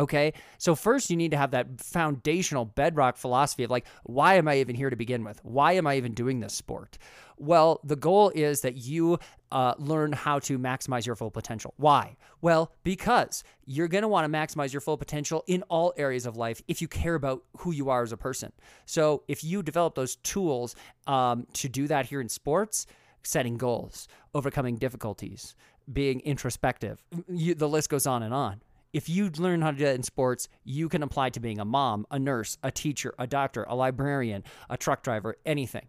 Okay. 0.00 0.32
So, 0.56 0.74
first, 0.74 1.10
you 1.10 1.16
need 1.16 1.30
to 1.32 1.36
have 1.36 1.50
that 1.50 1.78
foundational 1.78 2.64
bedrock 2.64 3.18
philosophy 3.18 3.64
of 3.64 3.70
like, 3.70 3.86
why 4.04 4.36
am 4.36 4.48
I 4.48 4.56
even 4.56 4.74
here 4.74 4.88
to 4.88 4.96
begin 4.96 5.24
with? 5.24 5.38
Why 5.44 5.72
am 5.72 5.86
I 5.86 5.96
even 5.96 6.14
doing 6.14 6.40
this 6.40 6.54
sport? 6.54 6.96
Well, 7.36 7.80
the 7.84 7.96
goal 7.96 8.30
is 8.34 8.62
that 8.62 8.76
you 8.76 9.18
uh, 9.52 9.74
learn 9.78 10.12
how 10.12 10.38
to 10.40 10.58
maximize 10.58 11.04
your 11.04 11.16
full 11.16 11.30
potential. 11.30 11.74
Why? 11.76 12.16
Well, 12.40 12.72
because 12.82 13.44
you're 13.66 13.88
going 13.88 14.00
to 14.00 14.08
want 14.08 14.30
to 14.30 14.38
maximize 14.38 14.72
your 14.72 14.80
full 14.80 14.96
potential 14.96 15.44
in 15.46 15.62
all 15.64 15.92
areas 15.98 16.24
of 16.24 16.34
life 16.34 16.62
if 16.66 16.80
you 16.80 16.88
care 16.88 17.14
about 17.14 17.42
who 17.58 17.70
you 17.70 17.90
are 17.90 18.02
as 18.02 18.12
a 18.12 18.16
person. 18.16 18.52
So, 18.86 19.22
if 19.28 19.44
you 19.44 19.62
develop 19.62 19.96
those 19.96 20.16
tools 20.16 20.76
um, 21.06 21.46
to 21.54 21.68
do 21.68 21.86
that 21.88 22.06
here 22.06 22.22
in 22.22 22.30
sports, 22.30 22.86
setting 23.22 23.58
goals, 23.58 24.08
overcoming 24.34 24.76
difficulties, 24.76 25.54
being 25.92 26.20
introspective, 26.20 27.04
you, 27.28 27.54
the 27.54 27.68
list 27.68 27.90
goes 27.90 28.06
on 28.06 28.22
and 28.22 28.32
on 28.32 28.62
if 28.92 29.08
you 29.08 29.30
learn 29.30 29.62
how 29.62 29.70
to 29.70 29.76
do 29.76 29.84
that 29.84 29.94
in 29.94 30.02
sports, 30.02 30.48
you 30.64 30.88
can 30.88 31.02
apply 31.02 31.30
to 31.30 31.40
being 31.40 31.60
a 31.60 31.64
mom, 31.64 32.06
a 32.10 32.18
nurse, 32.18 32.58
a 32.62 32.70
teacher, 32.70 33.14
a 33.18 33.26
doctor, 33.26 33.64
a 33.68 33.74
librarian, 33.74 34.44
a 34.68 34.76
truck 34.76 35.02
driver, 35.02 35.36
anything. 35.46 35.86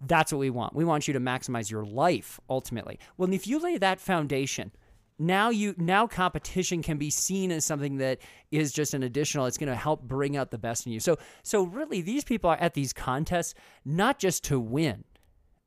That's 0.00 0.32
what 0.32 0.38
we 0.38 0.50
want. 0.50 0.74
We 0.74 0.84
want 0.84 1.08
you 1.08 1.14
to 1.14 1.20
maximize 1.20 1.70
your 1.70 1.84
life 1.84 2.38
ultimately. 2.50 2.98
Well, 3.16 3.32
if 3.32 3.46
you 3.46 3.58
lay 3.58 3.78
that 3.78 4.00
foundation, 4.00 4.72
now 5.18 5.48
you 5.48 5.74
now 5.78 6.06
competition 6.06 6.82
can 6.82 6.98
be 6.98 7.08
seen 7.08 7.50
as 7.50 7.64
something 7.64 7.96
that 7.96 8.18
is 8.50 8.70
just 8.70 8.92
an 8.92 9.02
additional 9.02 9.46
it's 9.46 9.56
going 9.56 9.70
to 9.70 9.74
help 9.74 10.02
bring 10.02 10.36
out 10.36 10.50
the 10.50 10.58
best 10.58 10.86
in 10.86 10.92
you. 10.92 11.00
So 11.00 11.16
so 11.42 11.62
really 11.62 12.02
these 12.02 12.22
people 12.22 12.50
are 12.50 12.60
at 12.60 12.74
these 12.74 12.92
contests 12.92 13.54
not 13.84 14.18
just 14.18 14.44
to 14.44 14.60
win. 14.60 15.04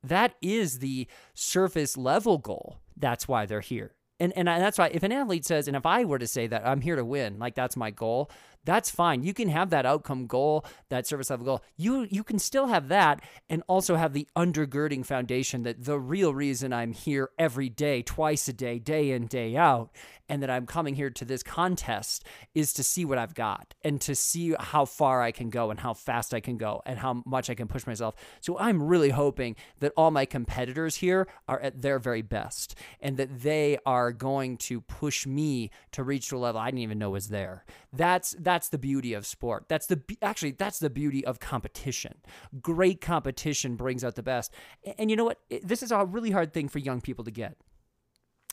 That 0.04 0.34
is 0.40 0.78
the 0.78 1.08
surface 1.34 1.96
level 1.96 2.38
goal. 2.38 2.78
That's 2.96 3.26
why 3.26 3.44
they're 3.44 3.60
here 3.60 3.92
and 4.20 4.32
and 4.36 4.46
that's 4.46 4.78
why 4.78 4.88
if 4.88 5.02
an 5.02 5.12
athlete 5.12 5.44
says 5.44 5.66
and 5.66 5.76
if 5.76 5.86
i 5.86 6.04
were 6.04 6.18
to 6.18 6.26
say 6.26 6.46
that 6.46 6.66
i'm 6.66 6.80
here 6.80 6.96
to 6.96 7.04
win 7.04 7.38
like 7.38 7.54
that's 7.54 7.76
my 7.76 7.90
goal 7.90 8.30
that's 8.64 8.90
fine. 8.90 9.22
You 9.22 9.34
can 9.34 9.48
have 9.48 9.70
that 9.70 9.86
outcome 9.86 10.26
goal, 10.26 10.64
that 10.88 11.06
service 11.06 11.30
level 11.30 11.46
goal. 11.46 11.64
You 11.76 12.06
you 12.10 12.22
can 12.22 12.38
still 12.38 12.66
have 12.66 12.88
that 12.88 13.22
and 13.48 13.62
also 13.66 13.96
have 13.96 14.12
the 14.12 14.28
undergirding 14.36 15.04
foundation 15.04 15.62
that 15.62 15.84
the 15.84 15.98
real 15.98 16.34
reason 16.34 16.72
I'm 16.72 16.92
here 16.92 17.30
every 17.38 17.68
day, 17.68 18.02
twice 18.02 18.48
a 18.48 18.52
day, 18.52 18.78
day 18.78 19.12
in, 19.12 19.26
day 19.26 19.56
out, 19.56 19.90
and 20.30 20.42
that 20.42 20.50
I'm 20.50 20.64
coming 20.64 20.94
here 20.94 21.10
to 21.10 21.24
this 21.24 21.42
contest 21.42 22.24
is 22.54 22.72
to 22.74 22.84
see 22.84 23.04
what 23.04 23.18
I've 23.18 23.34
got 23.34 23.74
and 23.82 24.00
to 24.02 24.14
see 24.14 24.54
how 24.58 24.84
far 24.84 25.20
I 25.22 25.32
can 25.32 25.50
go 25.50 25.70
and 25.70 25.80
how 25.80 25.92
fast 25.92 26.32
I 26.32 26.38
can 26.38 26.56
go 26.56 26.82
and 26.86 27.00
how 27.00 27.22
much 27.26 27.50
I 27.50 27.54
can 27.54 27.66
push 27.66 27.84
myself. 27.84 28.14
So 28.40 28.56
I'm 28.56 28.80
really 28.80 29.10
hoping 29.10 29.56
that 29.80 29.92
all 29.96 30.12
my 30.12 30.26
competitors 30.26 30.94
here 30.94 31.26
are 31.48 31.60
at 31.60 31.82
their 31.82 31.98
very 31.98 32.22
best 32.22 32.76
and 33.00 33.16
that 33.16 33.40
they 33.40 33.78
are 33.84 34.12
going 34.12 34.56
to 34.58 34.80
push 34.82 35.26
me 35.26 35.70
to 35.92 36.04
reach 36.04 36.28
to 36.28 36.36
a 36.36 36.38
level 36.38 36.60
I 36.60 36.66
didn't 36.66 36.80
even 36.80 36.98
know 37.00 37.10
was 37.10 37.28
there. 37.28 37.64
That's 37.92 38.30
that's 38.50 38.68
the 38.68 38.78
beauty 38.78 39.14
of 39.14 39.26
sport. 39.26 39.66
That's 39.68 39.86
the 39.86 40.02
actually 40.22 40.52
that's 40.52 40.80
the 40.80 40.90
beauty 40.90 41.24
of 41.24 41.38
competition. 41.38 42.14
Great 42.60 43.00
competition 43.00 43.76
brings 43.76 44.02
out 44.02 44.16
the 44.16 44.22
best. 44.22 44.52
And 44.98 45.08
you 45.10 45.16
know 45.16 45.24
what? 45.24 45.38
This 45.62 45.82
is 45.82 45.92
a 45.92 46.04
really 46.04 46.32
hard 46.32 46.52
thing 46.52 46.68
for 46.68 46.80
young 46.80 47.00
people 47.00 47.24
to 47.24 47.30
get 47.30 47.56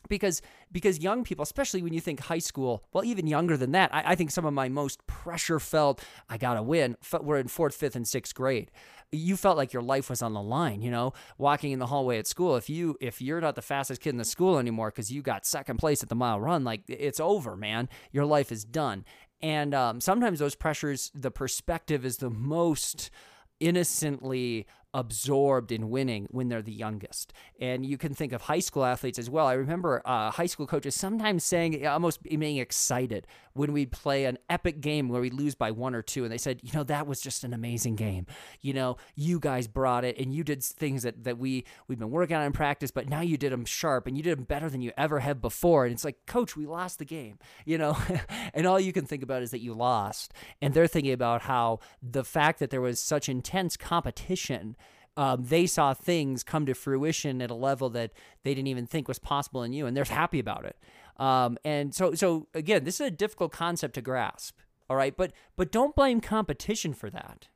because 0.10 0.42
because 0.72 1.00
young 1.00 1.24
people, 1.24 1.44
especially 1.44 1.82
when 1.82 1.94
you 1.94 2.02
think 2.02 2.20
high 2.20 2.40
school, 2.40 2.84
well, 2.94 3.04
even 3.04 3.28
younger 3.28 3.58
than 3.58 3.72
that, 3.72 3.94
I, 3.94 4.12
I 4.12 4.16
think 4.16 4.32
some 4.32 4.46
of 4.46 4.54
my 4.54 4.70
most 4.70 5.06
pressure 5.08 5.60
felt 5.60 6.04
I 6.30 6.38
gotta 6.38 6.62
win. 6.62 6.98
We're 7.22 7.38
in 7.38 7.48
fourth, 7.48 7.76
fifth, 7.76 7.96
and 7.96 8.08
sixth 8.08 8.36
grade. 8.36 8.72
You 9.12 9.38
felt 9.38 9.56
like 9.56 9.72
your 9.72 9.82
life 9.82 10.10
was 10.10 10.22
on 10.22 10.34
the 10.34 10.42
line. 10.42 10.82
You 10.82 10.92
know, 10.92 11.14
walking 11.38 11.72
in 11.72 11.80
the 11.80 11.88
hallway 11.88 12.20
at 12.20 12.28
school. 12.28 12.56
If 12.56 12.70
you 12.70 12.98
if 13.00 13.22
you're 13.22 13.42
not 13.42 13.56
the 13.56 13.62
fastest 13.62 14.02
kid 14.02 14.12
in 14.12 14.18
the 14.18 14.26
school 14.26 14.58
anymore 14.58 14.92
because 14.92 15.12
you 15.12 15.22
got 15.22 15.46
second 15.46 15.78
place 15.78 16.04
at 16.04 16.10
the 16.10 16.16
mile 16.16 16.40
run, 16.40 16.64
like 16.64 16.82
it's 16.88 17.20
over, 17.20 17.56
man. 17.56 17.90
Your 18.12 18.26
life 18.26 18.52
is 18.52 18.64
done. 18.64 19.06
And 19.42 19.74
um, 19.74 20.02
sometimes 20.02 20.40
those 20.40 20.56
pressures, 20.56 21.12
the 21.14 21.32
perspective 21.32 22.06
is 22.06 22.18
the 22.18 22.30
most 22.30 23.12
innocently 23.60 24.66
absorbed 24.94 25.72
in 25.72 25.90
winning 25.90 26.28
when 26.32 26.50
they're 26.50 26.62
the 26.62 26.72
youngest. 26.72 27.34
And 27.60 27.86
you 27.86 27.98
can 27.98 28.14
think 28.14 28.34
of 28.34 28.44
high 28.44 28.60
school 28.60 28.86
athletes 28.86 29.20
as 29.20 29.30
well. 29.30 29.48
I 29.48 29.54
remember 29.54 30.02
uh, 30.06 30.32
high 30.32 30.46
school 30.46 30.68
coaches 30.68 30.96
sometimes 30.96 31.44
saying, 31.44 31.86
almost 31.86 32.24
being 32.24 32.58
excited 32.58 33.28
when 33.54 33.74
we'd 33.74 33.92
play 33.92 34.26
an 34.26 34.38
epic 34.50 34.82
game 34.82 35.10
where 35.10 35.22
we 35.22 35.30
lose 35.30 35.56
by 35.56 35.72
one 35.72 35.96
or 35.96 36.02
two. 36.02 36.24
And 36.24 36.32
they 36.32 36.38
said, 36.38 36.60
you 36.64 36.72
know, 36.74 36.84
that 36.84 37.08
was 37.08 37.20
just 37.20 37.44
an 37.44 37.54
amazing 37.54 37.96
game. 37.96 38.26
You 38.62 38.74
know, 38.74 38.98
you 39.16 39.40
guys 39.40 39.68
brought 39.68 40.06
it 40.06 40.18
and 40.18 40.34
you 40.34 40.44
did 40.44 40.64
things 40.64 41.04
that, 41.04 41.24
that 41.24 41.38
we, 41.38 41.66
we've 41.88 42.00
been 42.00 42.12
working 42.12 42.36
on 42.36 42.44
in 42.44 42.52
practice, 42.52 42.92
but 42.92 43.10
now 43.10 43.22
you 43.22 43.38
did 43.38 43.52
them 43.52 43.66
sharp 43.66 44.08
and 44.08 44.16
you 44.16 44.24
did 44.24 44.38
them 44.38 44.46
better 44.46 44.70
than 44.70 44.82
you 44.82 44.92
ever 44.98 45.20
have 45.20 45.42
before. 45.42 45.86
And 45.86 45.94
it's 45.94 46.06
like, 46.06 46.26
coach, 46.26 46.56
we 46.56 46.66
lost 46.66 47.00
the 47.00 47.06
game, 47.06 47.40
you 47.66 47.78
know, 47.78 47.98
and 48.54 48.68
all 48.68 48.80
you 48.80 48.94
can 48.94 49.06
think 49.06 49.24
about 49.24 49.42
is 49.42 49.52
that 49.52 49.62
you 49.62 49.74
lost. 49.74 50.34
And 50.62 50.74
they're 50.74 50.88
thinking 50.88 51.14
about 51.14 51.44
how 51.44 51.80
the 52.02 52.24
fact 52.24 52.60
that 52.60 52.70
there 52.70 52.82
was 52.82 53.00
such 53.00 53.28
intense 53.28 53.76
competition 53.76 54.76
um, 55.18 55.44
they 55.44 55.66
saw 55.66 55.94
things 55.94 56.44
come 56.44 56.66
to 56.68 56.76
fruition 56.76 57.42
at 57.42 57.50
a 57.50 57.56
level 57.56 57.90
that 57.90 58.12
they 58.44 58.54
didn't 58.54 58.68
even 58.68 58.86
think 58.86 59.08
was 59.08 59.20
possible 59.20 59.64
in 59.64 59.74
you, 59.74 59.88
and 59.88 59.98
they're 59.98 60.06
happy 60.06 60.40
about 60.40 60.64
it. 60.64 60.78
Um, 61.18 61.58
and 61.66 61.94
so, 61.94 62.14
so 62.14 62.48
again, 62.54 62.84
this 62.84 63.02
is 63.02 63.08
a 63.08 63.12
difficult 63.12 63.52
concept 63.52 63.96
to 63.96 64.02
grasp. 64.02 64.60
All 64.90 64.96
right, 64.96 65.18
but 65.18 65.34
but 65.58 65.72
don't 65.72 65.96
blame 65.96 66.22
competition 66.22 66.94
for 66.94 67.10
that. 67.10 67.48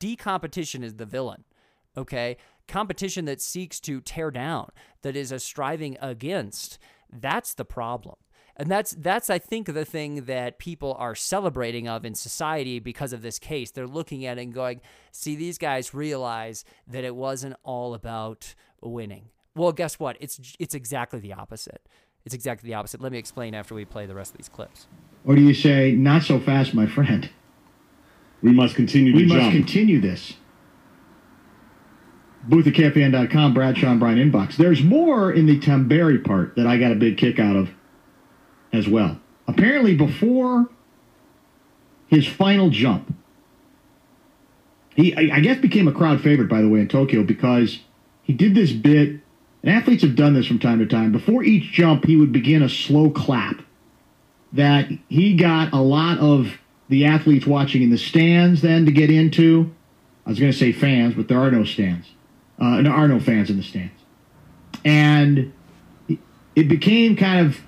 Decompetition 0.00 0.82
is 0.82 0.94
the 0.94 1.06
villain. 1.06 1.44
Okay, 1.96 2.38
competition 2.66 3.26
that 3.26 3.40
seeks 3.40 3.78
to 3.80 4.00
tear 4.00 4.30
down, 4.30 4.70
that 5.02 5.14
is 5.14 5.30
a 5.30 5.38
striving 5.38 5.96
against. 6.00 6.78
That's 7.12 7.54
the 7.54 7.64
problem 7.64 8.16
and 8.56 8.70
that's 8.70 8.92
that's 8.92 9.30
I 9.30 9.38
think 9.38 9.72
the 9.72 9.84
thing 9.84 10.24
that 10.26 10.58
people 10.58 10.96
are 10.98 11.14
celebrating 11.14 11.88
of 11.88 12.04
in 12.04 12.14
society 12.14 12.78
because 12.78 13.12
of 13.12 13.22
this 13.22 13.38
case. 13.38 13.70
They're 13.70 13.86
looking 13.86 14.24
at 14.24 14.38
it 14.38 14.42
and 14.42 14.54
going, 14.54 14.80
"See, 15.10 15.34
these 15.34 15.58
guys 15.58 15.92
realize 15.92 16.64
that 16.86 17.04
it 17.04 17.16
wasn't 17.16 17.56
all 17.62 17.94
about 17.94 18.54
winning." 18.80 19.30
Well, 19.56 19.72
guess 19.72 19.98
what? 19.98 20.16
It's 20.20 20.54
it's 20.58 20.74
exactly 20.74 21.20
the 21.20 21.32
opposite. 21.32 21.88
It's 22.24 22.34
exactly 22.34 22.68
the 22.68 22.74
opposite. 22.74 23.00
Let 23.00 23.12
me 23.12 23.18
explain 23.18 23.54
after 23.54 23.74
we 23.74 23.84
play 23.84 24.06
the 24.06 24.14
rest 24.14 24.32
of 24.32 24.38
these 24.38 24.48
clips. 24.48 24.86
Or 25.24 25.34
do 25.34 25.42
you 25.42 25.54
say, 25.54 25.92
"Not 25.92 26.22
so 26.22 26.38
fast, 26.38 26.74
my 26.74 26.86
friend"? 26.86 27.30
We 28.42 28.52
must 28.52 28.76
continue. 28.76 29.14
We 29.14 29.26
must 29.26 29.40
jump. 29.40 29.52
continue 29.54 30.00
this. 30.00 30.34
Booth 32.46 32.66
at 32.66 32.74
KFAN.com, 32.74 33.54
Bradshaw 33.54 33.92
and 33.92 34.00
Bryan 34.00 34.30
inbox. 34.30 34.56
There's 34.56 34.82
more 34.82 35.32
in 35.32 35.46
the 35.46 35.58
Tamberi 35.58 36.22
part 36.22 36.54
that 36.56 36.66
I 36.66 36.76
got 36.76 36.92
a 36.92 36.94
big 36.94 37.16
kick 37.16 37.38
out 37.38 37.56
of 37.56 37.70
as 38.74 38.88
well. 38.88 39.18
Apparently, 39.46 39.94
before 39.94 40.68
his 42.08 42.26
final 42.26 42.70
jump, 42.70 43.14
he, 44.94 45.14
I 45.14 45.40
guess, 45.40 45.58
became 45.60 45.88
a 45.88 45.92
crowd 45.92 46.20
favorite, 46.20 46.48
by 46.48 46.62
the 46.62 46.68
way, 46.68 46.80
in 46.80 46.88
Tokyo 46.88 47.24
because 47.24 47.80
he 48.22 48.32
did 48.32 48.54
this 48.54 48.72
bit, 48.72 49.20
and 49.62 49.72
athletes 49.72 50.02
have 50.02 50.14
done 50.14 50.34
this 50.34 50.46
from 50.46 50.58
time 50.58 50.78
to 50.78 50.86
time. 50.86 51.10
Before 51.10 51.42
each 51.42 51.72
jump, 51.72 52.06
he 52.06 52.16
would 52.16 52.32
begin 52.32 52.62
a 52.62 52.68
slow 52.68 53.10
clap 53.10 53.60
that 54.52 54.88
he 55.08 55.36
got 55.36 55.72
a 55.72 55.80
lot 55.80 56.18
of 56.18 56.58
the 56.88 57.06
athletes 57.06 57.46
watching 57.46 57.82
in 57.82 57.90
the 57.90 57.98
stands 57.98 58.62
then 58.62 58.86
to 58.86 58.92
get 58.92 59.10
into. 59.10 59.74
I 60.24 60.30
was 60.30 60.38
going 60.38 60.52
to 60.52 60.56
say 60.56 60.70
fans, 60.70 61.14
but 61.14 61.28
there 61.28 61.40
are 61.40 61.50
no 61.50 61.64
stands. 61.64 62.08
Uh, 62.58 62.82
there 62.82 62.92
are 62.92 63.08
no 63.08 63.18
fans 63.18 63.50
in 63.50 63.56
the 63.56 63.62
stands. 63.62 64.00
And 64.84 65.52
it 66.54 66.68
became 66.68 67.16
kind 67.16 67.46
of 67.46 67.60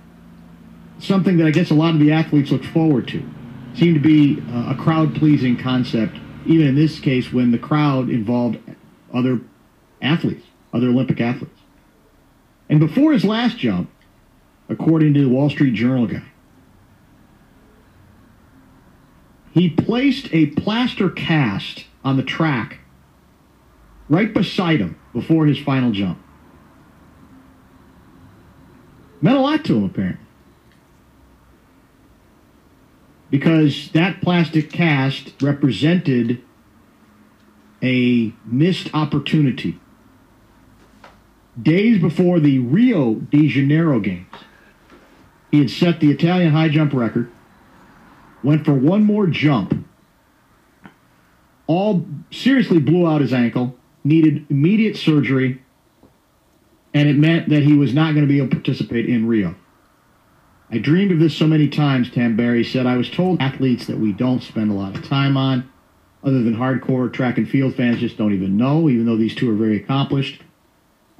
something 0.98 1.36
that 1.38 1.46
I 1.46 1.50
guess 1.50 1.70
a 1.70 1.74
lot 1.74 1.94
of 1.94 2.00
the 2.00 2.12
athletes 2.12 2.50
look 2.50 2.64
forward 2.64 3.08
to. 3.08 3.22
Seemed 3.74 3.94
to 3.94 4.00
be 4.00 4.42
uh, 4.52 4.72
a 4.72 4.74
crowd 4.74 5.14
pleasing 5.14 5.56
concept, 5.56 6.16
even 6.46 6.66
in 6.66 6.74
this 6.74 6.98
case 6.98 7.32
when 7.32 7.50
the 7.50 7.58
crowd 7.58 8.08
involved 8.08 8.58
other 9.12 9.40
athletes, 10.00 10.46
other 10.72 10.88
Olympic 10.88 11.20
athletes. 11.20 11.60
And 12.68 12.80
before 12.80 13.12
his 13.12 13.24
last 13.24 13.58
jump, 13.58 13.90
according 14.68 15.14
to 15.14 15.22
the 15.22 15.28
Wall 15.28 15.50
Street 15.50 15.74
Journal 15.74 16.06
guy, 16.06 16.24
he 19.52 19.70
placed 19.70 20.28
a 20.32 20.46
plaster 20.46 21.08
cast 21.08 21.86
on 22.04 22.16
the 22.16 22.22
track 22.22 22.78
right 24.08 24.32
beside 24.32 24.80
him 24.80 24.98
before 25.12 25.46
his 25.46 25.58
final 25.58 25.92
jump. 25.92 26.18
Meant 29.20 29.36
a 29.36 29.40
lot 29.40 29.64
to 29.64 29.76
him, 29.76 29.84
apparently 29.84 30.25
because 33.30 33.90
that 33.92 34.20
plastic 34.20 34.70
cast 34.70 35.34
represented 35.42 36.42
a 37.82 38.32
missed 38.44 38.88
opportunity 38.94 39.78
days 41.60 42.00
before 42.00 42.40
the 42.40 42.58
Rio 42.58 43.14
de 43.14 43.48
Janeiro 43.48 44.00
games, 44.00 44.34
he 45.50 45.60
had 45.60 45.70
set 45.70 46.00
the 46.00 46.10
Italian 46.10 46.52
high 46.52 46.68
jump 46.68 46.92
record, 46.92 47.30
went 48.42 48.64
for 48.64 48.74
one 48.74 49.04
more 49.04 49.26
jump, 49.26 49.86
all 51.66 52.06
seriously 52.30 52.78
blew 52.78 53.06
out 53.06 53.20
his 53.20 53.32
ankle, 53.32 53.76
needed 54.04 54.46
immediate 54.50 54.96
surgery, 54.96 55.62
and 56.94 57.08
it 57.08 57.16
meant 57.16 57.48
that 57.48 57.62
he 57.62 57.74
was 57.74 57.92
not 57.92 58.14
going 58.14 58.26
to 58.26 58.32
be 58.32 58.38
able 58.38 58.48
to 58.48 58.56
participate 58.56 59.06
in 59.08 59.26
Rio. 59.26 59.54
I 60.70 60.78
dreamed 60.78 61.12
of 61.12 61.20
this 61.20 61.36
so 61.36 61.46
many 61.46 61.68
times, 61.68 62.10
Tamberi 62.10 62.64
said. 62.64 62.86
I 62.86 62.96
was 62.96 63.08
told 63.08 63.40
athletes 63.40 63.86
that 63.86 63.98
we 63.98 64.12
don't 64.12 64.42
spend 64.42 64.70
a 64.70 64.74
lot 64.74 64.96
of 64.96 65.04
time 65.08 65.36
on, 65.36 65.70
other 66.24 66.42
than 66.42 66.56
hardcore 66.56 67.12
track 67.12 67.38
and 67.38 67.48
field 67.48 67.76
fans 67.76 68.00
just 68.00 68.16
don't 68.16 68.34
even 68.34 68.56
know, 68.56 68.88
even 68.88 69.06
though 69.06 69.16
these 69.16 69.34
two 69.34 69.50
are 69.50 69.54
very 69.54 69.76
accomplished. 69.76 70.42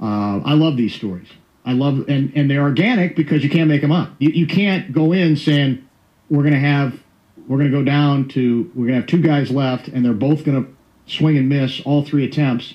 Uh, 0.02 0.40
I 0.44 0.54
love 0.54 0.76
these 0.76 0.94
stories. 0.94 1.28
I 1.64 1.72
love, 1.72 2.04
and, 2.08 2.32
and 2.34 2.50
they're 2.50 2.62
organic 2.62 3.16
because 3.16 3.44
you 3.44 3.50
can't 3.50 3.68
make 3.68 3.82
them 3.82 3.92
up. 3.92 4.10
You, 4.18 4.30
you 4.30 4.46
can't 4.46 4.92
go 4.92 5.12
in 5.12 5.36
saying, 5.36 5.88
we're 6.28 6.42
going 6.42 6.54
to 6.54 6.60
have, 6.60 6.98
we're 7.46 7.58
going 7.58 7.70
to 7.70 7.76
go 7.76 7.84
down 7.84 8.28
to, 8.30 8.70
we're 8.74 8.86
going 8.86 8.94
to 8.94 9.00
have 9.00 9.06
two 9.06 9.22
guys 9.22 9.50
left, 9.50 9.88
and 9.88 10.04
they're 10.04 10.12
both 10.12 10.44
going 10.44 10.64
to 10.64 10.76
swing 11.12 11.36
and 11.38 11.48
miss 11.48 11.80
all 11.82 12.04
three 12.04 12.24
attempts, 12.24 12.74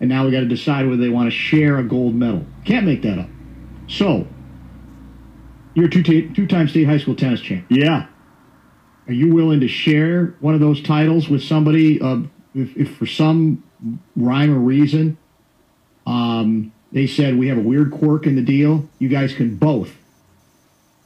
and 0.00 0.08
now 0.08 0.24
we 0.24 0.30
got 0.30 0.40
to 0.40 0.46
decide 0.46 0.86
whether 0.86 1.00
they 1.00 1.08
want 1.10 1.26
to 1.26 1.30
share 1.30 1.78
a 1.78 1.84
gold 1.84 2.14
medal. 2.14 2.44
Can't 2.64 2.86
make 2.86 3.02
that 3.02 3.18
up. 3.18 3.28
So, 3.86 4.26
you're 5.76 5.86
a 5.86 5.90
two 5.90 6.02
two-time 6.02 6.68
state 6.68 6.88
high 6.88 6.98
school 6.98 7.14
tennis 7.14 7.40
champ. 7.40 7.66
Yeah. 7.68 8.06
Are 9.06 9.12
you 9.12 9.32
willing 9.32 9.60
to 9.60 9.68
share 9.68 10.34
one 10.40 10.54
of 10.54 10.60
those 10.60 10.82
titles 10.82 11.28
with 11.28 11.42
somebody? 11.42 12.00
Uh, 12.00 12.22
if, 12.54 12.76
if 12.76 12.96
for 12.96 13.06
some 13.06 13.62
rhyme 14.16 14.50
or 14.52 14.58
reason, 14.58 15.18
um, 16.06 16.72
they 16.92 17.06
said 17.06 17.36
we 17.38 17.48
have 17.48 17.58
a 17.58 17.60
weird 17.60 17.92
quirk 17.92 18.26
in 18.26 18.34
the 18.34 18.42
deal, 18.42 18.88
you 18.98 19.08
guys 19.08 19.34
can 19.34 19.56
both 19.56 19.92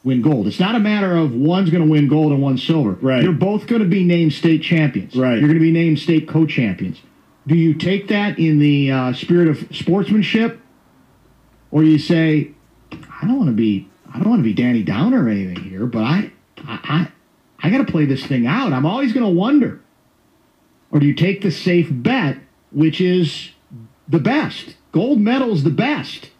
win 0.03 0.21
gold. 0.21 0.47
It's 0.47 0.59
not 0.59 0.73
a 0.73 0.79
matter 0.79 1.15
of 1.15 1.33
one's 1.35 1.69
going 1.69 1.83
to 1.83 1.91
win 1.91 2.07
gold 2.07 2.31
and 2.31 2.41
one's 2.41 2.65
silver. 2.65 2.93
Right. 2.93 3.21
You're 3.21 3.33
both 3.33 3.67
going 3.67 3.83
to 3.83 3.87
be 3.87 4.03
named 4.03 4.33
state 4.33 4.63
champions. 4.63 5.15
Right. 5.15 5.33
You're 5.33 5.49
going 5.49 5.59
to 5.59 5.59
be 5.59 5.71
named 5.71 5.99
state 5.99 6.27
co-champions. 6.27 7.01
Do 7.45 7.55
you 7.55 7.73
take 7.73 8.07
that 8.07 8.39
in 8.39 8.57
the 8.59 8.91
uh, 8.91 9.13
spirit 9.13 9.49
of 9.49 9.75
sportsmanship, 9.75 10.59
or 11.71 11.83
you 11.83 11.99
say, 11.99 12.51
I 12.91 13.27
don't 13.27 13.37
want 13.37 13.49
to 13.49 13.55
be, 13.55 13.89
I 14.13 14.19
don't 14.19 14.29
want 14.29 14.39
to 14.39 14.43
be 14.43 14.53
Danny 14.53 14.83
Downer 14.83 15.25
or 15.25 15.29
anything 15.29 15.63
here, 15.63 15.85
but 15.85 16.03
I, 16.03 16.31
I, 16.57 16.79
I, 16.83 17.11
I 17.67 17.69
got 17.69 17.85
to 17.85 17.91
play 17.91 18.05
this 18.05 18.25
thing 18.25 18.45
out. 18.47 18.73
I'm 18.73 18.85
always 18.85 19.13
going 19.13 19.25
to 19.25 19.31
wonder. 19.31 19.81
Or 20.91 20.99
do 20.99 21.05
you 21.05 21.13
take 21.13 21.41
the 21.41 21.51
safe 21.51 21.87
bet, 21.89 22.37
which 22.71 22.99
is 22.99 23.51
the 24.07 24.19
best? 24.19 24.75
Gold 24.91 25.19
medal's 25.21 25.63
the 25.63 25.69
best. 25.69 26.31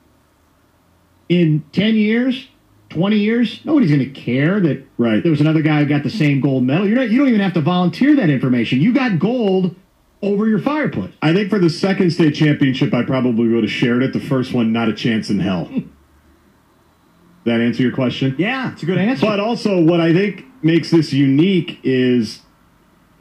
In 1.30 1.63
10 1.72 1.95
years, 1.95 2.49
20 2.89 3.15
years, 3.17 3.61
nobody's 3.63 3.89
going 3.91 4.03
to 4.03 4.09
care 4.22 4.59
that 4.59 4.86
Right. 4.97 5.24
there 5.24 5.32
was 5.32 5.39
another 5.39 5.61
guy 5.61 5.80
who 5.80 5.86
got 5.86 6.03
the 6.03 6.09
same 6.09 6.41
gold 6.41 6.63
medal. 6.65 6.86
You're 6.86 6.97
not, 6.97 7.09
you 7.09 7.17
don't 7.19 7.30
even 7.30 7.39
have 7.39 7.53
to 7.53 7.61
volunteer 7.61 8.15
that 8.17 8.30
information. 8.30 8.82
You 8.82 8.93
got 8.93 9.17
gold 9.17 9.76
over 10.22 10.47
your 10.47 10.59
fireplace. 10.59 11.13
I 11.22 11.34
think 11.34 11.49
for 11.49 11.57
the 11.57 11.69
second 11.69 12.11
state 12.11 12.36
championship, 12.36 12.93
I 12.93 13.03
probably 13.03 13.47
would 13.47 13.63
have 13.63 13.72
shared 13.72 14.03
it. 14.03 14.11
The 14.11 14.19
first 14.19 14.51
one, 14.53 14.74
not 14.74 14.89
a 14.89 14.93
chance 14.93 15.30
in 15.30 15.39
hell. 15.39 15.72
that 17.45 17.59
answer 17.61 17.83
your 17.83 17.91
question? 17.93 18.35
Yeah, 18.37 18.71
it's 18.73 18.83
a 18.83 18.85
good 18.85 18.97
answer. 18.97 19.25
But 19.25 19.39
also, 19.39 19.81
what 19.81 19.99
I 19.99 20.13
think 20.13 20.45
makes 20.63 20.91
this 20.91 21.11
unique 21.13 21.79
is 21.83 22.41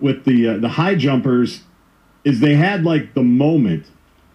with 0.00 0.24
the 0.24 0.48
uh, 0.48 0.56
the 0.58 0.68
high 0.70 0.94
jumpers 0.94 1.62
is 2.24 2.40
they 2.40 2.54
had 2.54 2.84
like 2.84 3.14
the 3.14 3.22
moment. 3.22 3.86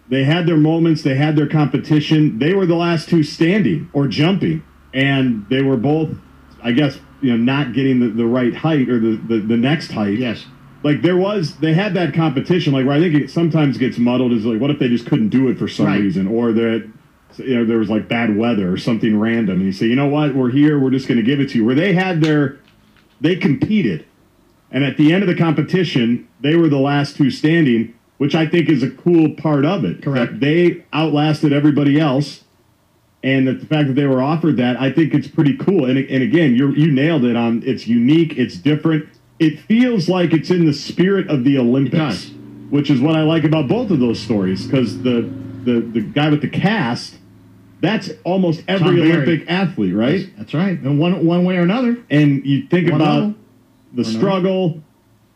They 0.08 0.24
had 0.24 0.46
their 0.46 0.56
moments. 0.56 1.02
They 1.02 1.16
had 1.16 1.34
their 1.36 1.48
competition. 1.48 2.38
They 2.38 2.54
were 2.54 2.66
the 2.66 2.76
last 2.76 3.08
two 3.08 3.22
standing 3.24 3.90
or 3.92 4.06
jumping, 4.06 4.62
and 4.94 5.44
they 5.50 5.62
were 5.62 5.76
both, 5.76 6.10
I 6.62 6.70
guess, 6.72 6.98
you 7.20 7.30
know, 7.30 7.36
not 7.36 7.72
getting 7.72 7.98
the, 8.00 8.08
the 8.08 8.26
right 8.26 8.54
height 8.54 8.88
or 8.88 9.00
the, 9.00 9.16
the 9.16 9.38
the 9.38 9.56
next 9.56 9.90
height. 9.92 10.18
yes. 10.18 10.44
Like 10.82 11.02
there 11.02 11.16
was, 11.16 11.56
they 11.56 11.72
had 11.74 11.94
that 11.94 12.14
competition. 12.14 12.72
Like 12.72 12.86
where 12.86 12.94
I 12.94 13.00
think 13.00 13.14
it 13.14 13.30
sometimes 13.30 13.76
gets 13.78 13.98
muddled 13.98 14.30
is 14.32 14.44
like, 14.44 14.60
what 14.60 14.70
if 14.70 14.78
they 14.78 14.86
just 14.88 15.06
couldn't 15.06 15.30
do 15.30 15.48
it 15.48 15.58
for 15.58 15.66
some 15.66 15.86
Right. 15.86 16.00
reason, 16.00 16.28
or 16.28 16.52
that 16.52 16.88
you 17.38 17.56
know 17.56 17.64
there 17.64 17.78
was 17.78 17.90
like 17.90 18.08
bad 18.08 18.36
weather 18.36 18.72
or 18.72 18.76
something 18.76 19.18
random, 19.18 19.56
and 19.56 19.66
you 19.66 19.72
say, 19.72 19.86
you 19.86 19.96
know 19.96 20.08
what, 20.08 20.34
we're 20.34 20.50
here, 20.50 20.78
we're 20.78 20.90
just 20.90 21.08
going 21.08 21.18
to 21.18 21.24
give 21.24 21.40
it 21.40 21.50
to 21.50 21.58
you. 21.58 21.64
Where 21.64 21.74
they 21.74 21.92
had 21.92 22.20
their, 22.20 22.58
they 23.20 23.36
competed, 23.36 24.06
and 24.70 24.84
at 24.84 24.96
the 24.96 25.12
end 25.12 25.22
of 25.22 25.28
the 25.28 25.36
competition, 25.36 26.28
they 26.40 26.56
were 26.56 26.68
the 26.68 26.78
last 26.78 27.16
two 27.16 27.30
standing, 27.30 27.94
which 28.18 28.34
I 28.34 28.46
think 28.46 28.68
is 28.68 28.82
a 28.82 28.90
cool 28.90 29.30
part 29.34 29.64
of 29.64 29.84
it. 29.84 30.02
Correct. 30.02 30.40
They 30.40 30.84
outlasted 30.92 31.52
everybody 31.52 32.00
else. 32.00 32.42
And 33.22 33.48
that 33.48 33.58
the 33.60 33.66
fact 33.66 33.88
that 33.88 33.94
they 33.94 34.06
were 34.06 34.22
offered 34.22 34.56
that, 34.58 34.78
I 34.80 34.92
think 34.92 35.12
it's 35.12 35.26
pretty 35.26 35.56
cool. 35.56 35.86
And, 35.86 35.98
and 35.98 36.22
again, 36.22 36.54
you 36.54 36.70
you 36.72 36.92
nailed 36.92 37.24
it 37.24 37.34
on. 37.34 37.62
It's 37.64 37.88
unique. 37.88 38.36
It's 38.36 38.56
different. 38.56 39.08
It 39.40 39.58
feels 39.60 40.08
like 40.08 40.32
it's 40.32 40.50
in 40.50 40.64
the 40.64 40.72
spirit 40.72 41.28
of 41.28 41.42
the 41.42 41.58
Olympics, 41.58 42.30
which 42.70 42.88
is 42.88 43.00
what 43.00 43.16
I 43.16 43.22
like 43.22 43.42
about 43.42 43.66
both 43.66 43.90
of 43.90 43.98
those 43.98 44.20
stories. 44.20 44.66
Because 44.66 45.02
the, 45.02 45.22
the 45.64 45.80
the 45.80 46.02
guy 46.02 46.28
with 46.28 46.40
the 46.40 46.48
cast, 46.48 47.16
that's 47.86 48.10
almost 48.24 48.62
every 48.68 48.98
Tom. 49.00 49.10
Olympic 49.10 49.50
athlete, 49.50 49.94
right? 49.94 50.28
That's 50.36 50.52
right. 50.54 50.78
And 50.78 50.98
one 50.98 51.24
one 51.26 51.44
way 51.44 51.56
or 51.56 51.62
another. 51.62 51.96
And 52.10 52.44
you 52.44 52.66
think 52.66 52.90
One 52.90 53.00
about 53.00 53.14
level. 53.20 53.34
the 53.94 54.04
struggle, 54.04 54.80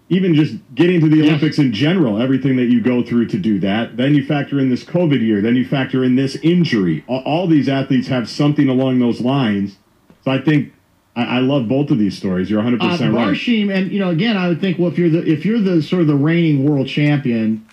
even 0.09 0.35
just 0.35 0.57
getting 0.75 1.01
to 1.01 1.09
the 1.09 1.17
Yes. 1.19 1.29
Olympics 1.29 1.59
in 1.59 1.73
general, 1.73 2.21
everything 2.21 2.57
that 2.57 2.67
you 2.67 2.81
go 2.81 3.03
through 3.03 3.27
to 3.29 3.39
do 3.39 3.59
that. 3.61 3.97
Then 3.97 4.15
you 4.15 4.25
factor 4.27 4.59
in 4.59 4.69
this 4.71 4.85
COVID 4.85 5.21
year. 5.21 5.41
Then 5.41 5.57
you 5.57 5.65
factor 5.65 6.03
in 6.05 6.17
this 6.17 6.37
injury. 6.37 7.05
All, 7.07 7.21
all 7.25 7.47
these 7.47 7.69
athletes 7.69 8.09
have 8.09 8.29
something 8.29 8.69
along 8.69 8.99
those 8.99 9.21
lines. 9.21 9.77
So 10.25 10.31
I 10.33 10.41
think 10.41 10.73
I, 11.17 11.25
I 11.25 11.39
love 11.39 11.69
both 11.69 11.91
of 11.91 11.99
these 11.99 12.17
stories. 12.17 12.51
You're 12.51 12.59
100 12.63 12.83
Uh, 12.83 12.91
percent 12.91 13.15
right. 13.15 13.29
Barshim, 13.29 13.73
and 13.75 13.91
you 13.93 13.99
know, 13.99 14.11
again, 14.11 14.37
I 14.37 14.49
would 14.49 14.61
think, 14.61 14.79
well, 14.79 14.91
if 14.91 14.99
you're 14.99 15.11
the 15.11 15.27
if 15.31 15.45
you're 15.45 15.61
the 15.61 15.83
sort 15.83 16.03
of 16.03 16.09
the 16.09 16.15
reigning 16.17 16.65
world 16.69 16.87
champion, 16.89 17.65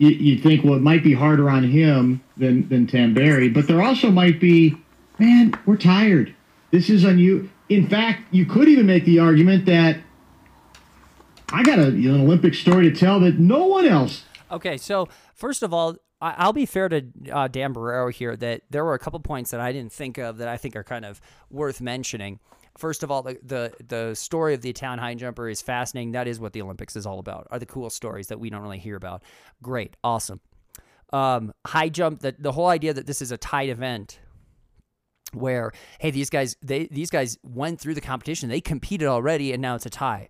you, 0.00 0.08
you'd 0.08 0.42
think, 0.42 0.64
well, 0.64 0.74
it 0.74 0.82
might 0.82 1.04
be 1.04 1.14
harder 1.14 1.48
on 1.48 1.62
him 1.62 2.22
than 2.36 2.68
than 2.68 2.86
Tamberi, 2.86 3.52
but 3.52 3.68
there 3.68 3.80
also 3.82 4.10
might 4.10 4.40
be, 4.40 4.74
man, 5.18 5.52
we're 5.66 5.76
tired. 5.76 6.34
This 6.72 6.90
is 6.90 7.04
on 7.04 7.18
you. 7.18 7.50
In 7.68 7.88
fact, 7.88 8.22
you 8.32 8.46
could 8.46 8.66
even 8.66 8.86
make 8.86 9.04
the 9.04 9.20
argument 9.20 9.66
that 9.66 9.98
I 11.52 11.62
got 11.62 11.78
a, 11.78 11.90
you 11.90 12.10
know, 12.10 12.16
an 12.16 12.20
Olympic 12.22 12.54
story 12.54 12.90
to 12.90 12.96
tell 12.96 13.20
that 13.20 13.38
no 13.38 13.66
one 13.66 13.86
else. 13.86 14.24
Okay, 14.50 14.76
so 14.76 15.08
first 15.34 15.62
of 15.62 15.72
all, 15.72 15.96
I'll 16.22 16.52
be 16.52 16.66
fair 16.66 16.88
to 16.88 17.04
uh, 17.32 17.48
Dan 17.48 17.72
Barreiro 17.72 18.12
here 18.12 18.36
that 18.36 18.62
there 18.70 18.84
were 18.84 18.94
a 18.94 18.98
couple 18.98 19.20
points 19.20 19.50
that 19.52 19.60
I 19.60 19.72
didn't 19.72 19.92
think 19.92 20.18
of 20.18 20.38
that 20.38 20.48
I 20.48 20.56
think 20.56 20.76
are 20.76 20.84
kind 20.84 21.04
of 21.04 21.20
worth 21.50 21.80
mentioning. 21.80 22.40
First 22.80 23.02
of 23.02 23.10
all, 23.10 23.22
the, 23.22 23.38
the 23.42 23.72
the 23.86 24.14
story 24.14 24.54
of 24.54 24.62
the 24.62 24.70
Italian 24.70 24.98
high 24.98 25.14
jumper 25.14 25.50
is 25.50 25.60
fascinating. 25.60 26.12
That 26.12 26.26
is 26.26 26.40
what 26.40 26.54
the 26.54 26.62
Olympics 26.62 26.96
is 26.96 27.04
all 27.04 27.18
about. 27.18 27.46
Are 27.50 27.58
the 27.58 27.66
cool 27.66 27.90
stories 27.90 28.28
that 28.28 28.40
we 28.40 28.48
don't 28.48 28.62
really 28.62 28.78
hear 28.78 28.96
about. 28.96 29.22
Great, 29.62 29.96
awesome. 30.02 30.40
Um, 31.12 31.52
high 31.66 31.90
jump. 31.90 32.20
That 32.20 32.42
the 32.42 32.52
whole 32.52 32.68
idea 32.68 32.94
that 32.94 33.06
this 33.06 33.20
is 33.20 33.32
a 33.32 33.36
tight 33.36 33.68
event 33.68 34.18
where 35.32 35.72
hey 35.98 36.10
these 36.10 36.30
guys 36.30 36.56
they 36.62 36.86
these 36.86 37.10
guys 37.10 37.38
went 37.42 37.78
through 37.80 37.94
the 37.94 38.00
competition 38.00 38.48
they 38.48 38.60
competed 38.60 39.06
already 39.06 39.52
and 39.52 39.62
now 39.62 39.74
it's 39.74 39.86
a 39.86 39.90
tie 39.90 40.28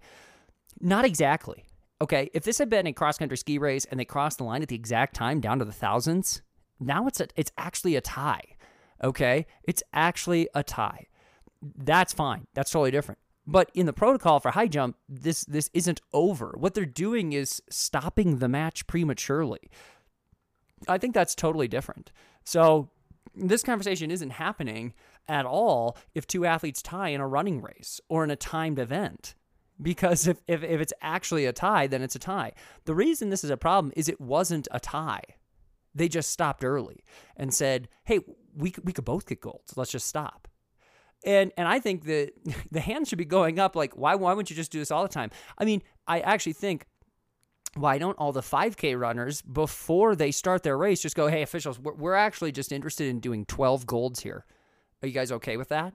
not 0.78 1.06
exactly 1.06 1.64
okay 2.02 2.28
if 2.34 2.44
this 2.44 2.58
had 2.58 2.68
been 2.68 2.86
a 2.86 2.92
cross 2.92 3.16
country 3.16 3.38
ski 3.38 3.56
race 3.56 3.86
and 3.86 3.98
they 3.98 4.04
crossed 4.04 4.36
the 4.36 4.44
line 4.44 4.60
at 4.60 4.68
the 4.68 4.74
exact 4.74 5.14
time 5.14 5.40
down 5.40 5.58
to 5.58 5.64
the 5.64 5.72
thousands 5.72 6.42
now 6.78 7.06
it's 7.06 7.20
a 7.20 7.26
it's 7.34 7.52
actually 7.56 7.96
a 7.96 8.00
tie 8.02 8.42
okay 9.02 9.46
it's 9.64 9.82
actually 9.94 10.48
a 10.54 10.62
tie 10.62 11.06
that's 11.62 12.12
fine 12.12 12.46
that's 12.54 12.70
totally 12.70 12.90
different 12.90 13.18
but 13.46 13.70
in 13.74 13.86
the 13.86 13.92
protocol 13.92 14.40
for 14.40 14.50
high 14.50 14.68
jump 14.68 14.96
this 15.08 15.44
this 15.44 15.70
isn't 15.74 16.00
over 16.12 16.54
what 16.58 16.74
they're 16.74 16.84
doing 16.84 17.32
is 17.32 17.62
stopping 17.68 18.38
the 18.38 18.48
match 18.48 18.86
prematurely 18.86 19.70
I 20.88 20.98
think 20.98 21.14
that's 21.14 21.34
totally 21.34 21.68
different. 21.68 22.12
So 22.44 22.90
this 23.34 23.62
conversation 23.62 24.10
isn't 24.10 24.30
happening 24.30 24.94
at 25.28 25.46
all 25.46 25.96
if 26.14 26.26
two 26.26 26.44
athletes 26.44 26.82
tie 26.82 27.08
in 27.08 27.20
a 27.20 27.28
running 27.28 27.60
race 27.60 28.00
or 28.08 28.24
in 28.24 28.30
a 28.30 28.36
timed 28.36 28.78
event. 28.78 29.34
Because 29.80 30.26
if, 30.26 30.42
if, 30.46 30.62
if 30.62 30.80
it's 30.80 30.92
actually 31.00 31.46
a 31.46 31.52
tie, 31.52 31.86
then 31.86 32.02
it's 32.02 32.14
a 32.14 32.18
tie. 32.18 32.52
The 32.84 32.94
reason 32.94 33.30
this 33.30 33.44
is 33.44 33.50
a 33.50 33.56
problem 33.56 33.92
is 33.96 34.08
it 34.08 34.20
wasn't 34.20 34.68
a 34.70 34.80
tie. 34.80 35.22
They 35.94 36.08
just 36.08 36.30
stopped 36.30 36.64
early 36.64 37.02
and 37.36 37.52
said, 37.52 37.88
hey, 38.04 38.20
we, 38.54 38.74
we 38.84 38.92
could 38.92 39.04
both 39.04 39.26
get 39.26 39.40
gold. 39.40 39.62
So 39.66 39.74
let's 39.76 39.90
just 39.90 40.06
stop. 40.06 40.48
And 41.24 41.52
and 41.56 41.68
I 41.68 41.80
think 41.80 42.04
that 42.04 42.32
the 42.70 42.80
hands 42.80 43.08
should 43.08 43.18
be 43.18 43.24
going 43.24 43.58
up 43.58 43.76
like, 43.76 43.96
why, 43.96 44.14
why 44.14 44.32
wouldn't 44.32 44.50
you 44.50 44.56
just 44.56 44.72
do 44.72 44.78
this 44.78 44.90
all 44.90 45.02
the 45.02 45.08
time? 45.08 45.30
I 45.58 45.64
mean, 45.64 45.82
I 46.06 46.20
actually 46.20 46.54
think 46.54 46.86
why 47.74 47.98
don't 47.98 48.18
all 48.18 48.32
the 48.32 48.40
5K 48.40 48.98
runners, 48.98 49.42
before 49.42 50.16
they 50.16 50.32
start 50.32 50.64
their 50.64 50.76
race, 50.76 51.00
just 51.00 51.14
go, 51.14 51.28
hey, 51.28 51.42
officials, 51.42 51.78
we're, 51.78 51.94
we're 51.94 52.14
actually 52.14 52.50
just 52.50 52.72
interested 52.72 53.08
in 53.08 53.20
doing 53.20 53.44
12 53.46 53.86
golds 53.86 54.20
here. 54.20 54.44
Are 55.02 55.06
you 55.06 55.14
guys 55.14 55.30
okay 55.30 55.56
with 55.56 55.68
that? 55.68 55.94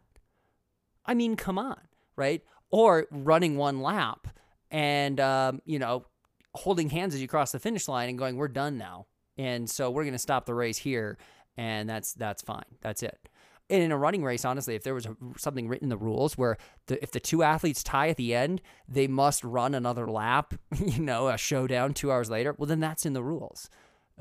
I 1.06 1.14
mean, 1.14 1.36
come 1.36 1.60
on, 1.60 1.80
right? 2.16 2.42
Or 2.72 3.08
running 3.12 3.58
one 3.58 3.82
lap 3.82 4.28
and, 4.72 5.20
um, 5.20 5.62
you 5.66 5.78
know, 5.78 6.06
holding 6.54 6.90
hands 6.90 7.14
as 7.14 7.22
you 7.22 7.28
cross 7.28 7.52
the 7.52 7.60
finish 7.60 7.90
line 7.90 8.08
and 8.08 8.18
going, 8.18 8.38
we're 8.38 8.48
done 8.48 8.78
now. 8.78 9.08
And 9.38 9.70
so 9.70 9.92
we're 9.92 10.04
going 10.04 10.14
to 10.14 10.20
stop 10.20 10.46
the 10.46 10.54
race 10.54 10.78
here 10.78 11.18
and 11.58 11.90
that's 11.90 12.14
that's 12.14 12.42
fine. 12.42 12.66
That's 12.82 13.04
it. 13.04 13.30
And 13.70 13.82
in 13.82 13.92
a 13.92 13.98
running 13.98 14.24
race, 14.24 14.46
honestly, 14.46 14.76
if 14.76 14.84
there 14.84 14.94
was 14.94 15.08
something 15.38 15.68
written 15.68 15.86
in 15.86 15.90
the 15.90 15.98
rules 15.98 16.38
where 16.38 16.58
the, 16.86 17.02
if 17.02 17.12
the 17.12 17.20
two 17.20 17.42
athletes 17.42 17.84
tie 17.84 18.10
at 18.10 18.18
the 18.18 18.36
end, 18.36 18.62
they 18.88 19.08
must 19.08 19.44
run 19.44 19.74
another 19.74 20.08
lap, 20.08 20.54
you 20.86 21.02
know, 21.02 21.30
a 21.30 21.38
showdown 21.38 21.94
two 21.94 22.12
hours 22.12 22.30
later. 22.30 22.54
Well, 22.58 22.68
then 22.68 22.80
that's 22.80 23.06
in 23.06 23.14
the 23.14 23.24
rules. 23.24 23.70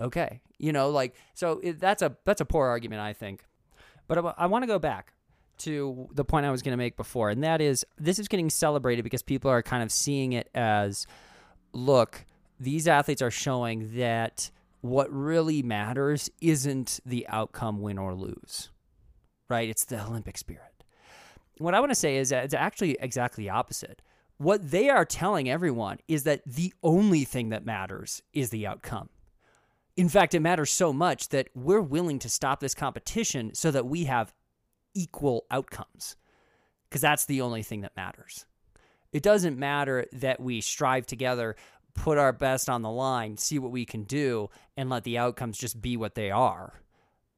Okay, 0.00 0.40
you 0.58 0.72
know, 0.72 0.90
like 0.90 1.14
so 1.34 1.60
it, 1.62 1.78
that's 1.78 2.02
a 2.02 2.16
that's 2.24 2.40
a 2.40 2.44
poor 2.44 2.66
argument, 2.66 3.00
I 3.00 3.12
think. 3.12 3.44
But 4.08 4.18
I, 4.18 4.34
I 4.38 4.46
want 4.46 4.64
to 4.64 4.66
go 4.66 4.78
back 4.78 5.12
to 5.58 6.08
the 6.12 6.24
point 6.24 6.46
I 6.46 6.50
was 6.50 6.62
going 6.62 6.72
to 6.72 6.78
make 6.78 6.96
before, 6.96 7.30
and 7.30 7.44
that 7.44 7.60
is 7.60 7.84
this 7.98 8.18
is 8.18 8.26
getting 8.26 8.50
celebrated 8.50 9.02
because 9.02 9.22
people 9.22 9.50
are 9.50 9.62
kind 9.62 9.82
of 9.82 9.92
seeing 9.92 10.32
it 10.32 10.48
as, 10.54 11.06
look, 11.72 12.24
these 12.58 12.88
athletes 12.88 13.22
are 13.22 13.30
showing 13.30 13.96
that 13.96 14.50
what 14.80 15.12
really 15.12 15.62
matters 15.62 16.28
isn't 16.40 16.98
the 17.06 17.26
outcome, 17.28 17.80
win 17.80 17.98
or 17.98 18.14
lose 18.14 18.70
right? 19.48 19.68
It's 19.68 19.84
the 19.84 20.04
Olympic 20.04 20.38
spirit. 20.38 20.84
What 21.58 21.74
I 21.74 21.80
want 21.80 21.90
to 21.90 21.96
say 21.96 22.16
is 22.16 22.30
that 22.30 22.44
it's 22.44 22.54
actually 22.54 22.96
exactly 23.00 23.44
the 23.44 23.50
opposite. 23.50 24.02
What 24.38 24.70
they 24.70 24.90
are 24.90 25.04
telling 25.04 25.48
everyone 25.48 25.98
is 26.08 26.24
that 26.24 26.42
the 26.44 26.74
only 26.82 27.24
thing 27.24 27.50
that 27.50 27.64
matters 27.64 28.22
is 28.32 28.50
the 28.50 28.66
outcome. 28.66 29.08
In 29.96 30.08
fact, 30.08 30.34
it 30.34 30.40
matters 30.40 30.70
so 30.70 30.92
much 30.92 31.28
that 31.28 31.48
we're 31.54 31.80
willing 31.80 32.18
to 32.18 32.28
stop 32.28 32.58
this 32.58 32.74
competition 32.74 33.54
so 33.54 33.70
that 33.70 33.86
we 33.86 34.04
have 34.04 34.34
equal 34.92 35.44
outcomes, 35.50 36.16
because 36.88 37.00
that's 37.00 37.26
the 37.26 37.40
only 37.40 37.62
thing 37.62 37.82
that 37.82 37.96
matters. 37.96 38.46
It 39.12 39.22
doesn't 39.22 39.56
matter 39.56 40.06
that 40.12 40.40
we 40.40 40.60
strive 40.60 41.06
together, 41.06 41.54
put 41.94 42.18
our 42.18 42.32
best 42.32 42.68
on 42.68 42.82
the 42.82 42.90
line, 42.90 43.36
see 43.36 43.60
what 43.60 43.70
we 43.70 43.84
can 43.84 44.02
do, 44.02 44.50
and 44.76 44.90
let 44.90 45.04
the 45.04 45.18
outcomes 45.18 45.58
just 45.58 45.80
be 45.80 45.96
what 45.96 46.16
they 46.16 46.32
are, 46.32 46.82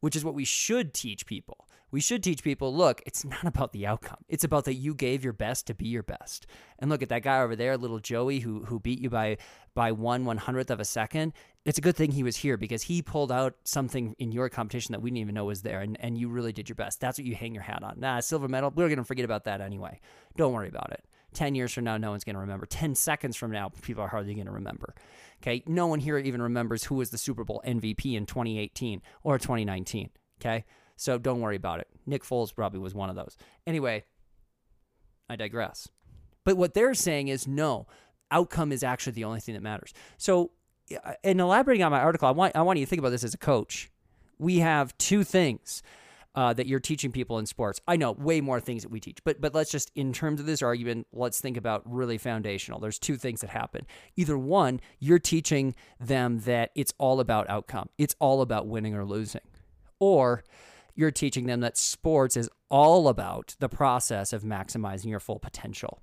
which 0.00 0.16
is 0.16 0.24
what 0.24 0.34
we 0.34 0.46
should 0.46 0.94
teach 0.94 1.26
people 1.26 1.65
we 1.96 2.02
should 2.02 2.22
teach 2.22 2.42
people 2.42 2.76
look, 2.76 3.00
it's 3.06 3.24
not 3.24 3.46
about 3.46 3.72
the 3.72 3.86
outcome. 3.86 4.18
It's 4.28 4.44
about 4.44 4.66
that 4.66 4.74
you 4.74 4.94
gave 4.94 5.24
your 5.24 5.32
best 5.32 5.66
to 5.68 5.74
be 5.74 5.86
your 5.86 6.02
best. 6.02 6.46
And 6.78 6.90
look 6.90 7.00
at 7.00 7.08
that 7.08 7.22
guy 7.22 7.40
over 7.40 7.56
there, 7.56 7.78
little 7.78 8.00
Joey, 8.00 8.40
who 8.40 8.66
who 8.66 8.78
beat 8.78 9.00
you 9.00 9.08
by 9.08 9.38
by 9.72 9.92
one 9.92 10.26
one 10.26 10.36
hundredth 10.36 10.70
of 10.70 10.78
a 10.78 10.84
second. 10.84 11.32
It's 11.64 11.78
a 11.78 11.80
good 11.80 11.96
thing 11.96 12.10
he 12.10 12.22
was 12.22 12.36
here 12.36 12.58
because 12.58 12.82
he 12.82 13.00
pulled 13.00 13.32
out 13.32 13.54
something 13.64 14.14
in 14.18 14.30
your 14.30 14.50
competition 14.50 14.92
that 14.92 15.00
we 15.00 15.08
didn't 15.08 15.22
even 15.22 15.34
know 15.36 15.46
was 15.46 15.62
there, 15.62 15.80
and, 15.80 15.96
and 15.98 16.18
you 16.18 16.28
really 16.28 16.52
did 16.52 16.68
your 16.68 16.76
best. 16.76 17.00
That's 17.00 17.16
what 17.16 17.24
you 17.24 17.34
hang 17.34 17.54
your 17.54 17.62
hat 17.62 17.82
on. 17.82 17.98
Nah, 17.98 18.20
silver 18.20 18.46
medal, 18.46 18.70
we're 18.76 18.90
gonna 18.90 19.02
forget 19.02 19.24
about 19.24 19.44
that 19.44 19.62
anyway. 19.62 19.98
Don't 20.36 20.52
worry 20.52 20.68
about 20.68 20.92
it. 20.92 21.02
10 21.32 21.54
years 21.54 21.72
from 21.72 21.84
now, 21.84 21.96
no 21.96 22.10
one's 22.10 22.24
going 22.24 22.34
to 22.34 22.40
remember. 22.40 22.64
10 22.64 22.94
seconds 22.94 23.36
from 23.36 23.50
now, 23.50 23.68
people 23.82 24.02
are 24.02 24.08
hardly 24.08 24.32
going 24.32 24.46
to 24.46 24.52
remember. 24.52 24.94
Okay. 25.42 25.62
No 25.66 25.86
one 25.86 26.00
here 26.00 26.16
even 26.16 26.40
remembers 26.40 26.84
who 26.84 26.94
was 26.94 27.10
the 27.10 27.18
Super 27.18 27.44
Bowl 27.44 27.60
MVP 27.66 28.14
in 28.14 28.24
2018 28.24 29.02
or 29.22 29.38
2019. 29.38 30.08
Okay. 30.40 30.64
So 30.96 31.18
don't 31.18 31.40
worry 31.40 31.56
about 31.56 31.80
it. 31.80 31.88
Nick 32.06 32.24
Foles 32.24 32.54
probably 32.54 32.80
was 32.80 32.94
one 32.94 33.10
of 33.10 33.16
those. 33.16 33.36
Anyway, 33.66 34.04
I 35.28 35.36
digress. 35.36 35.88
But 36.44 36.56
what 36.56 36.74
they're 36.74 36.94
saying 36.94 37.28
is 37.28 37.46
no, 37.46 37.86
outcome 38.30 38.72
is 38.72 38.82
actually 38.82 39.12
the 39.12 39.24
only 39.24 39.40
thing 39.40 39.54
that 39.54 39.62
matters. 39.62 39.92
So, 40.16 40.52
in 41.24 41.40
elaborating 41.40 41.82
on 41.82 41.90
my 41.90 42.00
article, 42.00 42.28
I 42.28 42.30
want 42.30 42.54
I 42.54 42.62
want 42.62 42.78
you 42.78 42.84
to 42.84 42.88
think 42.88 43.00
about 43.00 43.10
this 43.10 43.24
as 43.24 43.34
a 43.34 43.38
coach. 43.38 43.90
We 44.38 44.58
have 44.58 44.96
two 44.98 45.24
things 45.24 45.82
uh, 46.36 46.52
that 46.52 46.66
you're 46.66 46.80
teaching 46.80 47.10
people 47.10 47.38
in 47.38 47.46
sports. 47.46 47.80
I 47.88 47.96
know 47.96 48.12
way 48.12 48.40
more 48.40 48.60
things 48.60 48.82
that 48.82 48.90
we 48.90 49.00
teach, 49.00 49.18
but 49.24 49.40
but 49.40 49.54
let's 49.54 49.70
just 49.70 49.90
in 49.96 50.12
terms 50.12 50.38
of 50.38 50.46
this 50.46 50.62
argument, 50.62 51.08
let's 51.12 51.40
think 51.40 51.56
about 51.56 51.82
really 51.84 52.18
foundational. 52.18 52.78
There's 52.78 52.98
two 52.98 53.16
things 53.16 53.40
that 53.40 53.50
happen. 53.50 53.86
Either 54.16 54.38
one, 54.38 54.80
you're 55.00 55.18
teaching 55.18 55.74
them 55.98 56.40
that 56.40 56.70
it's 56.76 56.94
all 56.98 57.18
about 57.18 57.50
outcome. 57.50 57.88
It's 57.98 58.14
all 58.20 58.40
about 58.40 58.68
winning 58.68 58.94
or 58.94 59.04
losing, 59.04 59.40
or 59.98 60.44
you're 60.96 61.12
teaching 61.12 61.46
them 61.46 61.60
that 61.60 61.76
sports 61.76 62.36
is 62.36 62.50
all 62.70 63.08
about 63.08 63.54
the 63.60 63.68
process 63.68 64.32
of 64.32 64.42
maximizing 64.42 65.06
your 65.06 65.20
full 65.20 65.38
potential, 65.38 66.02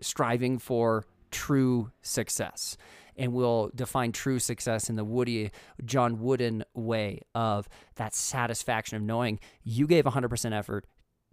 striving 0.00 0.58
for 0.58 1.04
true 1.30 1.90
success. 2.02 2.76
And 3.16 3.32
we'll 3.32 3.70
define 3.74 4.12
true 4.12 4.38
success 4.38 4.88
in 4.88 4.96
the 4.96 5.04
Woody 5.04 5.50
John 5.84 6.20
Wooden 6.20 6.64
way 6.74 7.20
of 7.34 7.68
that 7.96 8.14
satisfaction 8.14 8.96
of 8.96 9.02
knowing 9.02 9.38
you 9.62 9.86
gave 9.86 10.04
100% 10.04 10.52
effort 10.52 10.86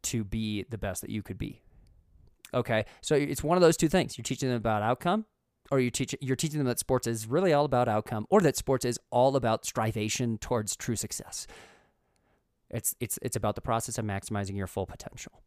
to 0.03 0.23
be 0.23 0.65
the 0.69 0.77
best 0.77 1.01
that 1.01 1.09
you 1.09 1.23
could 1.23 1.37
be. 1.37 1.61
Okay, 2.53 2.85
so 3.01 3.15
it's 3.15 3.43
one 3.43 3.57
of 3.57 3.61
those 3.61 3.77
two 3.77 3.87
things. 3.87 4.17
You're 4.17 4.23
teaching 4.23 4.49
them 4.49 4.57
about 4.57 4.81
outcome, 4.81 5.25
or 5.71 5.79
you 5.79 5.91
teach 5.91 6.15
you're 6.19 6.35
teaching 6.35 6.57
them 6.57 6.67
that 6.67 6.79
sports 6.79 7.05
is 7.05 7.27
really 7.27 7.53
all 7.53 7.65
about 7.65 7.87
outcome, 7.87 8.25
or 8.29 8.41
that 8.41 8.57
sports 8.57 8.85
is 8.85 8.99
all 9.11 9.35
about 9.35 9.65
strivation 9.65 10.37
towards 10.37 10.75
true 10.75 10.95
success. 10.95 11.45
It's 12.69 12.95
it's 12.99 13.17
it's 13.21 13.35
about 13.35 13.55
the 13.55 13.61
process 13.61 13.97
of 13.97 14.05
maximizing 14.05 14.55
your 14.55 14.67
full 14.67 14.85
potential. 14.85 15.41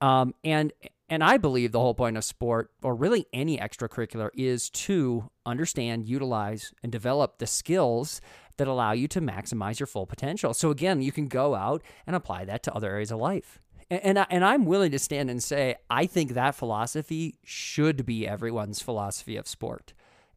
Um, 0.00 0.34
and 0.44 0.72
and 1.08 1.24
I 1.24 1.38
believe 1.38 1.72
the 1.72 1.80
whole 1.80 1.94
point 1.94 2.16
of 2.16 2.24
sport, 2.24 2.70
or 2.82 2.94
really 2.94 3.26
any 3.32 3.58
extracurricular, 3.58 4.30
is 4.34 4.68
to 4.70 5.30
understand, 5.46 6.06
utilize, 6.06 6.72
and 6.82 6.92
develop 6.92 7.38
the 7.38 7.46
skills 7.46 8.20
that 8.58 8.68
allow 8.68 8.92
you 8.92 9.08
to 9.08 9.20
maximize 9.20 9.80
your 9.80 9.86
full 9.86 10.06
potential. 10.06 10.52
So 10.52 10.70
again, 10.70 11.00
you 11.00 11.12
can 11.12 11.26
go 11.26 11.54
out 11.54 11.82
and 12.06 12.14
apply 12.14 12.44
that 12.44 12.62
to 12.64 12.74
other 12.74 12.90
areas 12.90 13.10
of 13.10 13.18
life. 13.18 13.60
And 13.90 14.00
and, 14.04 14.18
I, 14.18 14.26
and 14.30 14.44
I'm 14.44 14.66
willing 14.66 14.90
to 14.92 14.98
stand 14.98 15.30
and 15.30 15.42
say 15.42 15.76
I 15.90 16.06
think 16.06 16.34
that 16.34 16.54
philosophy 16.54 17.38
should 17.44 18.04
be 18.04 18.26
everyone's 18.26 18.80
philosophy 18.82 19.36
of 19.36 19.48
sport 19.48 19.94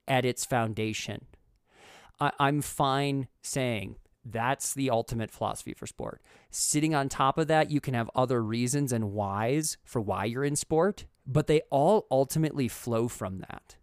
at 0.07 0.25
its 0.25 0.45
foundation. 0.45 1.25
I, 2.19 2.31
I'm 2.39 2.61
fine 2.61 3.27
saying 3.41 3.97
that's 4.23 4.73
the 4.73 4.89
ultimate 4.89 5.31
philosophy 5.31 5.73
for 5.73 5.87
sport. 5.87 6.21
Sitting 6.49 6.93
on 6.93 7.09
top 7.09 7.37
of 7.37 7.47
that, 7.47 7.71
you 7.71 7.81
can 7.81 7.93
have 7.93 8.09
other 8.15 8.43
reasons 8.43 8.91
and 8.91 9.11
whys 9.11 9.77
for 9.83 9.99
why 9.99 10.25
you're 10.25 10.43
in 10.43 10.55
sport, 10.55 11.05
but 11.25 11.47
they 11.47 11.61
all 11.69 12.07
ultimately 12.11 12.67
flow 12.67 13.07
from 13.07 13.39
that. 13.39 13.77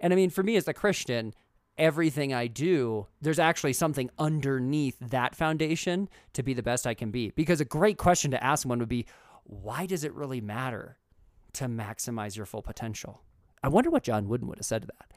And 0.00 0.12
I 0.12 0.16
mean, 0.16 0.30
for 0.30 0.42
me 0.42 0.56
as 0.56 0.68
a 0.68 0.74
Christian, 0.74 1.34
everything 1.78 2.34
I 2.34 2.46
do, 2.46 3.06
there's 3.20 3.38
actually 3.38 3.72
something 3.72 4.10
underneath 4.18 4.98
that 5.00 5.34
foundation 5.34 6.08
to 6.34 6.42
be 6.42 6.52
the 6.52 6.62
best 6.62 6.86
I 6.86 6.94
can 6.94 7.10
be. 7.10 7.30
Because 7.30 7.60
a 7.60 7.64
great 7.64 7.96
question 7.96 8.30
to 8.32 8.44
ask 8.44 8.62
someone 8.62 8.78
would 8.80 8.88
be, 8.88 9.06
why 9.44 9.86
does 9.86 10.04
it 10.04 10.12
really 10.14 10.40
matter 10.40 10.98
to 11.54 11.66
maximize 11.66 12.36
your 12.36 12.46
full 12.46 12.62
potential? 12.62 13.22
I 13.62 13.68
wonder 13.68 13.90
what 13.90 14.02
John 14.04 14.28
Wooden 14.28 14.46
would 14.48 14.58
have 14.58 14.66
said 14.66 14.82
to 14.82 14.88
that 14.88 15.14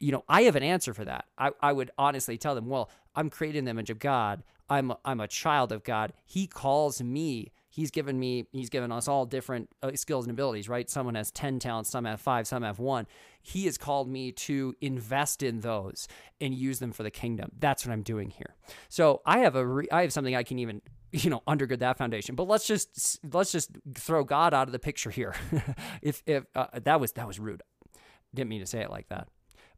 you 0.00 0.12
know, 0.12 0.24
I 0.28 0.42
have 0.42 0.56
an 0.56 0.62
answer 0.62 0.94
for 0.94 1.04
that. 1.04 1.26
I, 1.36 1.50
I 1.60 1.72
would 1.72 1.90
honestly 1.98 2.38
tell 2.38 2.54
them, 2.54 2.66
well, 2.66 2.90
I'm 3.18 3.30
created 3.30 3.58
in 3.58 3.64
the 3.64 3.72
image 3.72 3.90
of 3.90 3.98
God. 3.98 4.44
I'm 4.70 4.92
a, 4.92 4.98
I'm 5.04 5.18
a 5.18 5.26
child 5.26 5.72
of 5.72 5.82
God. 5.82 6.12
He 6.24 6.46
calls 6.46 7.02
me. 7.02 7.50
He's 7.68 7.90
given 7.90 8.18
me. 8.20 8.46
He's 8.52 8.70
given 8.70 8.92
us 8.92 9.08
all 9.08 9.26
different 9.26 9.70
uh, 9.82 9.90
skills 9.96 10.24
and 10.24 10.30
abilities. 10.30 10.68
Right? 10.68 10.88
Someone 10.88 11.16
has 11.16 11.32
ten 11.32 11.58
talents. 11.58 11.90
Some 11.90 12.04
have 12.04 12.20
five. 12.20 12.46
Some 12.46 12.62
have 12.62 12.78
one. 12.78 13.08
He 13.42 13.64
has 13.64 13.76
called 13.76 14.08
me 14.08 14.30
to 14.32 14.74
invest 14.80 15.42
in 15.42 15.60
those 15.60 16.06
and 16.40 16.54
use 16.54 16.78
them 16.78 16.92
for 16.92 17.02
the 17.02 17.10
kingdom. 17.10 17.50
That's 17.58 17.84
what 17.84 17.92
I'm 17.92 18.02
doing 18.02 18.30
here. 18.30 18.54
So 18.88 19.20
I 19.26 19.40
have 19.40 19.56
a. 19.56 19.66
Re- 19.66 19.88
I 19.90 20.02
have 20.02 20.12
something 20.12 20.36
I 20.36 20.44
can 20.44 20.60
even 20.60 20.80
you 21.12 21.28
know 21.28 21.42
undergird 21.48 21.78
that 21.78 21.96
foundation 21.96 22.34
but 22.34 22.46
let's 22.46 22.66
just 22.66 23.18
let's 23.32 23.50
just 23.50 23.70
throw 23.94 24.24
god 24.24 24.52
out 24.52 24.68
of 24.68 24.72
the 24.72 24.78
picture 24.78 25.08
here 25.08 25.34
if 26.02 26.22
if 26.26 26.44
uh, 26.54 26.66
that 26.82 27.00
was 27.00 27.12
that 27.12 27.26
was 27.26 27.40
rude 27.40 27.62
didn't 28.34 28.50
mean 28.50 28.60
to 28.60 28.66
say 28.66 28.80
it 28.80 28.90
like 28.90 29.08
that 29.08 29.26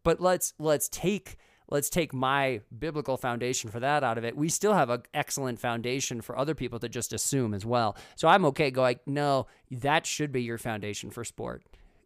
but 0.03 0.21
let's 0.21 0.55
let's 0.59 0.89
take 0.89 1.37
let's 1.71 1.91
take 1.91 2.13
my 2.13 2.61
biblical 2.77 3.17
foundation 3.17 3.71
for 3.71 3.81
that 3.81 4.03
out 4.05 4.19
of 4.19 4.25
it. 4.25 4.37
We 4.37 4.49
still 4.49 4.75
have 4.75 4.91
an 4.91 5.03
excellent 5.15 5.61
foundation 5.61 6.21
for 6.21 6.39
other 6.39 6.55
people 6.55 6.79
to 6.81 6.89
just 6.89 7.13
assume 7.13 7.55
as 7.55 7.65
well. 7.65 7.97
So 8.17 8.29
I'm 8.29 8.45
okay 8.47 8.71
going, 8.71 8.99
no, 9.07 9.47
that 9.71 10.07
should 10.07 10.33
be 10.33 10.43
your 10.43 10.59
foundation 10.59 11.11
for 11.11 11.25
sport 11.25 11.63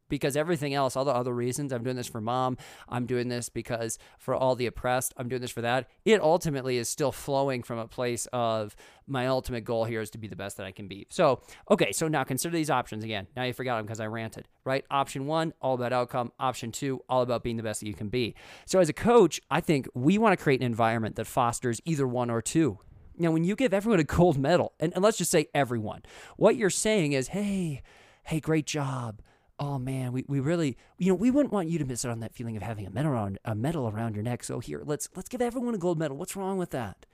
because 0.09 0.37
everything 0.37 0.75
else, 0.75 0.97
all 0.97 1.05
the 1.05 1.15
other 1.15 1.35
reasons, 1.35 1.73
I'm 1.73 1.83
doing 1.83 1.97
this 1.97 2.07
for 2.07 2.21
mom, 2.21 2.57
I'm 2.89 3.07
doing 3.07 3.29
this 3.29 3.49
because 3.49 3.99
for 4.19 4.35
all 4.35 4.55
the 4.55 4.67
oppressed, 4.67 5.15
I'm 5.17 5.29
doing 5.29 5.41
this 5.41 5.51
for 5.51 5.63
that. 5.63 5.89
It 6.05 6.21
ultimately 6.21 6.79
is 6.79 6.89
still 6.89 7.13
flowing 7.13 7.63
from 7.63 7.79
a 7.79 7.89
place 7.89 8.27
of 8.33 8.77
my 9.07 9.27
ultimate 9.27 9.65
goal 9.65 9.85
here 9.85 10.01
is 10.01 10.11
to 10.11 10.19
be 10.19 10.29
the 10.29 10.37
best 10.37 10.57
that 10.57 10.67
I 10.67 10.73
can 10.73 10.89
be. 10.89 11.07
So, 11.11 11.41
okay, 11.71 11.93
so 11.93 12.09
now 12.09 12.25
consider 12.25 12.57
these 12.57 12.71
options 12.71 13.05
again. 13.05 13.27
Now 13.37 13.45
you 13.45 13.53
forgot 13.53 13.77
them 13.77 13.87
because 13.87 14.01
I 14.01 14.07
ranted, 14.07 14.49
right? 14.65 14.85
Option 14.91 15.27
one, 15.27 15.53
all 15.61 15.75
about 15.75 15.93
outcome. 15.93 16.33
Option 16.39 16.73
two, 16.73 17.03
all 17.09 17.23
about 17.23 17.43
being 17.43 17.57
the 17.57 17.63
best 17.63 17.81
that 17.81 17.87
you 17.87 17.95
can 17.95 18.09
be. 18.09 18.35
So, 18.67 18.81
as 18.81 18.89
a 18.89 18.95
coach, 18.95 19.41
I 19.51 19.61
think 19.61 19.89
we 19.95 20.19
want 20.19 20.37
to 20.39 20.43
create 20.43 20.61
an 20.61 20.67
environment 20.67 21.17
that 21.17 21.27
fosters 21.27 21.81
either 21.85 22.07
one 22.07 22.31
or 22.31 22.41
two. 22.41 22.79
Now, 23.17 23.31
when 23.31 23.45
you 23.45 23.55
give 23.55 23.73
everyone 23.73 24.01
a 24.01 24.05
gold 24.05 24.39
medal, 24.39 24.73
and, 24.81 24.93
and 24.95 25.03
let's 25.03 25.19
just 25.19 25.31
say 25.31 25.47
everyone, 25.55 26.03
what 26.37 26.57
you're 26.57 26.71
saying 26.71 27.13
is, 27.13 27.29
hey, 27.29 27.83
hey, 28.25 28.41
great 28.41 28.67
job 28.67 29.21
oh 29.65 29.79
man, 29.79 30.13
we, 30.13 30.25
we 30.29 30.41
really, 30.41 30.77
you 30.99 31.09
know, 31.09 31.15
we 31.15 31.31
wouldn't 31.31 31.53
want 31.53 31.69
you 31.69 31.79
to 31.79 31.85
miss 31.85 32.05
out 32.05 32.11
on 32.11 32.21
that 32.21 32.35
feeling 32.35 32.57
of 32.57 32.63
having 32.63 32.87
a 32.87 32.91
medal 32.91 33.13
around 33.13 33.39
a 33.45 33.55
medal 33.55 33.89
around 33.89 34.15
your 34.15 34.23
neck. 34.23 34.45
So 34.45 34.61
here, 34.61 34.83
let's 34.85 35.09
let's 35.17 35.29
give 35.29 35.41
everyone 35.41 35.75
a 35.75 35.79
gold 35.79 35.99
medal. 35.99 36.17
What's 36.17 36.37
wrong 36.37 36.59
with 36.59 36.71
that? 36.71 37.07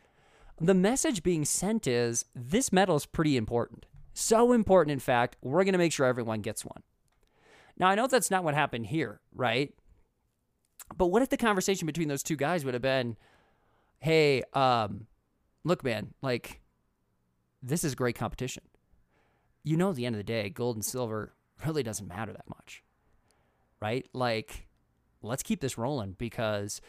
The 0.60 0.74
message 0.74 1.22
being 1.22 1.44
sent 1.44 1.86
is 1.86 2.24
this 2.34 2.72
medal 2.72 2.96
is 2.96 3.06
pretty 3.06 3.36
important. 3.36 3.86
So 4.12 4.52
important, 4.52 4.92
in 4.92 4.98
fact, 4.98 5.36
we're 5.40 5.64
going 5.64 5.72
to 5.72 5.78
make 5.78 5.92
sure 5.92 6.06
everyone 6.06 6.40
gets 6.40 6.64
one. 6.64 6.82
Now, 7.78 7.88
I 7.88 7.94
know 7.94 8.06
that's 8.06 8.30
not 8.30 8.44
what 8.44 8.54
happened 8.54 8.86
here, 8.86 9.20
right? 9.34 9.72
But 10.94 11.06
what 11.06 11.22
if 11.22 11.28
the 11.28 11.36
conversation 11.36 11.86
between 11.86 12.08
those 12.08 12.22
two 12.22 12.36
guys 12.36 12.64
would 12.64 12.74
have 12.74 12.82
been, 12.82 13.16
hey, 14.00 14.42
um, 14.52 15.06
look, 15.64 15.82
man, 15.84 16.12
like 16.20 16.60
this 17.62 17.84
is 17.84 17.94
great 17.94 18.16
competition. 18.16 18.64
You 19.62 19.76
know, 19.76 19.90
at 19.90 19.96
the 19.96 20.04
end 20.04 20.16
of 20.16 20.18
the 20.18 20.24
day, 20.24 20.50
gold 20.50 20.76
and 20.76 20.84
silver 20.84 21.32
really 21.66 21.82
doesn't 21.82 22.08
matter 22.08 22.32
that 22.32 22.48
much, 22.48 22.82
right? 23.80 24.06
Like, 24.12 24.68
let's 25.22 25.42
keep 25.42 25.60
this 25.60 25.78
rolling 25.78 26.16
because 26.18 26.80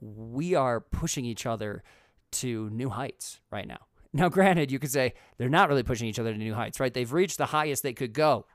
we 0.00 0.54
are 0.54 0.80
pushing 0.80 1.24
each 1.24 1.46
other 1.46 1.82
to 2.32 2.70
new 2.70 2.90
heights 2.90 3.40
right 3.50 3.66
now. 3.66 3.86
Now, 4.12 4.28
granted, 4.28 4.70
you 4.70 4.78
could 4.78 4.90
say 4.90 5.14
they're 5.38 5.48
not 5.48 5.68
really 5.68 5.82
pushing 5.82 6.08
each 6.08 6.18
other 6.18 6.32
to 6.32 6.38
new 6.38 6.54
heights, 6.54 6.80
right? 6.80 6.92
They've 6.92 7.12
reached 7.12 7.38
the 7.38 7.46
highest 7.46 7.82
they 7.82 7.94
could 7.94 8.12
go. 8.12 8.46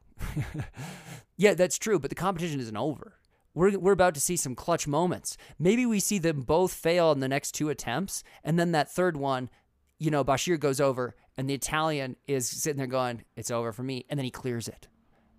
yeah, 1.38 1.54
that's 1.54 1.78
true, 1.78 2.00
but 2.00 2.10
the 2.10 2.16
competition 2.16 2.60
isn't 2.60 2.78
over. 2.78 3.16
We're, 3.56 3.78
we're 3.80 3.94
about 3.94 4.14
to 4.14 4.22
see 4.22 4.36
some 4.36 4.54
clutch 4.54 4.88
moments. 4.88 5.36
Maybe 5.58 5.86
we 5.86 6.00
see 6.00 6.20
them 6.20 6.42
both 6.42 6.74
fail 6.74 7.12
in 7.12 7.22
the 7.22 7.28
next 7.28 7.54
two 7.54 7.70
attempts, 7.70 8.24
and 8.44 8.60
then 8.60 8.72
that 8.74 8.92
third 8.92 9.18
one, 9.18 9.50
you 9.98 10.12
know, 10.12 10.24
Bashir 10.24 10.60
goes 10.60 10.80
over, 10.80 11.16
and 11.38 11.50
the 11.50 11.56
Italian 11.56 12.18
is 12.28 12.48
sitting 12.48 12.78
there 12.78 12.88
going, 12.88 13.24
It's 13.36 13.50
over 13.50 13.72
for 13.72 13.84
me. 13.84 14.06
And 14.10 14.20
then 14.20 14.26
he 14.26 14.32
clears 14.32 14.68
it. 14.68 14.88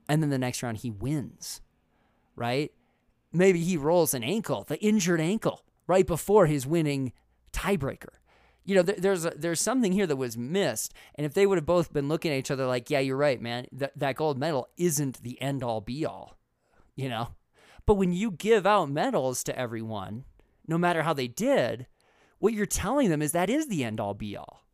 And 0.09 0.22
then 0.22 0.30
the 0.30 0.38
next 0.38 0.62
round, 0.62 0.78
he 0.78 0.90
wins, 0.90 1.61
right? 2.34 2.72
Maybe 3.32 3.62
he 3.62 3.76
rolls 3.76 4.14
an 4.14 4.24
ankle, 4.24 4.64
the 4.64 4.78
injured 4.82 5.20
ankle, 5.20 5.64
right 5.86 6.06
before 6.06 6.46
his 6.46 6.66
winning 6.66 7.12
tiebreaker 7.52 8.14
you 8.68 8.74
know, 8.74 8.82
there's 8.82 9.24
a, 9.24 9.30
there's 9.30 9.62
something 9.62 9.92
here 9.92 10.06
that 10.06 10.16
was 10.16 10.36
missed, 10.36 10.92
and 11.14 11.24
if 11.24 11.32
they 11.32 11.46
would 11.46 11.56
have 11.56 11.64
both 11.64 11.90
been 11.90 12.06
looking 12.06 12.30
at 12.30 12.38
each 12.38 12.50
other 12.50 12.66
like, 12.66 12.90
yeah, 12.90 12.98
you're 12.98 13.16
right, 13.16 13.40
man, 13.40 13.66
that 13.72 13.98
that 13.98 14.16
gold 14.16 14.38
medal 14.38 14.68
isn't 14.76 15.22
the 15.22 15.40
end 15.40 15.62
all 15.62 15.80
be 15.80 16.04
all, 16.04 16.36
you 16.94 17.09
know. 17.09 17.28
But 17.86 17.94
when 17.94 18.12
you 18.12 18.30
give 18.30 18.66
out 18.66 18.90
medals 18.90 19.42
to 19.44 19.59
everyone, 19.59 20.26
no 20.66 20.76
matter 20.76 21.02
how 21.02 21.14
they 21.14 21.28
did, 21.28 21.86
what 22.40 22.52
you're 22.52 22.66
telling 22.66 23.09
them 23.09 23.22
is 23.22 23.32
that 23.32 23.48
is 23.48 23.68
the 23.68 23.84
end 23.84 24.00
all 24.00 24.12
be 24.12 24.36
all, 24.36 24.66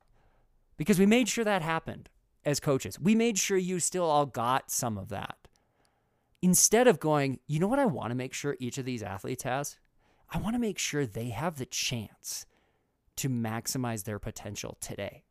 because 0.77 0.99
we 0.99 1.07
made 1.07 1.29
sure 1.29 1.45
that 1.45 1.63
happened 1.63 2.09
as 2.45 2.61
coaches. 2.61 2.99
We 3.01 3.15
made 3.15 3.39
sure 3.39 3.57
you 3.57 3.81
still 3.81 4.05
all 4.05 4.27
got 4.27 4.71
some 4.71 4.99
of 4.99 5.09
that. 5.09 5.37
Instead 6.43 6.87
of 6.87 7.01
going, 7.01 7.41
you 7.47 7.59
know 7.59 7.69
what 7.69 7.79
I 7.79 7.87
want 7.87 8.11
to 8.11 8.15
make 8.15 8.35
sure 8.35 8.57
each 8.61 8.79
of 8.79 8.85
these 8.85 9.03
athletes 9.03 9.45
has? 9.45 9.79
I 10.31 10.39
want 10.39 10.55
to 10.55 10.61
make 10.61 10.79
sure 10.79 11.07
they 11.07 11.31
have 11.31 11.57
the 11.57 11.67
chance 11.67 12.47
to 13.17 13.29
maximize 13.29 14.05
their 14.05 14.19
potential 14.19 14.77
today. 14.81 15.25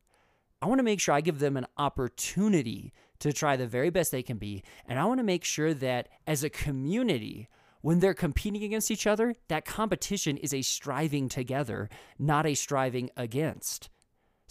I 0.61 0.65
want 0.65 0.79
to 0.79 0.83
make 0.83 0.99
sure 0.99 1.13
I 1.13 1.21
give 1.21 1.39
them 1.39 1.57
an 1.57 1.67
opportunity 1.77 2.93
to 3.19 3.33
try 3.33 3.57
the 3.57 3.67
very 3.67 3.89
best 3.89 4.11
they 4.11 4.23
can 4.23 4.37
be. 4.37 4.63
And 4.87 4.97
I 4.97 5.05
want 5.05 5.19
to 5.19 5.23
make 5.23 5.43
sure 5.43 5.73
that 5.73 6.07
as 6.25 6.43
a 6.43 6.49
community, 6.49 7.49
when 7.81 7.99
they're 7.99 8.13
competing 8.13 8.63
against 8.63 8.89
each 8.89 9.05
other, 9.05 9.35
that 9.49 9.65
competition 9.65 10.37
is 10.37 10.53
a 10.53 10.61
striving 10.61 11.27
together, 11.27 11.89
not 12.17 12.45
a 12.45 12.55
striving 12.55 13.09
against. 13.17 13.89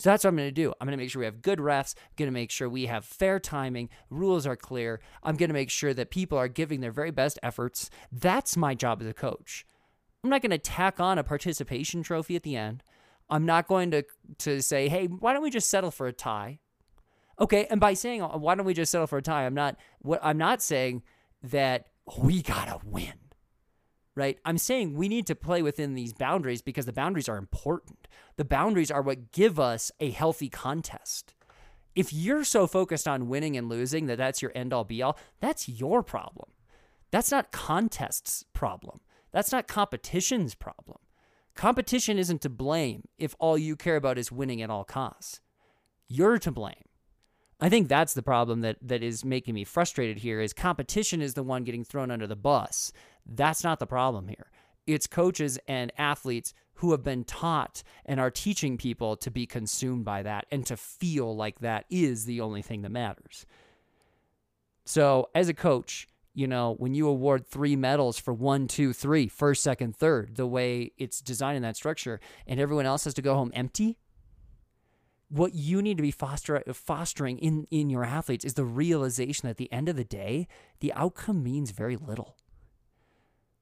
So 0.02 0.10
that's 0.10 0.24
what 0.24 0.30
I'm 0.30 0.36
going 0.36 0.48
to 0.48 0.52
do. 0.52 0.74
I'm 0.80 0.86
going 0.88 0.98
to 0.98 1.00
make 1.00 1.10
sure 1.10 1.20
we 1.20 1.26
have 1.26 1.42
good 1.42 1.60
refs. 1.60 1.94
I'm 1.96 2.14
going 2.16 2.26
to 2.26 2.32
make 2.32 2.50
sure 2.50 2.68
we 2.68 2.86
have 2.86 3.04
fair 3.04 3.38
timing. 3.38 3.88
Rules 4.10 4.48
are 4.48 4.56
clear. 4.56 5.00
I'm 5.22 5.36
going 5.36 5.48
to 5.48 5.54
make 5.54 5.70
sure 5.70 5.94
that 5.94 6.10
people 6.10 6.36
are 6.36 6.48
giving 6.48 6.80
their 6.80 6.90
very 6.90 7.12
best 7.12 7.38
efforts. 7.40 7.88
That's 8.10 8.56
my 8.56 8.74
job 8.74 9.00
as 9.00 9.06
a 9.06 9.14
coach. 9.14 9.64
I'm 10.24 10.30
not 10.30 10.42
going 10.42 10.50
to 10.50 10.58
tack 10.58 10.98
on 10.98 11.18
a 11.18 11.22
participation 11.22 12.02
trophy 12.02 12.34
at 12.34 12.42
the 12.42 12.56
end. 12.56 12.82
I'm 13.30 13.46
not 13.46 13.68
going 13.68 13.92
to 13.92 14.02
to 14.38 14.60
say, 14.60 14.88
hey, 14.88 15.06
why 15.06 15.32
don't 15.32 15.42
we 15.44 15.50
just 15.50 15.70
settle 15.70 15.92
for 15.92 16.08
a 16.08 16.12
tie? 16.12 16.58
Okay, 17.38 17.66
and 17.70 17.78
by 17.78 17.94
saying 17.94 18.22
why 18.22 18.56
don't 18.56 18.66
we 18.66 18.74
just 18.74 18.90
settle 18.90 19.06
for 19.06 19.18
a 19.18 19.22
tie, 19.22 19.46
I'm 19.46 19.54
not 19.54 19.76
what 20.00 20.18
I'm 20.20 20.36
not 20.36 20.62
saying 20.62 21.04
that 21.44 21.86
we 22.18 22.42
gotta 22.42 22.80
win. 22.84 23.21
Right? 24.14 24.38
I'm 24.44 24.58
saying 24.58 24.94
we 24.94 25.08
need 25.08 25.26
to 25.28 25.34
play 25.34 25.62
within 25.62 25.94
these 25.94 26.12
boundaries 26.12 26.60
because 26.60 26.84
the 26.84 26.92
boundaries 26.92 27.28
are 27.28 27.38
important. 27.38 28.08
The 28.36 28.44
boundaries 28.44 28.90
are 28.90 29.00
what 29.00 29.32
give 29.32 29.58
us 29.58 29.90
a 30.00 30.10
healthy 30.10 30.50
contest. 30.50 31.34
If 31.94 32.12
you're 32.12 32.44
so 32.44 32.66
focused 32.66 33.08
on 33.08 33.28
winning 33.28 33.56
and 33.56 33.68
losing 33.68 34.06
that 34.06 34.18
that's 34.18 34.42
your 34.42 34.52
end 34.54 34.72
all 34.72 34.84
be 34.84 35.02
all, 35.02 35.18
that's 35.40 35.68
your 35.68 36.02
problem. 36.02 36.50
That's 37.10 37.30
not 37.30 37.52
contest's 37.52 38.44
problem. 38.52 39.00
That's 39.30 39.52
not 39.52 39.68
competition's 39.68 40.54
problem. 40.54 40.98
Competition 41.54 42.18
isn't 42.18 42.40
to 42.42 42.48
blame 42.48 43.04
if 43.18 43.34
all 43.38 43.58
you 43.58 43.76
care 43.76 43.96
about 43.96 44.18
is 44.18 44.32
winning 44.32 44.62
at 44.62 44.70
all 44.70 44.84
costs. 44.84 45.40
You're 46.08 46.38
to 46.38 46.50
blame. 46.50 46.74
I 47.60 47.68
think 47.68 47.88
that's 47.88 48.14
the 48.14 48.22
problem 48.22 48.62
that 48.62 48.76
that 48.82 49.02
is 49.02 49.24
making 49.24 49.54
me 49.54 49.64
frustrated 49.64 50.18
here 50.18 50.40
is 50.40 50.52
competition 50.52 51.22
is 51.22 51.34
the 51.34 51.44
one 51.44 51.62
getting 51.62 51.84
thrown 51.84 52.10
under 52.10 52.26
the 52.26 52.34
bus. 52.34 52.92
That's 53.26 53.64
not 53.64 53.78
the 53.78 53.86
problem 53.86 54.28
here. 54.28 54.50
It's 54.86 55.06
coaches 55.06 55.58
and 55.68 55.92
athletes 55.96 56.54
who 56.74 56.90
have 56.90 57.04
been 57.04 57.24
taught 57.24 57.82
and 58.04 58.18
are 58.18 58.30
teaching 58.30 58.76
people 58.76 59.16
to 59.16 59.30
be 59.30 59.46
consumed 59.46 60.04
by 60.04 60.22
that 60.22 60.46
and 60.50 60.66
to 60.66 60.76
feel 60.76 61.36
like 61.36 61.60
that 61.60 61.84
is 61.88 62.24
the 62.24 62.40
only 62.40 62.62
thing 62.62 62.82
that 62.82 62.90
matters. 62.90 63.46
So, 64.84 65.30
as 65.34 65.48
a 65.48 65.54
coach, 65.54 66.08
you 66.34 66.48
know, 66.48 66.74
when 66.78 66.94
you 66.94 67.06
award 67.06 67.46
three 67.46 67.76
medals 67.76 68.18
for 68.18 68.34
one, 68.34 68.66
two, 68.66 68.92
three, 68.92 69.28
first, 69.28 69.62
second, 69.62 69.94
third, 69.96 70.36
the 70.36 70.46
way 70.46 70.90
it's 70.98 71.20
designed 71.20 71.56
in 71.56 71.62
that 71.62 71.76
structure, 71.76 72.20
and 72.46 72.58
everyone 72.58 72.86
else 72.86 73.04
has 73.04 73.14
to 73.14 73.22
go 73.22 73.34
home 73.34 73.52
empty, 73.54 73.98
what 75.28 75.54
you 75.54 75.80
need 75.80 75.96
to 75.96 76.02
be 76.02 76.10
foster, 76.10 76.62
fostering 76.72 77.38
in, 77.38 77.66
in 77.70 77.90
your 77.90 78.04
athletes 78.04 78.44
is 78.44 78.54
the 78.54 78.64
realization 78.64 79.46
that 79.46 79.52
at 79.52 79.56
the 79.56 79.72
end 79.72 79.88
of 79.88 79.96
the 79.96 80.04
day, 80.04 80.48
the 80.80 80.92
outcome 80.94 81.42
means 81.42 81.70
very 81.70 81.96
little. 81.96 82.36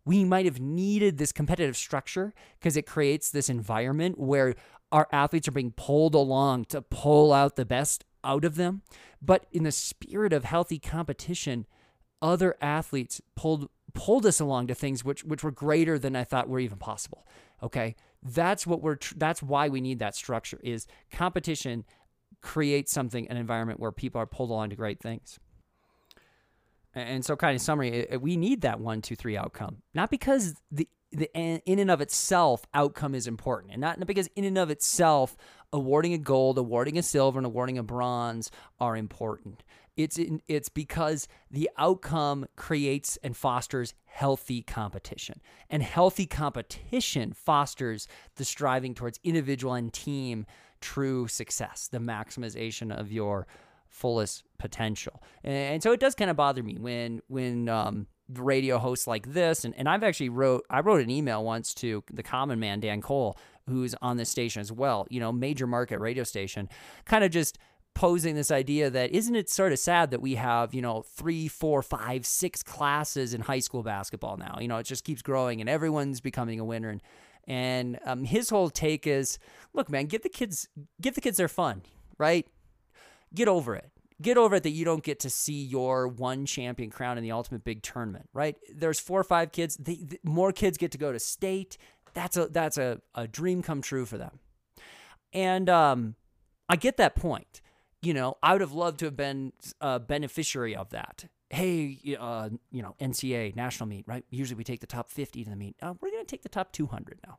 We 0.05 0.24
might 0.24 0.46
have 0.46 0.61
needed 0.61 1.18
this 1.18 1.32
competitive 1.32 1.76
structure 1.76 2.32
because 2.59 2.76
it 2.76 2.86
creates 2.86 3.30
this 3.30 3.48
environment 3.48 4.18
where 4.18 4.55
our 4.92 5.07
athletes 5.12 5.46
are 5.46 5.53
being 5.53 5.72
pulled 5.72 6.14
along 6.14 6.66
to 6.66 6.82
pull 6.82 7.32
out 7.32 7.57
the 7.57 7.64
best 7.64 8.05
out 8.24 8.44
of 8.44 8.57
them. 8.57 8.82
But 9.22 9.46
in 9.53 9.64
the 9.64 9.72
spirit 9.72 10.32
of 10.32 10.44
healthy 10.44 10.78
competition, 10.78 11.66
other 12.22 12.57
athletes 12.61 13.20
pulled 13.36 13.68
pulled 13.92 14.24
us 14.24 14.40
along 14.40 14.68
to 14.68 14.74
things 14.74 15.05
which 15.05 15.24
which 15.24 15.42
were 15.42 15.51
greater 15.51 15.98
than 15.98 16.14
I 16.16 16.24
thought 16.24 16.48
were 16.48 16.61
even 16.61 16.78
possible. 16.78 17.26
Okay, 17.62 17.96
that's 18.22 18.66
what 18.66 18.82
we're. 18.82 18.96
Tr- 18.96 19.14
that's 19.16 19.42
why 19.42 19.68
we 19.68 19.80
need 19.80 19.98
that 19.98 20.14
structure. 20.14 20.61
Is 20.62 20.86
competition 21.11 21.84
creates 22.40 22.92
something 22.92 23.28
an 23.28 23.36
environment 23.36 23.80
where 23.80 23.92
people 23.92 24.20
are 24.20 24.26
pulled 24.26 24.51
along 24.51 24.70
to 24.70 24.76
great 24.76 25.01
things. 25.01 25.38
And 27.01 27.24
so, 27.24 27.36
kind 27.36 27.55
of 27.55 27.62
summary, 27.62 28.07
we 28.20 28.36
need 28.36 28.62
that 28.62 28.80
one, 28.80 29.03
two, 29.03 29.16
three 29.16 29.36
outcome, 29.36 29.78
not 29.94 30.11
because 30.11 30.55
the 30.70 30.88
the 31.12 31.30
in 31.34 31.80
and 31.80 31.90
of 31.90 32.01
itself 32.01 32.64
outcome 32.72 33.14
is 33.14 33.26
important, 33.26 33.72
and 33.72 33.80
not 33.80 34.07
because 34.07 34.28
in 34.36 34.44
and 34.44 34.57
of 34.57 34.70
itself 34.70 35.36
awarding 35.72 36.12
a 36.12 36.18
gold, 36.18 36.57
awarding 36.59 36.96
a 36.98 37.03
silver, 37.03 37.38
and 37.38 37.46
awarding 37.46 37.78
a 37.78 37.82
bronze 37.82 38.51
are 38.78 38.96
important. 38.96 39.64
It's 39.96 40.18
in, 40.18 40.40
it's 40.46 40.68
because 40.68 41.26
the 41.51 41.68
outcome 41.76 42.46
creates 42.57 43.18
and 43.22 43.36
fosters 43.36 43.92
healthy 44.05 44.62
competition. 44.62 45.40
And 45.68 45.82
healthy 45.82 46.26
competition 46.26 47.32
fosters 47.32 48.07
the 48.36 48.44
striving 48.44 48.94
towards 48.94 49.18
individual 49.24 49.74
and 49.74 49.92
team 49.92 50.46
true 50.80 51.28
success, 51.28 51.88
the 51.88 51.98
maximization 51.98 52.96
of 52.96 53.12
your 53.12 53.46
fullest 53.88 54.44
potential. 54.61 55.23
And, 55.43 55.83
so 55.83 55.93
it 55.93 55.99
does 55.99 56.15
kind 56.15 56.31
of 56.31 56.37
bother 56.37 56.63
me 56.63 56.77
when 56.79 57.23
when 57.29 57.69
um, 57.69 58.07
radio 58.35 58.79
hosts 58.79 59.07
like 59.07 59.33
this 59.33 59.65
and, 59.65 59.75
and 59.77 59.89
I've 59.89 60.05
actually 60.05 60.29
wrote 60.29 60.65
I 60.71 60.81
wrote 60.81 61.01
an 61.01 61.11
email 61.11 61.43
once 61.43 61.75
to 61.75 62.05
the 62.13 62.23
common 62.23 62.61
man 62.61 62.79
Dan 62.81 63.01
Cole 63.01 63.37
who's 63.67 63.95
on 64.03 64.17
this 64.17 64.29
station 64.29 64.61
as 64.61 64.71
well, 64.71 65.07
you 65.11 65.19
know, 65.21 65.33
major 65.33 65.67
market 65.67 65.99
radio 66.01 66.25
station, 66.25 66.69
kind 67.05 67.25
of 67.25 67.31
just 67.31 67.59
posing 67.95 68.35
this 68.35 68.51
idea 68.51 68.91
that 68.91 69.11
isn't 69.11 69.35
it 69.35 69.49
sort 69.49 69.73
of 69.73 69.79
sad 69.79 70.11
that 70.11 70.21
we 70.21 70.37
have 70.37 70.73
you 70.75 70.83
know 70.83 71.03
three 71.03 71.49
four 71.49 71.83
five 71.83 72.25
six 72.25 72.63
classes 72.63 73.35
in 73.35 73.41
high 73.41 73.59
school 73.59 73.83
basketball 73.83 74.37
now? 74.37 74.59
You 74.61 74.69
know 74.69 74.77
it 74.77 74.85
just 74.85 75.05
keeps 75.05 75.23
growing 75.23 75.61
and 75.61 75.71
everyone's 75.71 76.21
becoming 76.21 76.61
a 76.61 76.65
winner. 76.65 76.91
And 76.91 77.03
and 77.47 77.99
um, 78.05 78.25
his 78.25 78.51
whole 78.51 78.69
take 78.69 79.07
is 79.07 79.39
look 79.73 79.89
man 79.89 80.07
give 80.07 80.23
the 80.23 80.29
kids 80.29 80.69
give 81.01 81.15
the 81.15 81.23
kids 81.23 81.39
their 81.39 81.49
fun 81.49 81.83
right? 82.19 82.47
Get 83.35 83.49
over 83.49 83.75
it 83.75 83.91
get 84.21 84.37
over 84.37 84.57
it 84.57 84.62
that 84.62 84.71
you 84.71 84.85
don't 84.85 85.03
get 85.03 85.21
to 85.21 85.31
see 85.31 85.62
your 85.64 86.09
one 86.09 86.47
champion 86.47 86.91
crown 86.91 87.16
in 87.16 87.25
the 87.25 87.33
ultimate 87.33 87.64
big 87.64 87.83
tournament 87.83 88.29
right 88.33 88.57
there's 88.75 89.01
four 89.01 89.21
or 89.21 89.25
five 89.25 89.53
kids 89.53 89.77
the, 89.77 90.05
the, 90.05 90.21
more 90.23 90.53
kids 90.53 90.79
get 90.79 90.91
to 90.91 90.99
go 90.99 91.12
to 91.12 91.18
state 91.18 91.77
that's 92.14 92.37
a 92.37 92.47
that's 92.49 92.79
a, 92.79 93.01
a 93.14 93.27
dream 93.27 93.62
come 93.62 93.81
true 93.83 94.05
for 94.05 94.18
them 94.18 94.39
and 95.33 95.68
um, 95.68 96.14
i 96.68 96.77
get 96.77 96.97
that 96.97 97.14
point 97.14 97.61
you 98.03 98.14
know, 98.14 98.37
I 98.43 98.53
would 98.53 98.61
have 98.61 98.73
loved 98.73 98.99
to 99.01 99.07
have 99.07 99.16
been 99.16 99.53
a 99.81 100.01
beneficiary 100.01 100.75
of 100.75 100.91
that. 100.91 101.27
Hey, 101.51 101.99
uh, 102.18 102.49
you 102.71 102.83
know, 102.83 102.95
NCAA 103.01 103.57
national 103.57 103.89
meet, 103.89 104.07
right? 104.07 104.25
Usually 104.31 104.57
we 104.57 104.64
take 104.64 104.81
the 104.81 104.87
top 104.87 105.11
50 105.11 105.45
to 105.45 105.51
the 105.51 105.57
meet. 105.57 105.77
Uh, 105.83 105.95
we're 106.01 106.11
going 106.11 106.25
to 106.25 106.31
take 106.31 106.43
the 106.43 106.49
top 106.49 106.73
200 106.73 107.18
now. 107.27 107.39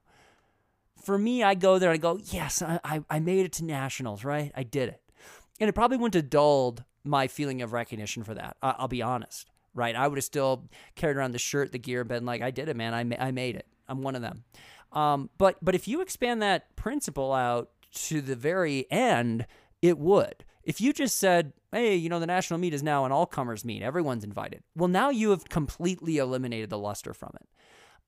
For 1.03 1.17
me, 1.17 1.41
I 1.41 1.55
go 1.55 1.79
there 1.79 1.89
I 1.89 1.97
go, 1.97 2.19
yes, 2.25 2.61
I, 2.61 2.79
I, 2.83 3.03
I 3.09 3.19
made 3.19 3.45
it 3.45 3.53
to 3.53 3.65
nationals, 3.65 4.23
right? 4.23 4.51
I 4.53 4.63
did 4.63 4.89
it. 4.89 5.01
And 5.61 5.69
it 5.69 5.73
probably 5.73 5.97
wouldn't 5.97 6.15
have 6.15 6.29
dulled 6.29 6.83
my 7.03 7.27
feeling 7.27 7.61
of 7.61 7.71
recognition 7.71 8.23
for 8.23 8.33
that. 8.33 8.57
I, 8.61 8.75
will 8.79 8.87
be 8.87 9.03
honest, 9.03 9.47
right? 9.75 9.95
I 9.95 10.07
would 10.07 10.17
have 10.17 10.25
still 10.25 10.69
carried 10.95 11.15
around 11.15 11.31
the 11.31 11.39
shirt, 11.39 11.71
the 11.71 11.77
gear, 11.77 12.01
and 12.01 12.09
been 12.09 12.25
like, 12.25 12.41
I 12.41 12.49
did 12.49 12.67
it, 12.67 12.75
man. 12.75 12.95
I, 12.95 13.03
ma- 13.03 13.15
I 13.19 13.31
made 13.31 13.55
it. 13.55 13.67
I'm 13.87 14.01
one 14.01 14.15
of 14.15 14.23
them. 14.23 14.43
Um, 14.91 15.29
but 15.37 15.57
but 15.61 15.75
if 15.75 15.87
you 15.87 16.01
expand 16.01 16.41
that 16.41 16.75
principle 16.75 17.31
out 17.31 17.69
to 17.93 18.21
the 18.21 18.35
very 18.35 18.91
end, 18.91 19.45
it 19.81 19.97
would. 19.97 20.43
If 20.63 20.81
you 20.81 20.93
just 20.93 21.17
said, 21.17 21.53
"Hey, 21.71 21.95
you 21.95 22.09
know, 22.09 22.19
the 22.19 22.27
national 22.27 22.59
meet 22.59 22.73
is 22.73 22.83
now 22.83 23.05
an 23.05 23.11
all 23.11 23.25
comers 23.25 23.63
meet; 23.63 23.81
everyone's 23.81 24.23
invited," 24.23 24.63
well, 24.75 24.89
now 24.89 25.09
you 25.09 25.29
have 25.29 25.47
completely 25.47 26.17
eliminated 26.17 26.69
the 26.69 26.77
luster 26.77 27.13
from 27.13 27.31
it. 27.35 27.47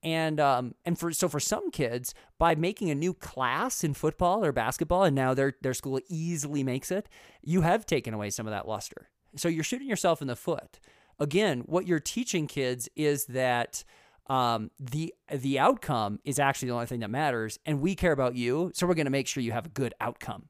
And 0.03 0.39
um, 0.39 0.75
and 0.83 0.99
for 0.99 1.13
so 1.13 1.29
for 1.29 1.39
some 1.39 1.71
kids, 1.71 2.13
by 2.37 2.55
making 2.55 2.89
a 2.89 2.95
new 2.95 3.13
class 3.13 3.83
in 3.85 3.93
football 3.93 4.43
or 4.43 4.51
basketball, 4.51 5.03
and 5.03 5.15
now 5.15 5.33
their 5.33 5.53
their 5.61 5.73
school 5.73 5.99
easily 6.09 6.61
makes 6.61 6.91
it, 6.91 7.07
you 7.41 7.61
have 7.61 7.85
taken 7.85 8.13
away 8.13 8.29
some 8.29 8.45
of 8.45 8.51
that 8.51 8.67
luster. 8.67 9.09
So 9.37 9.47
you're 9.47 9.63
shooting 9.63 9.87
yourself 9.87 10.21
in 10.21 10.27
the 10.27 10.35
foot. 10.35 10.79
Again, 11.19 11.61
what 11.61 11.87
you're 11.87 12.01
teaching 12.01 12.47
kids 12.47 12.89
is 12.95 13.25
that 13.27 13.85
um, 14.27 14.71
the 14.79 15.13
the 15.31 15.57
outcome 15.57 16.19
is 16.25 16.37
actually 16.37 16.69
the 16.69 16.73
only 16.73 16.85
thing 16.85 16.99
that 16.99 17.09
matters, 17.09 17.57
and 17.65 17.81
we 17.81 17.95
care 17.95 18.11
about 18.11 18.35
you, 18.35 18.71
so 18.73 18.85
we're 18.85 18.95
going 18.95 19.05
to 19.05 19.11
make 19.11 19.27
sure 19.27 19.41
you 19.41 19.53
have 19.53 19.67
a 19.67 19.69
good 19.69 19.93
outcome. 20.01 20.49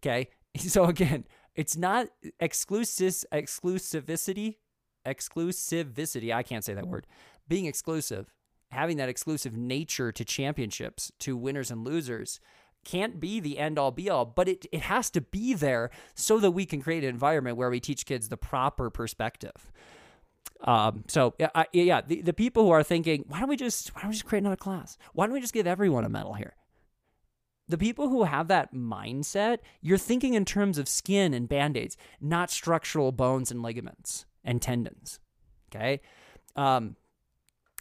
Okay, 0.00 0.28
so 0.56 0.84
again, 0.86 1.24
it's 1.54 1.76
not 1.76 2.08
exclusive 2.40 3.24
exclusivity, 3.32 4.56
exclusivity. 5.06 6.32
I 6.32 6.42
can't 6.42 6.64
say 6.64 6.74
that 6.74 6.86
word. 6.86 7.06
Being 7.48 7.66
exclusive, 7.66 8.32
having 8.70 8.98
that 8.98 9.08
exclusive 9.08 9.56
nature 9.56 10.12
to 10.12 10.24
championships, 10.24 11.10
to 11.20 11.36
winners 11.36 11.70
and 11.70 11.84
losers, 11.84 12.40
can't 12.84 13.18
be 13.18 13.40
the 13.40 13.58
end 13.58 13.78
all 13.78 13.90
be 13.90 14.08
all, 14.08 14.24
but 14.24 14.48
it, 14.48 14.66
it 14.70 14.82
has 14.82 15.10
to 15.10 15.20
be 15.20 15.54
there 15.54 15.90
so 16.14 16.38
that 16.38 16.52
we 16.52 16.64
can 16.64 16.80
create 16.80 17.02
an 17.02 17.10
environment 17.10 17.56
where 17.56 17.70
we 17.70 17.80
teach 17.80 18.06
kids 18.06 18.28
the 18.28 18.36
proper 18.36 18.88
perspective. 18.90 19.72
Um, 20.62 21.04
so 21.08 21.34
yeah, 21.38 21.50
I, 21.54 21.66
yeah, 21.72 22.00
the, 22.00 22.22
the 22.22 22.32
people 22.32 22.64
who 22.64 22.70
are 22.70 22.82
thinking, 22.82 23.24
why 23.28 23.40
don't 23.40 23.48
we 23.48 23.56
just 23.56 23.94
why 23.94 24.02
don't 24.02 24.10
we 24.10 24.14
just 24.14 24.24
create 24.24 24.40
another 24.40 24.56
class? 24.56 24.96
Why 25.12 25.26
don't 25.26 25.34
we 25.34 25.40
just 25.40 25.54
give 25.54 25.66
everyone 25.66 26.04
a 26.04 26.08
medal 26.08 26.34
here? 26.34 26.54
The 27.68 27.78
people 27.78 28.08
who 28.08 28.24
have 28.24 28.48
that 28.48 28.74
mindset, 28.74 29.58
you're 29.82 29.98
thinking 29.98 30.34
in 30.34 30.46
terms 30.46 30.78
of 30.78 30.88
skin 30.88 31.34
and 31.34 31.48
band-aids, 31.48 31.96
not 32.20 32.50
structural 32.50 33.12
bones 33.12 33.50
and 33.50 33.62
ligaments 33.62 34.24
and 34.42 34.62
tendons. 34.62 35.20
Okay. 35.70 36.00
Um, 36.56 36.96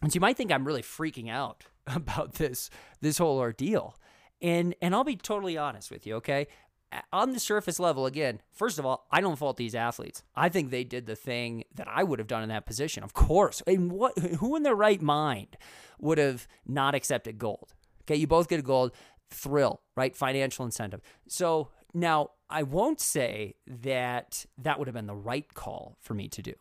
and 0.02 0.12
so 0.12 0.18
you 0.18 0.22
might 0.22 0.38
think 0.38 0.52
I'm 0.52 0.66
really 0.66 0.82
freaking 0.82 1.30
out 1.30 1.66
about 1.88 2.34
this 2.34 2.70
this 3.02 3.18
whole 3.18 3.38
ordeal. 3.38 3.96
And 4.42 4.76
and 4.82 4.94
I'll 4.94 5.04
be 5.04 5.16
totally 5.16 5.58
honest 5.58 5.90
with 5.90 6.06
you, 6.06 6.16
okay? 6.16 6.48
On 7.12 7.34
the 7.34 7.40
surface 7.40 7.82
level, 7.82 8.06
again, 8.06 8.42
first 8.54 8.80
of 8.80 8.86
all, 8.86 9.08
I 9.12 9.20
don't 9.20 9.36
fault 9.36 9.58
these 9.58 9.76
athletes. 9.76 10.24
I 10.36 10.48
think 10.48 10.70
they 10.70 10.86
did 10.86 11.06
the 11.06 11.18
thing 11.18 11.66
that 11.76 11.88
I 11.90 12.04
would 12.04 12.20
have 12.20 12.30
done 12.30 12.44
in 12.44 12.50
that 12.50 12.66
position. 12.66 13.04
Of 13.04 13.14
course. 13.14 13.62
And 13.68 13.92
what 13.92 14.18
who 14.18 14.56
in 14.56 14.64
their 14.64 14.76
right 14.76 15.02
mind 15.02 15.58
would 16.00 16.18
have 16.18 16.48
not 16.66 16.96
accepted 16.96 17.38
gold? 17.38 17.74
Okay, 18.04 18.16
you 18.16 18.28
both 18.28 18.48
get 18.48 18.60
a 18.60 18.64
gold 18.64 18.94
thrill, 19.30 19.82
right? 19.96 20.16
Financial 20.16 20.64
incentive. 20.64 21.02
So 21.28 21.70
now 21.94 22.32
I 22.50 22.64
won't 22.64 23.02
say 23.02 23.56
that 23.68 24.46
that 24.58 24.80
would 24.80 24.88
have 24.88 24.96
been 24.96 25.08
the 25.08 25.16
right 25.16 25.52
call 25.54 25.98
for 26.00 26.14
me 26.14 26.30
to 26.30 26.42
do. 26.42 26.54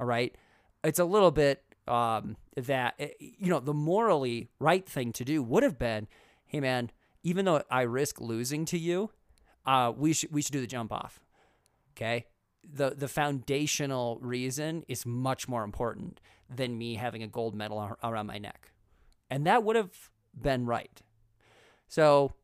All 0.00 0.06
right. 0.06 0.34
It's 0.82 0.98
a 0.98 1.04
little 1.04 1.30
bit 1.30 1.62
um, 1.88 2.36
that, 2.56 2.94
eh, 2.98 3.08
you 3.18 3.48
know, 3.48 3.60
the 3.60 3.74
morally 3.74 4.48
right 4.58 4.86
thing 4.88 5.12
to 5.12 5.24
do 5.24 5.42
would 5.42 5.62
have 5.62 5.78
been 5.78 6.08
hey 6.46 6.60
man, 6.60 6.90
even 7.22 7.44
though 7.44 7.62
I 7.70 7.82
risk 7.82 8.20
losing 8.20 8.64
to 8.66 8.78
you, 8.78 9.10
uh, 9.66 9.92
we 9.96 10.12
should 10.12 10.32
we 10.32 10.42
should 10.42 10.52
do 10.52 10.60
the 10.60 10.66
jump 10.66 10.92
off. 10.92 11.20
Okay. 11.96 12.26
The 12.64 12.90
the 12.90 13.08
foundational 13.08 14.18
reason 14.20 14.84
is 14.88 15.04
much 15.04 15.48
more 15.48 15.64
important 15.64 16.20
than 16.48 16.78
me 16.78 16.94
having 16.94 17.22
a 17.22 17.28
gold 17.28 17.54
medal 17.54 17.96
around 18.02 18.26
my 18.26 18.38
neck. 18.38 18.72
And 19.28 19.46
that 19.46 19.64
would 19.64 19.76
have 19.76 20.10
been 20.40 20.66
right. 20.66 21.02
So 21.88 22.34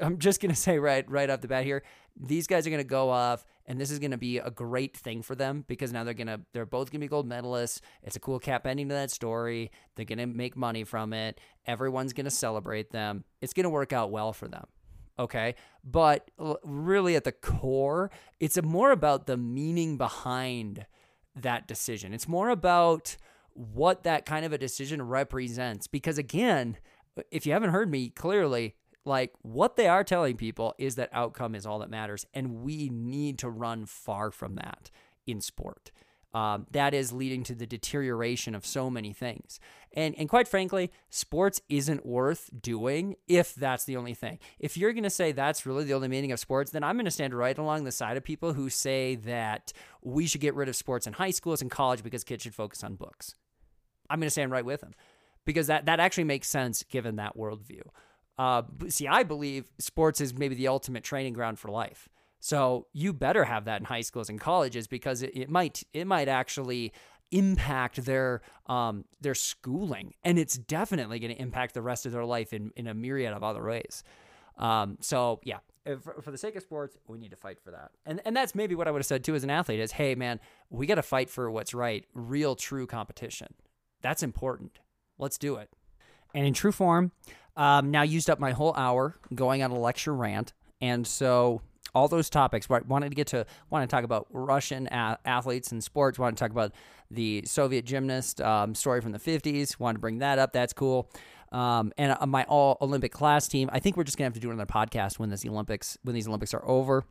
I'm 0.00 0.18
just 0.18 0.40
gonna 0.40 0.54
say 0.66 0.78
right 0.78 1.08
right 1.08 1.30
off 1.30 1.40
the 1.40 1.48
bat 1.48 1.64
here, 1.64 1.82
these 2.18 2.46
guys 2.46 2.66
are 2.66 2.70
gonna 2.70 2.84
go 2.84 3.10
off 3.10 3.44
and 3.66 3.80
this 3.80 3.90
is 3.90 3.98
going 3.98 4.10
to 4.10 4.18
be 4.18 4.38
a 4.38 4.50
great 4.50 4.96
thing 4.96 5.22
for 5.22 5.34
them 5.34 5.64
because 5.66 5.92
now 5.92 6.04
they're 6.04 6.14
going 6.14 6.26
to 6.26 6.40
they're 6.52 6.66
both 6.66 6.90
going 6.90 7.00
to 7.00 7.04
be 7.04 7.08
gold 7.08 7.28
medalists. 7.28 7.80
It's 8.02 8.16
a 8.16 8.20
cool 8.20 8.38
cap 8.38 8.66
ending 8.66 8.88
to 8.88 8.94
that 8.94 9.10
story. 9.10 9.70
They're 9.94 10.04
going 10.04 10.18
to 10.18 10.26
make 10.26 10.56
money 10.56 10.84
from 10.84 11.12
it. 11.12 11.40
Everyone's 11.66 12.12
going 12.12 12.24
to 12.24 12.30
celebrate 12.30 12.90
them. 12.90 13.24
It's 13.40 13.52
going 13.52 13.64
to 13.64 13.70
work 13.70 13.92
out 13.92 14.10
well 14.10 14.32
for 14.32 14.48
them. 14.48 14.66
Okay? 15.18 15.54
But 15.84 16.30
uh, 16.38 16.54
really 16.64 17.14
at 17.14 17.24
the 17.24 17.32
core, 17.32 18.10
it's 18.40 18.60
more 18.62 18.90
about 18.90 19.26
the 19.26 19.36
meaning 19.36 19.96
behind 19.96 20.86
that 21.36 21.68
decision. 21.68 22.12
It's 22.12 22.28
more 22.28 22.50
about 22.50 23.16
what 23.54 24.02
that 24.02 24.26
kind 24.26 24.44
of 24.44 24.52
a 24.52 24.58
decision 24.58 25.02
represents 25.02 25.86
because 25.86 26.18
again, 26.18 26.78
if 27.30 27.46
you 27.46 27.52
haven't 27.52 27.70
heard 27.70 27.90
me 27.90 28.08
clearly, 28.08 28.74
like 29.04 29.32
what 29.42 29.76
they 29.76 29.88
are 29.88 30.04
telling 30.04 30.36
people 30.36 30.74
is 30.78 30.94
that 30.96 31.10
outcome 31.12 31.54
is 31.54 31.66
all 31.66 31.80
that 31.80 31.90
matters. 31.90 32.26
And 32.34 32.62
we 32.62 32.88
need 32.88 33.38
to 33.38 33.50
run 33.50 33.86
far 33.86 34.30
from 34.30 34.54
that 34.56 34.90
in 35.26 35.40
sport. 35.40 35.90
Um, 36.34 36.66
that 36.70 36.94
is 36.94 37.12
leading 37.12 37.42
to 37.44 37.54
the 37.54 37.66
deterioration 37.66 38.54
of 38.54 38.64
so 38.64 38.88
many 38.88 39.12
things. 39.12 39.60
And, 39.92 40.14
and 40.16 40.30
quite 40.30 40.48
frankly, 40.48 40.90
sports 41.10 41.60
isn't 41.68 42.06
worth 42.06 42.48
doing 42.58 43.16
if 43.28 43.54
that's 43.54 43.84
the 43.84 43.98
only 43.98 44.14
thing. 44.14 44.38
If 44.58 44.78
you're 44.78 44.94
going 44.94 45.02
to 45.02 45.10
say 45.10 45.32
that's 45.32 45.66
really 45.66 45.84
the 45.84 45.92
only 45.92 46.08
meaning 46.08 46.32
of 46.32 46.40
sports, 46.40 46.70
then 46.70 46.82
I'm 46.82 46.96
going 46.96 47.04
to 47.04 47.10
stand 47.10 47.34
right 47.34 47.58
along 47.58 47.84
the 47.84 47.92
side 47.92 48.16
of 48.16 48.24
people 48.24 48.54
who 48.54 48.70
say 48.70 49.16
that 49.16 49.74
we 50.02 50.26
should 50.26 50.40
get 50.40 50.54
rid 50.54 50.70
of 50.70 50.76
sports 50.76 51.06
in 51.06 51.12
high 51.12 51.32
schools 51.32 51.60
and 51.60 51.70
college 51.70 52.02
because 52.02 52.24
kids 52.24 52.44
should 52.44 52.54
focus 52.54 52.82
on 52.82 52.94
books. 52.94 53.34
I'm 54.08 54.18
going 54.18 54.26
to 54.26 54.30
stand 54.30 54.52
right 54.52 54.64
with 54.64 54.80
them 54.80 54.94
because 55.44 55.66
that, 55.66 55.84
that 55.84 56.00
actually 56.00 56.24
makes 56.24 56.48
sense 56.48 56.82
given 56.82 57.16
that 57.16 57.36
worldview. 57.36 57.82
Uh, 58.38 58.62
see, 58.88 59.06
I 59.06 59.22
believe 59.22 59.64
sports 59.78 60.20
is 60.20 60.34
maybe 60.34 60.54
the 60.54 60.68
ultimate 60.68 61.04
training 61.04 61.34
ground 61.34 61.58
for 61.58 61.68
life. 61.68 62.08
So 62.40 62.86
you 62.92 63.12
better 63.12 63.44
have 63.44 63.66
that 63.66 63.80
in 63.80 63.84
high 63.84 64.00
schools 64.00 64.28
and 64.28 64.40
colleges 64.40 64.86
because 64.88 65.22
it, 65.22 65.30
it 65.34 65.48
might 65.48 65.84
it 65.92 66.06
might 66.06 66.28
actually 66.28 66.92
impact 67.30 68.04
their 68.04 68.42
um, 68.66 69.04
their 69.20 69.34
schooling, 69.34 70.14
and 70.24 70.38
it's 70.38 70.58
definitely 70.58 71.20
going 71.20 71.34
to 71.34 71.40
impact 71.40 71.74
the 71.74 71.82
rest 71.82 72.04
of 72.04 72.12
their 72.12 72.24
life 72.24 72.52
in 72.52 72.72
in 72.74 72.88
a 72.88 72.94
myriad 72.94 73.32
of 73.32 73.44
other 73.44 73.62
ways. 73.62 74.02
Um, 74.58 74.98
so 75.00 75.40
yeah, 75.44 75.58
for, 75.84 76.20
for, 76.20 76.30
the 76.30 76.38
sake 76.38 76.56
of 76.56 76.62
sports, 76.62 76.96
we 77.08 77.18
need 77.18 77.30
to 77.30 77.36
fight 77.36 77.58
for 77.60 77.70
that. 77.70 77.92
And 78.06 78.20
and 78.24 78.36
that's 78.36 78.54
maybe 78.54 78.74
what 78.74 78.86
I 78.86 78.90
would 78.90 79.00
have 79.00 79.06
said 79.06 79.24
too 79.24 79.34
as 79.34 79.44
an 79.44 79.50
athlete 79.50 79.80
is, 79.80 79.92
hey 79.92 80.14
man, 80.14 80.40
we 80.70 80.86
got 80.86 80.96
to 80.96 81.02
fight 81.02 81.30
for 81.30 81.50
what's 81.50 81.74
right, 81.74 82.04
real 82.14 82.54
true 82.54 82.86
competition. 82.86 83.54
That's 84.02 84.22
important. 84.22 84.80
Let's 85.18 85.38
do 85.38 85.56
it. 85.56 85.70
And 86.34 86.46
in 86.46 86.54
true 86.54 86.72
form, 86.72 87.12
um, 87.56 87.90
now 87.90 88.02
used 88.02 88.30
up 88.30 88.38
my 88.38 88.52
whole 88.52 88.74
hour 88.76 89.14
going 89.34 89.62
on 89.62 89.70
a 89.70 89.78
lecture 89.78 90.14
rant, 90.14 90.52
and 90.80 91.06
so 91.06 91.60
all 91.94 92.08
those 92.08 92.30
topics. 92.30 92.70
Right, 92.70 92.84
wanted 92.86 93.10
to 93.10 93.14
get 93.14 93.28
to 93.28 93.46
want 93.70 93.88
to 93.88 93.94
talk 93.94 94.04
about 94.04 94.26
Russian 94.30 94.86
a- 94.88 95.18
athletes 95.24 95.72
and 95.72 95.82
sports. 95.82 96.18
Want 96.18 96.36
to 96.36 96.42
talk 96.42 96.50
about 96.50 96.72
the 97.10 97.42
Soviet 97.46 97.84
gymnast 97.84 98.40
um, 98.40 98.74
story 98.74 99.00
from 99.00 99.12
the 99.12 99.18
'50s. 99.18 99.78
Want 99.78 99.96
to 99.96 100.00
bring 100.00 100.18
that 100.18 100.38
up. 100.38 100.52
That's 100.52 100.72
cool. 100.72 101.10
Um, 101.50 101.92
and 101.98 102.16
uh, 102.18 102.26
my 102.26 102.44
all 102.44 102.78
Olympic 102.80 103.12
class 103.12 103.46
team. 103.48 103.68
I 103.72 103.78
think 103.78 103.96
we're 103.96 104.04
just 104.04 104.16
gonna 104.16 104.26
have 104.26 104.34
to 104.34 104.40
do 104.40 104.50
another 104.50 104.66
podcast 104.66 105.18
when 105.18 105.28
this 105.28 105.44
Olympics 105.44 105.98
when 106.02 106.14
these 106.14 106.26
Olympics 106.26 106.54
are 106.54 106.66
over. 106.66 107.04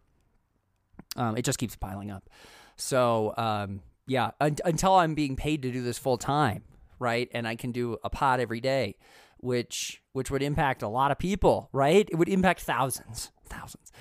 Um, 1.15 1.37
it 1.37 1.43
just 1.43 1.59
keeps 1.59 1.75
piling 1.75 2.09
up. 2.09 2.29
So 2.77 3.33
um, 3.37 3.81
yeah, 4.07 4.31
un- 4.39 4.55
until 4.65 4.95
I'm 4.95 5.13
being 5.13 5.35
paid 5.35 5.61
to 5.61 5.71
do 5.71 5.83
this 5.83 5.99
full 5.99 6.17
time, 6.17 6.63
right, 6.99 7.29
and 7.33 7.47
I 7.47 7.55
can 7.55 7.71
do 7.71 7.97
a 8.03 8.09
pod 8.09 8.39
every 8.39 8.61
day 8.61 8.95
which 9.41 10.01
which 10.13 10.31
would 10.31 10.43
impact 10.43 10.81
a 10.81 10.87
lot 10.87 11.11
of 11.11 11.17
people, 11.17 11.69
right? 11.73 12.07
It 12.09 12.15
would 12.15 12.29
impact 12.29 12.61
thousands, 12.61 13.31
thousands. 13.49 13.91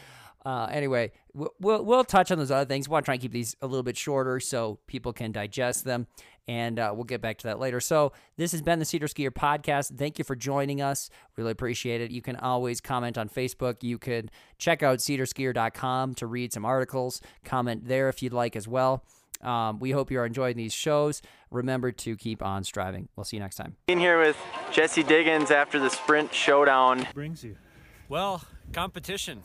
Uh, 0.45 0.69
anyway, 0.71 1.13
we'll 1.35 1.85
we'll 1.85 2.05
touch 2.05 2.31
on 2.31 2.39
those 2.39 2.51
other 2.51 2.67
things. 2.67 2.89
We 2.89 2.93
want 2.93 3.05
to 3.05 3.07
try 3.07 3.15
and 3.15 3.23
keep 3.23 3.33
these 3.33 3.57
a 3.61 3.67
little 3.67 3.83
bit 3.83 3.97
shorter 3.97 4.41
so 4.41 4.79
people 4.87 5.13
can 5.13 5.33
digest 5.33 5.85
them, 5.85 6.07
and 6.49 6.79
uh, 6.79 6.93
we'll 6.95 7.05
get 7.05 7.21
back 7.21 7.37
to 7.39 7.49
that 7.49 7.59
later. 7.59 7.79
So 7.79 8.13
this 8.37 8.53
has 8.53 8.63
been 8.63 8.79
the 8.79 8.87
Seder 8.87 9.07
Skier 9.07 9.31
podcast. 9.31 9.99
Thank 9.99 10.19
you 10.19 10.25
for 10.25 10.35
joining 10.35 10.81
us. 10.81 11.11
Really 11.37 11.51
appreciate 11.53 12.01
it. 12.01 12.11
You 12.11 12.23
can 12.23 12.37
always 12.37 12.81
comment 12.81 13.19
on 13.19 13.29
Facebook. 13.29 13.83
You 13.83 13.99
could 13.99 14.31
check 14.59 14.83
out 14.83 15.01
sederskier.com 15.01 16.15
to 16.15 16.27
read 16.27 16.53
some 16.53 16.65
articles. 16.65 17.21
Comment 17.45 17.87
there 17.87 18.09
if 18.09 18.23
you'd 18.23 18.33
like 18.33 18.57
as 18.57 18.67
well. 18.67 19.05
Um, 19.43 19.79
we 19.79 19.91
hope 19.91 20.11
you're 20.11 20.27
enjoying 20.27 20.57
these 20.57 20.73
shows. 20.73 21.23
Remember 21.51 21.93
to 21.93 22.17
keep 22.17 22.43
on 22.43 22.65
striving. 22.65 23.09
We'll 23.17 23.25
see 23.25 23.37
you 23.37 23.43
next 23.43 23.57
time. 23.57 23.77
In 23.89 23.99
here 23.99 24.21
with 24.21 24.37
Jessie 24.71 25.03
Diggins 25.03 25.51
after 25.51 25.79
the 25.79 25.91
sprint 25.91 26.33
showdown. 26.33 27.07
Brings 27.15 27.43
you. 27.43 27.57
Well, 28.09 28.43
competition. 28.73 29.45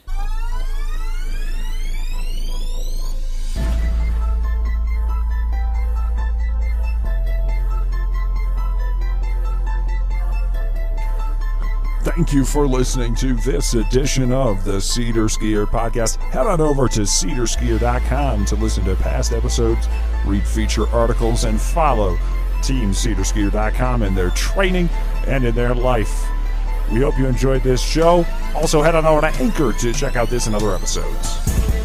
Thank 12.06 12.34
you 12.34 12.46
for 12.46 12.68
listening 12.68 13.16
to 13.16 13.34
this 13.34 13.74
edition 13.74 14.32
of 14.32 14.64
the 14.64 14.80
Seder 14.80 15.26
Skier 15.26 15.66
Podcast. 15.66 16.18
Head 16.18 16.46
on 16.46 16.62
over 16.62 16.88
to 16.88 17.02
sederskier.com 17.02 18.46
to 18.46 18.56
listen 18.56 18.86
to 18.86 18.96
past 18.96 19.34
episodes, 19.34 19.90
read 20.24 20.48
feature 20.48 20.88
articles, 20.90 21.46
and 21.46 21.60
follow 21.60 22.16
teamsederskier.com 22.62 24.04
in 24.04 24.14
their 24.14 24.30
training 24.30 24.88
and 25.26 25.46
in 25.46 25.56
their 25.56 25.74
life. 25.74 26.28
We 26.92 27.00
hope 27.00 27.18
you 27.18 27.26
enjoyed 27.26 27.64
this 27.64 27.82
show. 27.82 28.24
Also, 28.54 28.84
head 28.84 28.94
on 28.94 29.08
over 29.08 29.22
to 29.22 29.36
Anchor 29.42 29.74
to 29.74 29.92
check 29.92 30.16
out 30.16 30.30
this 30.30 30.46
and 30.46 30.56
other 30.56 30.76
episodes. 30.76 31.85